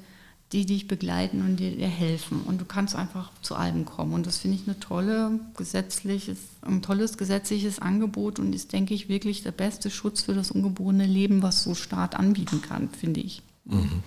die 0.51 0.65
dich 0.65 0.87
begleiten 0.87 1.41
und 1.41 1.57
dir, 1.57 1.71
dir, 1.71 1.87
helfen. 1.87 2.41
Und 2.45 2.61
du 2.61 2.65
kannst 2.65 2.95
einfach 2.95 3.31
zu 3.41 3.55
allem 3.55 3.85
kommen. 3.85 4.13
Und 4.13 4.27
das 4.27 4.37
finde 4.37 4.57
ich 4.57 4.67
eine 4.67 4.79
tolle 4.79 5.39
gesetzliches, 5.57 6.37
ein 6.61 6.81
tolles 6.81 7.17
gesetzliches 7.17 7.79
Angebot 7.79 8.39
und 8.39 8.53
ist, 8.53 8.71
denke 8.71 8.93
ich, 8.93 9.09
wirklich 9.09 9.43
der 9.43 9.51
beste 9.51 9.89
Schutz 9.89 10.21
für 10.21 10.33
das 10.33 10.51
ungeborene 10.51 11.05
Leben, 11.05 11.41
was 11.41 11.63
so 11.63 11.73
Staat 11.73 12.15
anbieten 12.15 12.61
kann, 12.61 12.89
finde 12.89 13.21
ich. 13.21 13.41
Mhm. 13.65 14.03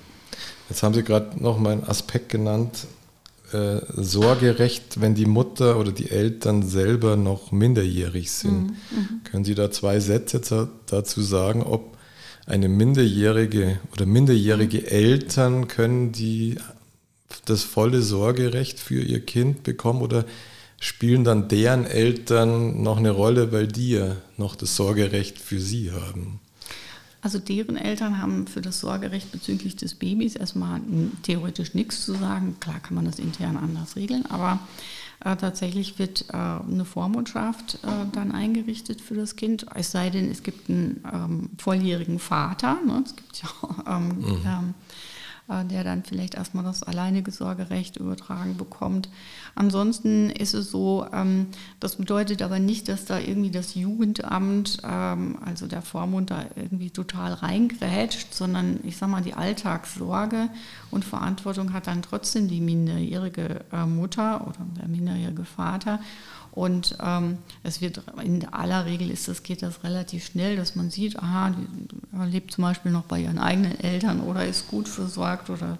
Jetzt 0.69 0.83
haben 0.83 0.95
Sie 0.95 1.03
gerade 1.03 1.43
noch 1.43 1.59
mal 1.59 1.73
einen 1.73 1.85
Aspekt 1.85 2.29
genannt, 2.29 2.87
äh, 3.53 3.81
Sorgerecht, 3.97 5.01
wenn 5.01 5.15
die 5.15 5.27
Mutter 5.27 5.79
oder 5.79 5.91
die 5.91 6.11
Eltern 6.11 6.63
selber 6.63 7.17
noch 7.17 7.51
minderjährig 7.51 8.31
sind. 8.31 8.69
Mhm. 8.69 8.77
Mhm. 8.91 9.25
Können 9.25 9.45
Sie 9.45 9.55
da 9.55 9.71
zwei 9.71 10.01
Sätze 10.01 10.69
dazu 10.87 11.21
sagen, 11.21 11.63
ob 11.63 11.98
eine 12.49 12.69
minderjährige 12.69 13.79
oder 13.93 14.07
minderjährige 14.07 14.91
Eltern 14.91 15.69
können 15.69 16.13
die 16.13 16.57
das 17.45 17.63
volle 17.63 18.01
Sorgerecht 18.03 18.81
für 18.81 19.03
ihr 19.03 19.21
Kind 19.21 19.63
bekommen 19.63 20.01
oder 20.01 20.25
spielen 20.81 21.25
dann 21.25 21.49
deren 21.49 21.85
Eltern 21.85 22.83
noch 22.83 22.97
eine 22.97 23.11
Rolle, 23.11 23.53
weil 23.53 23.69
die 23.69 23.91
ja 23.91 24.17
noch 24.39 24.57
das 24.57 24.77
Sorgerecht 24.77 25.39
für 25.39 25.61
sie 25.61 25.93
haben? 25.93 26.41
Also 27.21 27.39
deren 27.39 27.77
Eltern 27.77 28.23
haben 28.23 28.47
für 28.47 28.63
das 28.63 28.81
Sorgerecht 28.81 29.31
bezüglich 29.33 29.77
des 29.77 29.95
Babys 29.95 30.37
erstmal 30.37 30.81
theoretisch 31.25 31.75
nichts 31.75 32.05
zu 32.05 32.15
sagen. 32.15 32.57
Klar 32.61 32.81
kann 32.81 32.95
man 32.95 33.05
das 33.05 33.19
intern 33.19 33.57
anders 33.57 33.97
regeln, 33.97 34.25
aber 34.27 34.61
äh, 35.25 35.37
tatsächlich 35.37 35.99
wird 35.99 36.27
äh, 36.33 36.37
eine 36.37 36.85
Vormundschaft 36.85 37.81
äh, 37.83 37.89
dann 38.13 38.33
eingerichtet 38.33 39.01
für 39.01 39.15
das 39.15 39.37
Kind, 39.37 39.67
es 39.75 39.91
sei 39.91 40.11
denn, 40.11 40.31
es 40.31 40.43
gibt 40.43 40.69
einen 40.69 41.03
ähm, 41.13 41.51
volljährigen 41.59 42.19
Vater. 42.19 42.79
Ne? 42.87 43.03
Es 43.05 43.17
gibt 43.17 43.43
ja 43.43 43.97
ähm, 43.97 44.09
mhm. 44.09 44.25
ähm, 44.25 44.41
äh, 44.47 45.18
der 45.49 45.83
dann 45.83 46.05
vielleicht 46.05 46.35
erstmal 46.35 46.65
das 46.65 46.83
alleinige 46.83 47.31
Sorgerecht 47.31 47.97
übertragen 47.97 48.57
bekommt. 48.57 49.09
Ansonsten 49.55 50.31
ist 50.31 50.55
es 50.55 50.71
so, 50.71 51.07
ähm, 51.13 51.47
das 51.81 51.97
bedeutet 51.97 52.43
aber 52.43 52.59
nicht, 52.59 52.89
dass 52.89 53.07
da 53.07 53.19
irgendwie 53.19 53.51
das 53.51 53.75
Jugendamt, 53.75 54.79
ähm, 54.85 55.39
also 55.45 55.67
der 55.67 55.83
Vormund, 55.83 56.31
da 56.31 56.45
irgendwie 56.55 56.91
total 56.91 57.33
reingrätscht, 57.33 58.35
sondern 58.35 58.81
ich 58.83 58.97
sage 58.97 59.13
mal, 59.13 59.23
die 59.23 59.35
Alltagssorge 59.35 60.51
und 60.91 61.05
Verantwortung 61.05 61.73
hat 61.73 61.87
dann 61.87 62.03
trotzdem 62.03 62.49
die 62.49 62.61
minderjährige 62.61 63.65
äh, 63.73 63.87
Mutter 63.87 64.47
oder 64.47 64.67
der 64.79 64.89
minderjährige 64.89 65.45
Vater. 65.45 66.01
Und 66.59 66.99
ähm, 67.01 67.39
es 67.63 67.81
wird 67.81 68.03
in 68.21 68.45
aller 68.49 68.85
Regel 68.85 69.13
ist 69.13 69.29
das, 69.29 69.45
geht 69.45 69.63
das 69.63 69.85
relativ 69.85 70.27
schnell, 70.27 70.57
dass 70.57 70.75
man 70.75 70.91
sieht, 70.91 71.17
aha, 71.17 71.51
die 71.51 72.31
lebt 72.33 72.51
zum 72.51 72.63
Beispiel 72.63 72.91
noch 72.91 73.05
bei 73.05 73.21
ihren 73.21 73.39
eigenen 73.39 73.79
Eltern 73.79 74.19
oder 74.19 74.45
ist 74.45 74.67
gut 74.67 74.89
versorgt 74.89 75.51
oder 75.51 75.79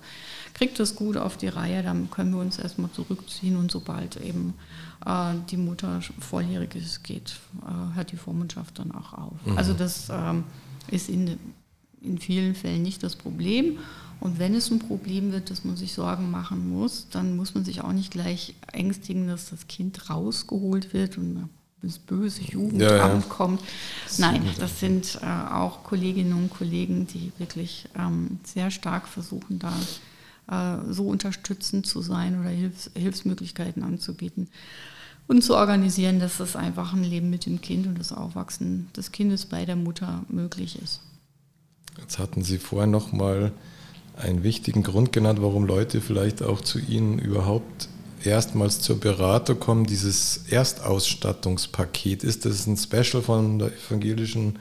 kriegt 0.55 0.79
das 0.79 0.95
gut 0.95 1.17
auf 1.17 1.37
die 1.37 1.49
Reihe, 1.49 1.83
dann 1.83 2.13
können 2.13 2.31
wir 2.31 2.39
uns 2.39 2.61
erstmal 2.61 2.93
zurückziehen 2.93 3.57
und 3.57 3.73
sobald 3.73 4.19
eben 4.19 4.55
äh, 5.05 5.35
die 5.51 5.57
Mutter 5.57 6.01
volljährig 6.21 6.77
ist, 6.77 7.03
geht, 7.03 7.35
äh, 7.67 7.97
hört 7.97 8.13
die 8.13 8.17
Vormundschaft 8.17 8.79
dann 8.79 8.93
auch 8.93 9.15
auf. 9.15 9.47
Mhm. 9.47 9.59
Also 9.59 9.73
das 9.73 10.09
ähm, 10.13 10.45
ist 10.87 11.09
in, 11.09 11.41
in 12.03 12.19
vielen 12.19 12.55
Fällen 12.55 12.83
nicht 12.83 13.03
das 13.03 13.17
Problem. 13.17 13.79
Und 14.21 14.39
wenn 14.39 14.55
es 14.55 14.71
ein 14.71 14.81
Problem 14.81 15.33
wird, 15.33 15.51
dass 15.51 15.65
man 15.65 15.77
sich 15.77 15.93
Sorgen 15.93 16.31
machen 16.31 16.69
muss, 16.69 17.09
dann 17.11 17.37
muss 17.37 17.55
man 17.55 17.65
sich 17.65 17.83
auch 17.83 17.93
nicht 17.93 18.11
gleich 18.11 18.55
ängstigen, 18.73 19.29
dass 19.29 19.51
das 19.51 19.69
Kind 19.69 20.11
rausgeholt 20.11 20.93
wird 20.93 21.19
und 21.19 21.49
das 21.83 21.99
böse 21.99 22.43
Jugendamt 22.43 22.91
ja, 22.91 23.09
ja. 23.09 23.21
kommt. 23.29 23.63
Nein, 24.19 24.43
das 24.59 24.81
sind 24.81 25.21
äh, 25.23 25.27
auch 25.53 25.85
Kolleginnen 25.85 26.33
und 26.33 26.51
Kollegen, 26.51 27.07
die 27.07 27.33
wirklich 27.39 27.87
ähm, 27.97 28.41
sehr 28.43 28.73
stark 28.73 29.07
versuchen, 29.07 29.61
da 29.61 29.73
äh, 30.49 30.93
so 30.93 31.07
unterstützend 31.07 31.87
zu 31.87 32.03
sein 32.03 32.41
oder 32.41 32.49
Hilfs 32.49 32.91
Hilfsmöglichkeiten 32.97 33.85
anzubieten 33.85 34.49
und 35.29 35.45
zu 35.45 35.55
organisieren, 35.55 36.19
dass 36.19 36.39
das 36.39 36.57
einfach 36.57 36.95
ein 36.95 37.05
Leben 37.05 37.31
mit 37.31 37.47
dem 37.47 37.61
Kind 37.61 37.87
und 37.87 38.01
das 38.01 38.13
Aufwachsen 38.13 38.89
des 38.97 39.13
Kindes 39.13 39.47
bei 39.47 39.65
der 39.65 39.77
Mutter 39.77 40.25
möglich 40.29 40.81
ist. 40.83 41.01
Jetzt 42.01 42.19
hatten 42.19 42.43
Sie 42.43 42.59
vorher 42.59 42.87
noch 42.87 43.13
mal 43.13 43.53
einen 44.17 44.43
wichtigen 44.43 44.83
Grund 44.83 45.13
genannt, 45.13 45.41
warum 45.43 45.65
Leute 45.65 46.01
vielleicht 46.01 46.43
auch 46.43 46.61
zu 46.61 46.79
Ihnen 46.79 47.19
überhaupt 47.19 47.89
erstmals 48.25 48.81
zur 48.81 48.99
Beratung 48.99 49.61
kommen, 49.61 49.87
dieses 49.87 50.43
Erstausstattungspaket. 50.49 52.25
Ist 52.25 52.45
das 52.45 52.67
ein 52.67 52.77
Special 52.77 53.23
von 53.23 53.59
der 53.59 53.73
evangelischen 53.73 54.59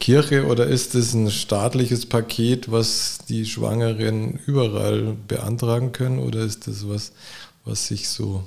Kirche 0.00 0.46
oder 0.46 0.66
ist 0.66 0.94
es 0.94 1.12
ein 1.12 1.30
staatliches 1.30 2.06
Paket, 2.06 2.70
was 2.70 3.18
die 3.28 3.44
Schwangeren 3.46 4.40
überall 4.46 5.16
beantragen 5.28 5.92
können 5.92 6.18
oder 6.18 6.40
ist 6.40 6.66
das 6.66 6.88
was, 6.88 7.12
was 7.64 7.88
sich 7.88 8.08
so 8.08 8.42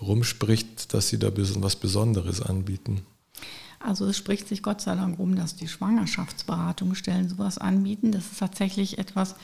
rumspricht, 0.00 0.94
dass 0.94 1.08
sie 1.08 1.18
da 1.18 1.30
was 1.34 1.76
Besonderes 1.76 2.40
anbieten? 2.40 3.02
Also 3.84 4.06
es 4.06 4.16
spricht 4.16 4.48
sich 4.48 4.62
Gott 4.62 4.80
sei 4.80 4.94
Dank 4.94 5.18
rum, 5.18 5.34
dass 5.36 5.56
die 5.56 5.68
Schwangerschaftsberatungsstellen 5.68 7.28
sowas 7.28 7.58
anbieten. 7.58 8.12
Das 8.12 8.26
ist 8.30 8.38
tatsächlich 8.38 8.98
etwas, 8.98 9.34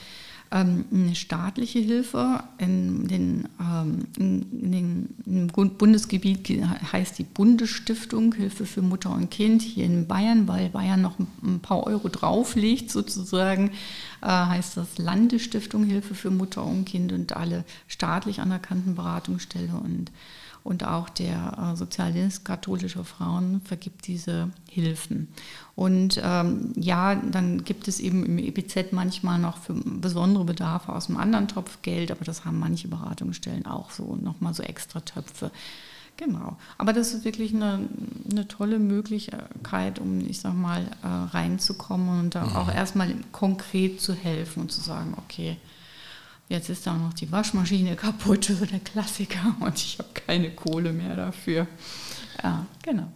ähm, 0.51 0.87
eine 0.93 1.15
staatliche 1.15 1.79
Hilfe. 1.79 2.43
In, 2.59 3.07
den, 3.09 3.49
ähm, 3.61 4.07
in, 4.17 4.71
den, 4.71 5.09
Im 5.27 5.47
Bundesgebiet 5.49 6.49
heißt 6.93 7.19
die 7.19 7.25
Bundesstiftung 7.25 8.35
Hilfe 8.35 8.65
für 8.65 8.83
Mutter 8.83 9.13
und 9.13 9.31
Kind. 9.31 9.63
Hier 9.63 9.85
in 9.85 10.07
Bayern, 10.07 10.49
weil 10.49 10.71
Bayern 10.71 11.03
noch 11.03 11.19
ein 11.43 11.61
paar 11.61 11.87
Euro 11.87 12.09
drauflegt 12.09 12.91
sozusagen, 12.91 13.71
äh, 14.23 14.27
heißt 14.27 14.77
das 14.77 14.99
Landesstiftung 14.99 15.85
Hilfe 15.85 16.15
für 16.15 16.31
Mutter 16.31 16.65
und 16.65 16.87
Kind 16.87 17.13
und 17.13 17.37
alle 17.37 17.65
staatlich 17.87 18.41
anerkannten 18.41 18.95
Beratungsstellen 18.95 19.75
und 19.75 20.11
und 20.69 20.85
auch 20.85 21.09
der 21.09 21.73
äh, 21.73 21.77
Sozialdienst 21.77 22.45
katholischer 22.45 23.03
Frauen 23.03 23.63
vergibt 23.65 24.07
diese 24.07 24.51
Hilfen. 24.69 25.29
Und 25.75 26.21
ähm, 26.23 26.75
ja, 26.77 27.15
dann 27.15 27.65
gibt 27.65 27.89
es 27.89 28.01
eben 28.01 28.27
im 28.27 28.37
EBZ 28.37 28.93
manchmal 28.93 29.39
noch 29.39 29.57
für 29.57 29.73
besondere 29.73 30.45
Bedarfe 30.45 30.93
aus 30.93 31.09
einem 31.09 31.17
anderen 31.17 31.49
Topf 31.49 31.81
Geld, 31.81 32.11
aber 32.11 32.23
das 32.27 32.45
haben 32.45 32.59
manche 32.59 32.87
Beratungsstellen 32.87 33.65
auch 33.65 33.91
so, 33.91 34.19
nochmal 34.21 34.53
so 34.53 34.63
extra 34.63 35.01
Töpfe. 35.01 35.51
Genau. 36.19 36.59
Aber 36.77 36.93
das 36.93 37.15
ist 37.15 37.25
wirklich 37.25 37.55
eine, 37.55 37.89
eine 38.31 38.47
tolle 38.47 38.79
Möglichkeit, 38.79 39.99
um, 39.99 40.21
ich 40.29 40.41
sag 40.41 40.53
mal, 40.53 40.83
äh, 41.03 41.07
reinzukommen 41.07 42.21
und 42.21 42.35
da 42.35 42.45
mhm. 42.45 42.57
auch 42.57 42.71
erstmal 42.71 43.15
konkret 43.33 44.03
zu 44.03 44.13
helfen 44.13 44.61
und 44.61 44.71
zu 44.71 44.83
sagen, 44.83 45.15
okay, 45.17 45.57
Jetzt 46.49 46.71
ist 46.71 46.87
da 46.87 46.95
noch 46.95 47.13
die 47.13 47.31
Waschmaschine 47.31 47.95
kaputt, 47.95 48.45
so 48.59 48.65
der 48.65 48.81
Klassiker, 48.81 49.55
und 49.61 49.77
ich 49.77 49.99
habe 49.99 50.09
keine 50.27 50.51
Kohle 50.51 50.93
mehr 50.93 51.15
dafür. 51.15 51.67
Ja, 52.43 52.67
genau. 52.83 53.09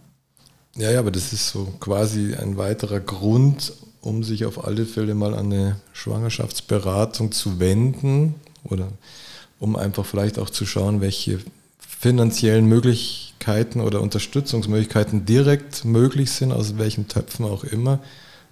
Ja, 0.76 0.90
ja, 0.90 1.00
aber 1.00 1.10
das 1.10 1.32
ist 1.32 1.48
so 1.48 1.66
quasi 1.80 2.34
ein 2.34 2.56
weiterer 2.56 3.00
Grund, 3.00 3.72
um 4.00 4.24
sich 4.24 4.46
auf 4.46 4.64
alle 4.64 4.86
Fälle 4.86 5.14
mal 5.14 5.34
an 5.34 5.52
eine 5.52 5.76
Schwangerschaftsberatung 5.92 7.32
zu 7.32 7.60
wenden 7.60 8.34
oder 8.64 8.88
um 9.60 9.76
einfach 9.76 10.04
vielleicht 10.04 10.38
auch 10.38 10.50
zu 10.50 10.66
schauen, 10.66 11.00
welche 11.00 11.38
finanziellen 11.78 12.66
Möglichkeiten 12.66 13.80
oder 13.80 14.00
Unterstützungsmöglichkeiten 14.00 15.24
direkt 15.24 15.84
möglich 15.84 16.32
sind, 16.32 16.52
aus 16.52 16.78
welchen 16.78 17.06
Töpfen 17.06 17.44
auch 17.44 17.64
immer, 17.64 18.00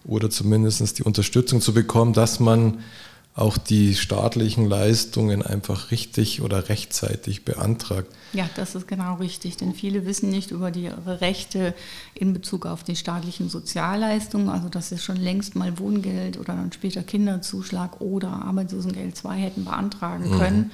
oder 0.04 0.30
zumindest 0.30 0.98
die 0.98 1.02
Unterstützung 1.02 1.60
zu 1.60 1.74
bekommen, 1.74 2.12
dass 2.12 2.38
man 2.38 2.78
auch 3.40 3.58
die 3.58 3.94
staatlichen 3.94 4.68
Leistungen 4.68 5.42
einfach 5.42 5.90
richtig 5.90 6.42
oder 6.42 6.68
rechtzeitig 6.68 7.44
beantragt. 7.44 8.12
Ja, 8.32 8.48
das 8.56 8.74
ist 8.74 8.86
genau 8.86 9.14
richtig, 9.14 9.56
denn 9.56 9.74
viele 9.74 10.06
wissen 10.06 10.30
nicht 10.30 10.50
über 10.50 10.70
die 10.70 10.88
Rechte 10.88 11.74
in 12.14 12.32
Bezug 12.32 12.66
auf 12.66 12.84
die 12.84 12.96
staatlichen 12.96 13.48
Sozialleistungen, 13.48 14.48
also 14.48 14.68
dass 14.68 14.90
sie 14.90 14.98
schon 14.98 15.16
längst 15.16 15.56
mal 15.56 15.78
Wohngeld 15.78 16.38
oder 16.38 16.54
dann 16.54 16.72
später 16.72 17.02
Kinderzuschlag 17.02 18.00
oder 18.00 18.28
Arbeitslosengeld 18.28 19.16
2 19.16 19.36
hätten 19.36 19.64
beantragen 19.64 20.30
können. 20.30 20.58
Mhm 20.58 20.70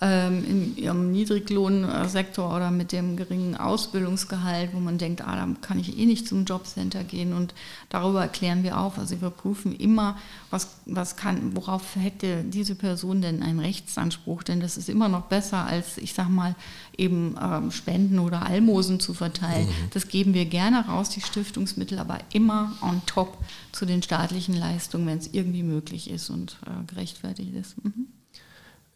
in 0.00 0.76
ihrem 0.76 1.12
Niedriglohnsektor 1.12 2.56
oder 2.56 2.72
mit 2.72 2.90
dem 2.90 3.16
geringen 3.16 3.56
Ausbildungsgehalt, 3.56 4.70
wo 4.72 4.80
man 4.80 4.98
denkt, 4.98 5.20
ah, 5.20 5.36
da 5.36 5.46
kann 5.60 5.78
ich 5.78 5.96
eh 5.96 6.06
nicht 6.06 6.26
zum 6.26 6.44
Jobcenter 6.44 7.04
gehen. 7.04 7.32
Und 7.32 7.54
darüber 7.88 8.22
erklären 8.22 8.64
wir 8.64 8.78
auf. 8.78 8.98
Also 8.98 9.20
wir 9.20 9.30
prüfen 9.30 9.72
immer, 9.76 10.16
was, 10.50 10.76
was 10.86 11.16
kann, 11.16 11.54
worauf 11.54 11.94
hätte 11.94 12.42
diese 12.42 12.74
Person 12.74 13.22
denn 13.22 13.42
einen 13.42 13.60
Rechtsanspruch? 13.60 14.42
Denn 14.42 14.58
das 14.58 14.76
ist 14.76 14.88
immer 14.88 15.08
noch 15.08 15.26
besser, 15.26 15.66
als 15.66 15.98
ich 15.98 16.14
sag 16.14 16.28
mal, 16.28 16.56
eben 16.96 17.36
ähm, 17.40 17.70
Spenden 17.70 18.18
oder 18.18 18.44
Almosen 18.44 18.98
zu 18.98 19.14
verteilen. 19.14 19.66
Mhm. 19.66 19.90
Das 19.92 20.08
geben 20.08 20.34
wir 20.34 20.46
gerne 20.46 20.86
raus, 20.86 21.10
die 21.10 21.20
Stiftungsmittel, 21.20 21.98
aber 21.98 22.18
immer 22.32 22.72
on 22.80 23.02
top 23.06 23.38
zu 23.70 23.86
den 23.86 24.02
staatlichen 24.02 24.56
Leistungen, 24.56 25.06
wenn 25.06 25.18
es 25.18 25.28
irgendwie 25.32 25.62
möglich 25.62 26.10
ist 26.10 26.28
und 26.28 26.58
äh, 26.66 26.84
gerechtfertigt 26.86 27.54
ist. 27.54 27.84
Mhm. 27.84 28.08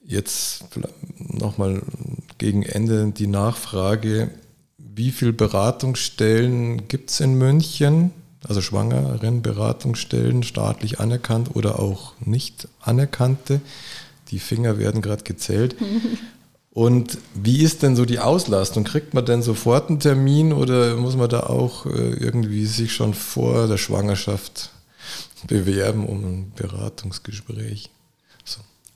Jetzt 0.07 0.65
nochmal 1.19 1.83
gegen 2.39 2.63
Ende 2.63 3.11
die 3.11 3.27
Nachfrage, 3.27 4.31
wie 4.79 5.11
viele 5.11 5.33
Beratungsstellen 5.33 6.87
gibt 6.87 7.11
es 7.11 7.21
in 7.21 7.35
München? 7.35 8.13
Also 8.47 8.61
schwangeren 8.61 9.43
Beratungsstellen, 9.43 10.45
staatlich 10.45 11.01
anerkannt 11.01 11.51
oder 11.55 11.81
auch 11.81 12.13
nicht 12.21 12.69
anerkannte. 12.81 13.61
Die 14.29 14.39
Finger 14.39 14.79
werden 14.79 15.03
gerade 15.03 15.25
gezählt. 15.25 15.77
Und 16.71 17.19
wie 17.35 17.63
ist 17.63 17.83
denn 17.83 17.97
so 17.97 18.05
die 18.05 18.19
Auslastung? 18.19 18.85
Kriegt 18.85 19.15
man 19.15 19.25
denn 19.25 19.41
sofort 19.43 19.89
einen 19.89 19.99
Termin 19.99 20.53
oder 20.53 20.95
muss 20.97 21.17
man 21.17 21.31
da 21.31 21.41
auch 21.41 21.87
äh, 21.87 22.11
irgendwie 22.13 22.67
sich 22.67 22.93
schon 22.93 23.15
vor 23.15 23.67
der 23.67 23.79
Schwangerschaft 23.79 24.71
bewerben 25.47 26.07
um 26.07 26.25
ein 26.25 26.53
Beratungsgespräch? 26.55 27.89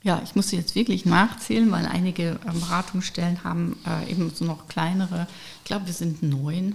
Ja, 0.03 0.23
ich 0.25 0.35
muss 0.35 0.51
jetzt 0.51 0.75
wirklich 0.75 1.05
nachzählen, 1.05 1.71
weil 1.71 1.85
einige 1.85 2.41
ähm, 2.47 2.61
Beratungsstellen 2.61 3.45
haben 3.45 3.77
äh, 3.87 4.11
eben 4.11 4.31
so 4.31 4.47
noch 4.47 4.67
kleinere, 4.67 5.27
ich 5.59 5.65
glaube, 5.65 5.87
wir 5.87 5.93
sind 5.93 6.23
neun, 6.23 6.75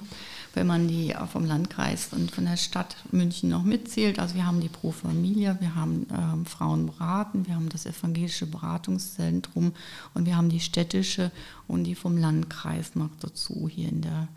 wenn 0.53 0.67
man 0.67 0.87
die 0.87 1.09
äh, 1.09 1.25
vom 1.25 1.43
Landkreis 1.43 2.09
und 2.11 2.29
von 2.29 2.45
der 2.45 2.57
Stadt 2.57 2.95
München 3.11 3.49
noch 3.49 3.63
mitzählt. 3.63 4.19
Also 4.19 4.35
wir 4.35 4.45
haben 4.45 4.61
die 4.61 4.69
Pro 4.69 4.91
Familia, 4.91 5.57
wir 5.59 5.73
haben 5.73 6.05
ähm, 6.13 6.45
Frauen 6.45 6.85
beraten, 6.85 7.47
wir 7.47 7.55
haben 7.55 7.69
das 7.69 7.87
evangelische 7.87 8.45
Beratungszentrum 8.45 9.73
und 10.13 10.25
wir 10.27 10.37
haben 10.37 10.49
die 10.49 10.59
städtische 10.59 11.31
und 11.67 11.85
die 11.85 11.95
vom 11.95 12.17
Landkreis 12.17 12.93
noch 12.93 13.09
dazu 13.21 13.67
hier 13.67 13.89
in 13.89 14.01
der, 14.03 14.27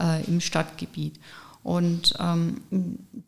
äh, 0.00 0.24
im 0.24 0.40
Stadtgebiet. 0.40 1.20
Und 1.62 2.14
ähm, 2.18 2.56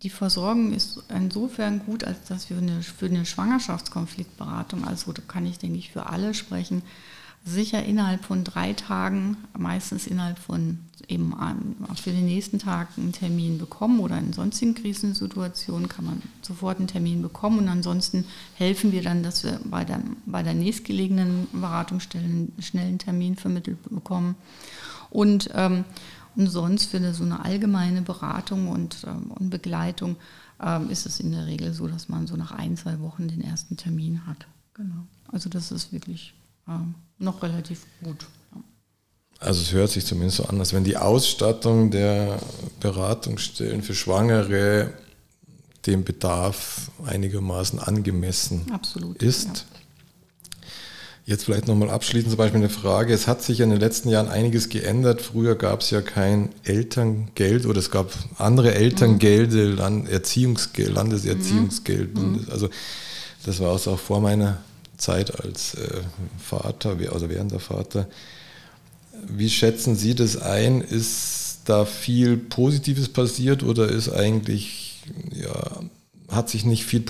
die 0.02 0.10
Versorgung 0.10 0.72
ist 0.72 1.02
insofern 1.14 1.80
gut, 1.84 2.04
als 2.04 2.24
dass 2.24 2.48
wir 2.48 2.56
eine, 2.56 2.82
für 2.82 3.06
eine 3.06 3.26
Schwangerschaftskonfliktberatung, 3.26 4.86
also 4.86 5.12
da 5.12 5.22
kann 5.26 5.44
ich, 5.44 5.58
denke 5.58 5.78
ich, 5.78 5.92
für 5.92 6.06
alle 6.06 6.32
sprechen, 6.32 6.82
sicher 7.44 7.84
innerhalb 7.84 8.24
von 8.24 8.44
drei 8.44 8.72
Tagen, 8.72 9.36
meistens 9.58 10.06
innerhalb 10.06 10.38
von 10.38 10.78
eben 11.08 11.34
für 12.00 12.12
den 12.12 12.26
nächsten 12.26 12.60
Tag 12.60 12.88
einen 12.96 13.12
Termin 13.12 13.58
bekommen 13.58 13.98
oder 14.00 14.16
in 14.16 14.32
sonstigen 14.32 14.74
Krisensituationen 14.74 15.88
kann 15.88 16.04
man 16.04 16.22
sofort 16.42 16.78
einen 16.78 16.86
Termin 16.86 17.20
bekommen 17.20 17.58
und 17.58 17.68
ansonsten 17.68 18.24
helfen 18.54 18.92
wir 18.92 19.02
dann, 19.02 19.24
dass 19.24 19.42
wir 19.42 19.60
bei 19.64 19.84
der, 19.84 20.00
bei 20.24 20.44
der 20.44 20.54
nächstgelegenen 20.54 21.48
Beratungsstelle 21.52 22.24
einen 22.24 22.52
schnellen 22.60 22.98
Termin 22.98 23.36
vermittelt 23.36 23.78
bekommen. 23.90 24.36
Und 25.10 25.50
ähm, 25.54 25.84
und 26.36 26.48
sonst 26.48 26.86
für 26.86 27.12
so 27.14 27.24
eine 27.24 27.44
allgemeine 27.44 28.02
Beratung 28.02 28.68
und, 28.68 29.04
ähm, 29.06 29.30
und 29.30 29.50
Begleitung 29.50 30.16
ähm, 30.60 30.90
ist 30.90 31.06
es 31.06 31.20
in 31.20 31.32
der 31.32 31.46
Regel 31.46 31.72
so, 31.72 31.88
dass 31.88 32.08
man 32.08 32.26
so 32.26 32.36
nach 32.36 32.52
ein, 32.52 32.76
zwei 32.76 33.00
Wochen 33.00 33.28
den 33.28 33.42
ersten 33.42 33.76
Termin 33.76 34.26
hat. 34.26 34.46
Genau. 34.74 35.06
Also 35.30 35.48
das 35.48 35.72
ist 35.72 35.92
wirklich 35.92 36.34
ähm, 36.68 36.94
noch 37.18 37.42
relativ 37.42 37.86
gut. 38.02 38.26
Also 39.38 39.60
es 39.60 39.72
hört 39.72 39.90
sich 39.90 40.06
zumindest 40.06 40.36
so 40.36 40.44
an, 40.44 40.60
als 40.60 40.72
wenn 40.72 40.84
die 40.84 40.96
Ausstattung 40.96 41.90
der 41.90 42.38
Beratungsstellen 42.78 43.82
für 43.82 43.94
Schwangere 43.94 44.92
dem 45.86 46.04
Bedarf 46.04 46.92
einigermaßen 47.04 47.80
angemessen 47.80 48.70
Absolut, 48.70 49.20
ist. 49.20 49.66
Jetzt 51.24 51.44
vielleicht 51.44 51.68
nochmal 51.68 51.90
abschließend 51.90 52.30
zum 52.30 52.38
Beispiel 52.38 52.58
eine 52.58 52.68
Frage. 52.68 53.14
Es 53.14 53.28
hat 53.28 53.42
sich 53.42 53.60
in 53.60 53.70
den 53.70 53.78
letzten 53.78 54.08
Jahren 54.08 54.28
einiges 54.28 54.68
geändert. 54.68 55.22
Früher 55.22 55.54
gab 55.54 55.80
es 55.80 55.90
ja 55.90 56.00
kein 56.00 56.48
Elterngeld 56.64 57.64
oder 57.64 57.78
es 57.78 57.92
gab 57.92 58.10
andere 58.38 58.74
Elterngelde, 58.74 59.68
mhm. 59.68 59.76
Land, 59.76 60.08
Erziehungsgeld, 60.08 60.92
Landeserziehungsgeld. 60.92 62.18
Mhm. 62.18 62.46
Also 62.50 62.70
das 63.46 63.60
war 63.60 63.70
auch 63.70 63.98
vor 63.98 64.20
meiner 64.20 64.58
Zeit 64.96 65.40
als 65.40 65.74
äh, 65.74 66.00
Vater, 66.38 66.96
also 67.12 67.28
während 67.28 67.52
der 67.52 67.60
Vater. 67.60 68.08
Wie 69.28 69.50
schätzen 69.50 69.94
Sie 69.94 70.16
das 70.16 70.36
ein? 70.36 70.80
Ist 70.80 71.60
da 71.66 71.84
viel 71.84 72.36
Positives 72.36 73.08
passiert 73.08 73.62
oder 73.62 73.88
ist 73.88 74.08
eigentlich, 74.08 75.02
ja, 75.30 75.82
hat 76.34 76.48
sich 76.48 76.64
nicht 76.64 76.84
viel, 76.84 77.04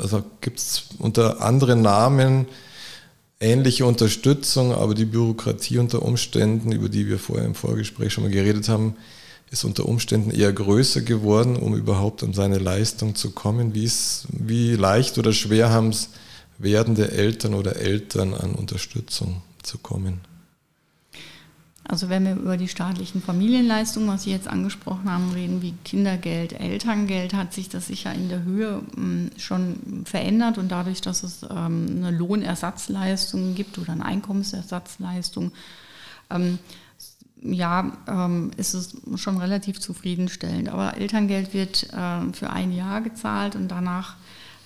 also 0.00 0.24
gibt 0.40 0.58
es 0.58 0.84
unter 0.98 1.42
anderen 1.42 1.82
Namen, 1.82 2.46
ähnliche 3.40 3.86
Unterstützung, 3.86 4.72
aber 4.72 4.94
die 4.94 5.04
Bürokratie 5.04 5.78
unter 5.78 6.02
Umständen, 6.02 6.72
über 6.72 6.88
die 6.88 7.08
wir 7.08 7.18
vorher 7.18 7.46
im 7.46 7.54
Vorgespräch 7.54 8.12
schon 8.12 8.24
mal 8.24 8.30
geredet 8.32 8.68
haben, 8.68 8.96
ist 9.50 9.64
unter 9.64 9.86
Umständen 9.86 10.30
eher 10.30 10.52
größer 10.52 11.00
geworden, 11.00 11.56
um 11.56 11.74
überhaupt 11.74 12.22
an 12.22 12.34
seine 12.34 12.58
Leistung 12.58 13.14
zu 13.14 13.30
kommen. 13.30 13.74
Wie, 13.74 13.84
ist, 13.84 14.26
wie 14.30 14.74
leicht 14.74 15.16
oder 15.18 15.32
schwer 15.32 15.70
haben 15.70 15.90
es 15.90 16.10
werdende 16.58 17.12
Eltern 17.12 17.54
oder 17.54 17.76
Eltern 17.76 18.34
an 18.34 18.54
Unterstützung 18.54 19.42
zu 19.62 19.78
kommen? 19.78 20.20
Also 21.90 22.10
wenn 22.10 22.26
wir 22.26 22.36
über 22.36 22.58
die 22.58 22.68
staatlichen 22.68 23.22
Familienleistungen, 23.22 24.10
was 24.10 24.24
Sie 24.24 24.30
jetzt 24.30 24.46
angesprochen 24.46 25.10
haben, 25.10 25.32
reden, 25.32 25.62
wie 25.62 25.72
Kindergeld, 25.86 26.52
Elterngeld, 26.52 27.32
hat 27.32 27.54
sich 27.54 27.70
das 27.70 27.86
sicher 27.86 28.12
in 28.12 28.28
der 28.28 28.42
Höhe 28.42 28.82
hm, 28.94 29.30
schon 29.38 30.04
verändert 30.04 30.58
und 30.58 30.68
dadurch, 30.68 31.00
dass 31.00 31.22
es 31.22 31.44
ähm, 31.44 31.86
eine 31.96 32.10
Lohnersatzleistung 32.10 33.54
gibt 33.54 33.78
oder 33.78 33.92
eine 33.92 34.04
Einkommensersatzleistung, 34.04 35.50
ähm, 36.28 36.58
ja, 37.40 37.90
ähm, 38.06 38.50
ist 38.58 38.74
es 38.74 38.94
schon 39.16 39.38
relativ 39.38 39.80
zufriedenstellend. 39.80 40.68
Aber 40.68 40.98
Elterngeld 40.98 41.54
wird 41.54 41.84
äh, 41.84 42.32
für 42.34 42.50
ein 42.50 42.70
Jahr 42.70 43.00
gezahlt 43.00 43.56
und 43.56 43.68
danach 43.68 44.16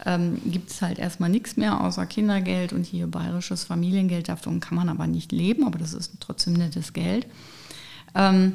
ähm, 0.04 0.40
gibt 0.46 0.70
es 0.70 0.82
halt 0.82 0.98
erstmal 0.98 1.30
nichts 1.30 1.56
mehr 1.56 1.80
außer 1.80 2.06
Kindergeld 2.06 2.72
und 2.72 2.84
hier 2.84 3.06
bayerisches 3.06 3.64
Familiengeld. 3.64 4.28
Davon 4.28 4.60
kann 4.60 4.76
man 4.76 4.88
aber 4.88 5.06
nicht 5.06 5.32
leben, 5.32 5.64
aber 5.64 5.78
das 5.78 5.94
ist 5.94 6.12
trotzdem 6.20 6.54
nettes 6.54 6.92
Geld. 6.92 7.26
Ähm, 8.14 8.54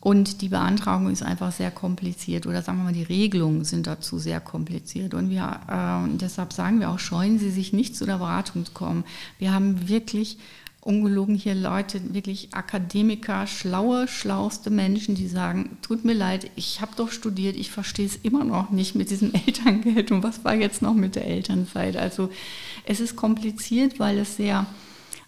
und 0.00 0.42
die 0.42 0.50
Beantragung 0.50 1.10
ist 1.10 1.22
einfach 1.22 1.50
sehr 1.50 1.70
kompliziert 1.70 2.46
oder 2.46 2.60
sagen 2.60 2.76
wir 2.78 2.84
mal, 2.84 2.92
die 2.92 3.04
Regelungen 3.04 3.64
sind 3.64 3.86
dazu 3.86 4.18
sehr 4.18 4.38
kompliziert. 4.38 5.14
Und 5.14 5.30
wir, 5.30 5.60
äh, 5.66 6.16
deshalb 6.18 6.52
sagen 6.52 6.78
wir 6.78 6.90
auch, 6.90 6.98
scheuen 6.98 7.38
Sie 7.38 7.50
sich 7.50 7.72
nicht 7.72 7.96
zu 7.96 8.04
der 8.04 8.18
Beratung 8.18 8.66
zu 8.66 8.72
kommen. 8.72 9.04
Wir 9.38 9.54
haben 9.54 9.88
wirklich 9.88 10.36
ungelogen 10.84 11.34
hier 11.34 11.54
Leute, 11.54 12.14
wirklich 12.14 12.52
Akademiker, 12.52 13.46
schlaue, 13.46 14.06
schlauste 14.06 14.70
Menschen, 14.70 15.14
die 15.14 15.28
sagen, 15.28 15.78
tut 15.82 16.04
mir 16.04 16.12
leid, 16.12 16.50
ich 16.56 16.80
habe 16.80 16.92
doch 16.96 17.10
studiert, 17.10 17.56
ich 17.56 17.70
verstehe 17.70 18.06
es 18.06 18.16
immer 18.16 18.44
noch 18.44 18.70
nicht 18.70 18.94
mit 18.94 19.10
diesem 19.10 19.32
Elterngeld 19.46 20.10
und 20.10 20.22
was 20.22 20.44
war 20.44 20.54
jetzt 20.54 20.82
noch 20.82 20.94
mit 20.94 21.16
der 21.16 21.26
Elternzeit. 21.26 21.96
Also 21.96 22.30
es 22.84 23.00
ist 23.00 23.16
kompliziert, 23.16 23.98
weil 23.98 24.18
es 24.18 24.36
sehr 24.36 24.66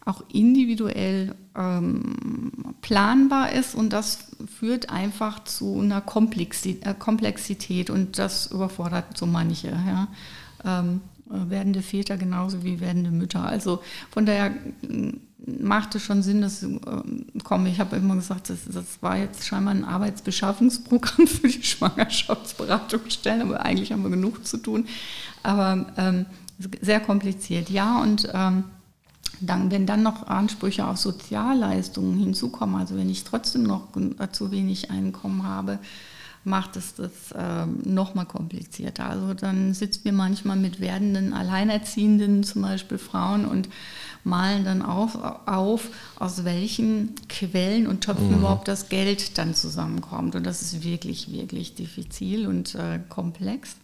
auch 0.04 0.22
individuell 0.32 1.34
ähm, 1.57 2.74
planbar 2.80 3.52
ist 3.52 3.74
und 3.74 3.92
das 3.92 4.28
führt 4.59 4.88
einfach 4.88 5.42
zu 5.44 5.80
einer 5.80 5.98
äh, 5.98 6.94
Komplexität 6.96 7.90
und 7.90 8.18
das 8.18 8.46
überfordert 8.52 9.16
so 9.16 9.26
manche. 9.26 9.70
Ja. 9.70 10.09
Ähm, 10.64 11.00
werdende 11.29 11.83
Väter 11.83 12.16
genauso 12.16 12.62
wie 12.64 12.81
werdende 12.81 13.11
Mütter. 13.11 13.45
Also 13.45 13.83
von 14.11 14.27
daher 14.27 14.53
machte 15.47 16.01
schon 16.01 16.22
Sinn, 16.22 16.41
dass 16.41 16.62
äh, 16.62 16.77
komm, 17.45 17.66
ich 17.66 17.79
habe 17.79 17.97
immer 17.97 18.16
gesagt, 18.16 18.51
das, 18.51 18.61
das 18.66 19.03
war 19.03 19.16
jetzt 19.16 19.47
scheinbar 19.47 19.74
ein 19.74 19.85
Arbeitsbeschaffungsprogramm 19.85 21.27
für 21.27 21.49
die 21.49 21.62
Schwangerschaftsberatungsstellen, 21.62 23.43
aber 23.43 23.64
eigentlich 23.64 23.93
haben 23.93 24.03
wir 24.03 24.11
genug 24.11 24.47
zu 24.47 24.57
tun. 24.57 24.87
Aber 25.43 25.87
ähm, 25.97 26.27
sehr 26.81 27.01
kompliziert, 27.01 27.70
ja. 27.70 28.01
Und 28.01 28.29
ähm, 28.33 28.64
dann, 29.41 29.70
wenn 29.70 29.87
dann 29.87 30.03
noch 30.03 30.27
Ansprüche 30.27 30.87
auf 30.87 30.97
Sozialleistungen 30.97 32.18
hinzukommen, 32.18 32.77
also 32.77 32.97
wenn 32.97 33.11
ich 33.11 33.24
trotzdem 33.24 33.64
noch 33.64 33.89
zu 34.33 34.51
wenig 34.51 34.91
Einkommen 34.91 35.43
habe, 35.45 35.79
macht 36.47 36.76
es 36.76 36.94
das 36.94 37.11
ähm, 37.36 37.80
noch 37.84 38.14
mal 38.14 38.24
komplizierter. 38.24 39.11
Also 39.11 39.34
dann 39.34 39.74
sitzen 39.74 40.05
wir 40.05 40.12
manchmal 40.12 40.57
mit 40.57 40.80
werdenden 40.80 41.32
Alleinerziehenden, 41.32 42.44
zum 42.44 42.62
Beispiel 42.62 42.99
Frauen, 42.99 43.44
und 43.44 43.68
malen 44.22 44.64
dann 44.64 44.82
auf, 44.82 45.18
auf 45.47 45.88
aus 46.18 46.44
welchen 46.44 47.14
Quellen 47.28 47.86
und 47.86 48.03
Töpfen 48.03 48.28
mhm. 48.28 48.38
überhaupt 48.38 48.68
das 48.68 48.88
Geld 48.88 49.38
dann 49.38 49.55
zusammenkommt. 49.55 50.36
Und 50.36 50.44
das 50.44 50.62
ist 50.62 50.84
wirklich, 50.84 51.32
wirklich 51.32 51.74
diffizil 51.74 52.47
und 52.47 52.74
äh, 52.76 53.01
komplex. 53.09 53.76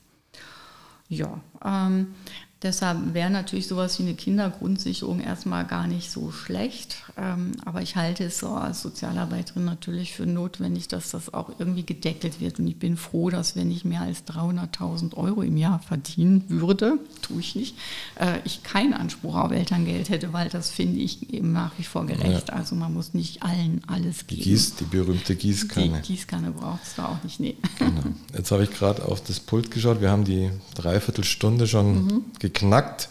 Ja, 1.09 1.41
ähm, 1.65 2.15
Deshalb 2.63 3.13
wäre 3.13 3.29
natürlich 3.29 3.67
sowas 3.67 3.99
wie 3.99 4.05
eine 4.05 4.15
Kindergrundsicherung 4.15 5.21
erstmal 5.21 5.67
gar 5.67 5.89
nicht 5.89 6.13
so 6.13 6.31
schlecht. 6.31 6.97
Ähm, 7.17 7.53
aber 7.65 7.83
ich 7.83 7.97
halte 7.97 8.25
es 8.25 8.39
so 8.39 8.51
als 8.51 8.83
Sozialarbeiterin 8.83 9.65
natürlich 9.65 10.13
für 10.13 10.27
notwendig, 10.27 10.87
dass 10.87 11.11
das 11.11 11.35
auch 11.35 11.51
irgendwie 11.59 11.85
gedeckelt 11.85 12.41
wird. 12.41 12.61
Und 12.61 12.69
ich 12.69 12.79
bin 12.79 12.97
froh, 12.97 13.31
dass 13.31 13.57
wenn 13.57 13.71
ich 13.73 13.85
mehr 13.85 14.03
als 14.03 14.25
300.000 14.27 15.15
Euro 15.17 15.43
im 15.43 15.57
Jahr 15.57 15.81
verdienen 15.81 16.45
würde, 16.49 16.99
tue 17.23 17.41
ich 17.41 17.57
nicht, 17.57 17.75
äh, 18.21 18.39
ich 18.45 18.63
keinen 18.63 18.95
Anspruch 18.95 19.35
auf 19.35 19.51
Elterngeld 19.51 20.09
hätte, 20.09 20.33
weil 20.33 20.49
das 20.49 20.71
finde 20.71 21.01
ich 21.01 21.33
eben 21.33 21.53
nach 21.53 21.73
wie 21.79 21.85
vor 21.85 22.07
gerecht. 22.07 22.49
Ja. 22.49 22.55
Also 22.55 22.77
man 22.77 22.95
muss 22.95 23.13
nicht 23.13 23.43
allen 23.43 23.83
alles 23.89 24.29
geben. 24.29 24.43
Die, 24.43 24.51
Gieß, 24.51 24.77
die 24.77 24.85
berühmte 24.85 25.35
Gießkanne. 25.35 26.01
Die 26.03 26.13
Gießkanne 26.13 26.53
braucht 26.53 26.85
es 26.85 26.95
da 26.95 27.07
auch 27.07 27.25
nicht, 27.25 27.41
nee. 27.41 27.57
Genau. 27.79 28.03
Jetzt 28.37 28.53
habe 28.53 28.63
ich 28.63 28.71
gerade 28.71 29.05
auf 29.05 29.21
das 29.25 29.41
Pult 29.41 29.73
geschaut. 29.73 30.01
Wir 30.01 30.11
haben 30.11 30.25
die 30.25 30.51
Dreiviertelstunde 30.77 31.67
schon 31.67 32.07
mhm 32.07 32.25
geknackt. 32.53 33.09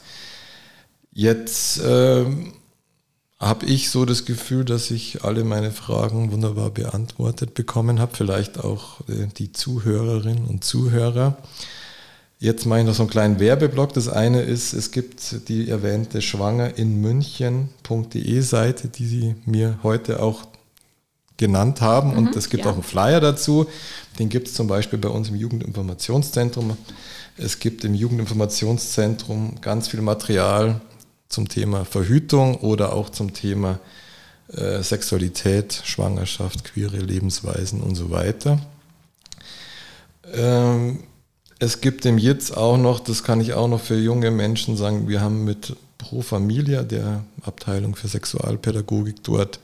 Jetzt 1.13 1.79
äh, 1.79 2.25
habe 3.39 3.65
ich 3.65 3.89
so 3.89 4.05
das 4.05 4.25
Gefühl, 4.25 4.63
dass 4.63 4.91
ich 4.91 5.23
alle 5.23 5.43
meine 5.43 5.71
Fragen 5.71 6.31
wunderbar 6.31 6.69
beantwortet 6.69 7.55
bekommen 7.55 7.99
habe, 7.99 8.15
vielleicht 8.15 8.59
auch 8.59 9.01
äh, 9.09 9.27
die 9.37 9.51
Zuhörerinnen 9.51 10.45
und 10.45 10.63
Zuhörer. 10.63 11.37
Jetzt 12.39 12.65
mache 12.65 12.79
ich 12.79 12.85
noch 12.85 12.95
so 12.95 13.03
einen 13.03 13.09
kleinen 13.09 13.39
Werbeblock. 13.39 13.93
Das 13.93 14.07
eine 14.07 14.41
ist, 14.41 14.71
es 14.73 14.91
gibt 14.91 15.47
die 15.47 15.69
erwähnte 15.69 16.21
schwangerinmünchen.de 16.21 18.41
Seite, 18.41 18.87
die 18.87 19.05
Sie 19.05 19.35
mir 19.45 19.77
heute 19.83 20.23
auch 20.23 20.45
genannt 21.41 21.81
haben. 21.81 22.11
Mhm, 22.11 22.17
und 22.17 22.35
es 22.37 22.49
gibt 22.49 22.63
ja. 22.63 22.71
auch 22.71 22.75
einen 22.75 22.83
Flyer 22.83 23.19
dazu. 23.19 23.65
Den 24.19 24.29
gibt 24.29 24.47
es 24.47 24.53
zum 24.53 24.67
Beispiel 24.67 24.99
bei 24.99 25.09
uns 25.09 25.27
im 25.27 25.35
Jugendinformationszentrum. 25.35 26.77
Es 27.35 27.59
gibt 27.59 27.83
im 27.83 27.95
Jugendinformationszentrum 27.95 29.55
ganz 29.59 29.89
viel 29.89 30.01
Material 30.01 30.79
zum 31.27 31.49
Thema 31.49 31.83
Verhütung 31.83 32.55
oder 32.55 32.93
auch 32.93 33.09
zum 33.09 33.33
Thema 33.33 33.79
äh, 34.53 34.83
Sexualität, 34.83 35.81
Schwangerschaft, 35.83 36.63
queere 36.63 36.97
Lebensweisen 36.97 37.81
und 37.81 37.95
so 37.95 38.11
weiter. 38.11 38.59
Ähm, 40.33 40.99
es 41.57 41.81
gibt 41.81 42.05
im 42.05 42.17
Jetzt 42.17 42.55
auch 42.55 42.77
noch, 42.77 42.99
das 42.99 43.23
kann 43.23 43.41
ich 43.41 43.53
auch 43.53 43.67
noch 43.67 43.81
für 43.81 43.97
junge 43.97 44.29
Menschen 44.29 44.77
sagen, 44.77 45.07
wir 45.07 45.21
haben 45.21 45.43
mit 45.43 45.75
Pro 45.97 46.21
Familia, 46.21 46.83
der 46.83 47.23
Abteilung 47.43 47.95
für 47.95 48.07
Sexualpädagogik 48.07 49.23
dort, 49.23 49.59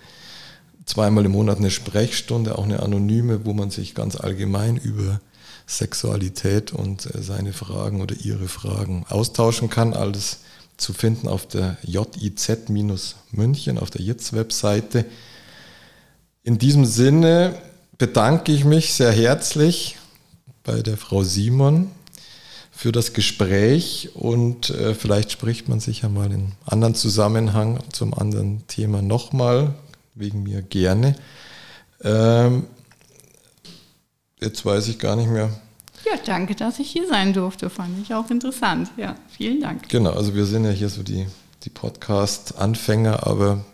zweimal 0.88 1.25
im 1.25 1.33
Monat 1.33 1.59
eine 1.59 1.69
Sprechstunde, 1.69 2.57
auch 2.57 2.63
eine 2.63 2.81
anonyme, 2.81 3.45
wo 3.45 3.53
man 3.53 3.69
sich 3.69 3.93
ganz 3.93 4.15
allgemein 4.15 4.77
über 4.77 5.19
Sexualität 5.67 6.71
und 6.73 7.13
äh, 7.13 7.21
seine 7.21 7.53
Fragen 7.53 8.01
oder 8.01 8.15
ihre 8.15 8.47
Fragen 8.47 9.05
austauschen 9.09 9.69
kann. 9.69 9.93
Alles 9.93 10.39
zu 10.77 10.93
finden 10.93 11.27
auf 11.27 11.47
der 11.47 11.77
JIZ-München, 11.83 13.77
auf 13.77 13.91
der 13.91 14.01
JITZ-Webseite. 14.01 15.05
In 16.43 16.57
diesem 16.57 16.85
Sinne 16.85 17.55
bedanke 17.97 18.51
ich 18.53 18.63
mich 18.63 18.93
sehr 18.93 19.11
herzlich 19.11 19.97
bei 20.63 20.81
der 20.81 20.97
Frau 20.97 21.23
Simon 21.23 21.91
für 22.71 22.91
das 22.91 23.13
Gespräch 23.13 24.11
und 24.13 24.69
äh, 24.69 24.93
vielleicht 24.93 25.31
spricht 25.31 25.67
man 25.67 25.79
sich 25.79 26.03
ja 26.03 26.09
mal 26.09 26.31
in 26.31 26.51
anderen 26.65 26.95
Zusammenhang 26.95 27.79
zum 27.91 28.13
anderen 28.13 28.65
Thema 28.67 29.01
nochmal, 29.01 29.73
wegen 30.20 30.43
mir 30.43 30.61
gerne. 30.61 31.15
Ähm, 32.03 32.65
jetzt 34.39 34.65
weiß 34.65 34.88
ich 34.88 34.99
gar 34.99 35.15
nicht 35.15 35.30
mehr. 35.30 35.49
Ja, 36.05 36.18
danke, 36.26 36.55
dass 36.55 36.80
ich 36.80 36.89
hier 36.89 37.07
sein 37.07 37.34
durfte. 37.34 37.70
Fand 37.70 37.99
ich 38.01 38.13
auch 38.13 38.30
interessant. 38.30 38.89
Ja, 38.97 39.15
vielen 39.30 39.61
Dank. 39.61 39.89
Genau, 39.89 40.11
also 40.11 40.36
wir 40.36 40.45
sind 40.45 40.65
ja 40.65 40.72
hier 40.72 40.89
so 40.89 41.03
die, 41.03 41.26
die 41.63 41.70
Podcast-Anfänger, 41.70 43.26
aber 43.28 43.65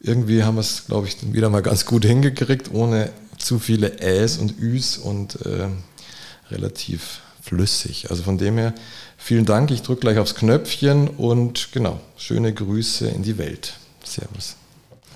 irgendwie 0.00 0.44
haben 0.44 0.54
wir 0.54 0.62
es, 0.62 0.86
glaube 0.86 1.06
ich, 1.06 1.32
wieder 1.32 1.50
mal 1.50 1.62
ganz 1.62 1.84
gut 1.84 2.04
hingekriegt, 2.04 2.72
ohne 2.72 3.10
zu 3.36 3.58
viele 3.58 4.00
Äs 4.00 4.38
und 4.38 4.58
Üs 4.58 4.96
und 4.96 5.44
äh, 5.44 5.68
relativ 6.50 7.20
flüssig. 7.42 8.10
Also 8.10 8.22
von 8.22 8.38
dem 8.38 8.56
her, 8.56 8.74
vielen 9.16 9.44
Dank. 9.44 9.70
Ich 9.70 9.82
drücke 9.82 10.00
gleich 10.00 10.18
aufs 10.18 10.34
Knöpfchen 10.34 11.08
und 11.08 11.72
genau, 11.72 12.00
schöne 12.16 12.54
Grüße 12.54 13.08
in 13.08 13.22
die 13.22 13.38
Welt. 13.38 13.74
Servus. 14.04 14.56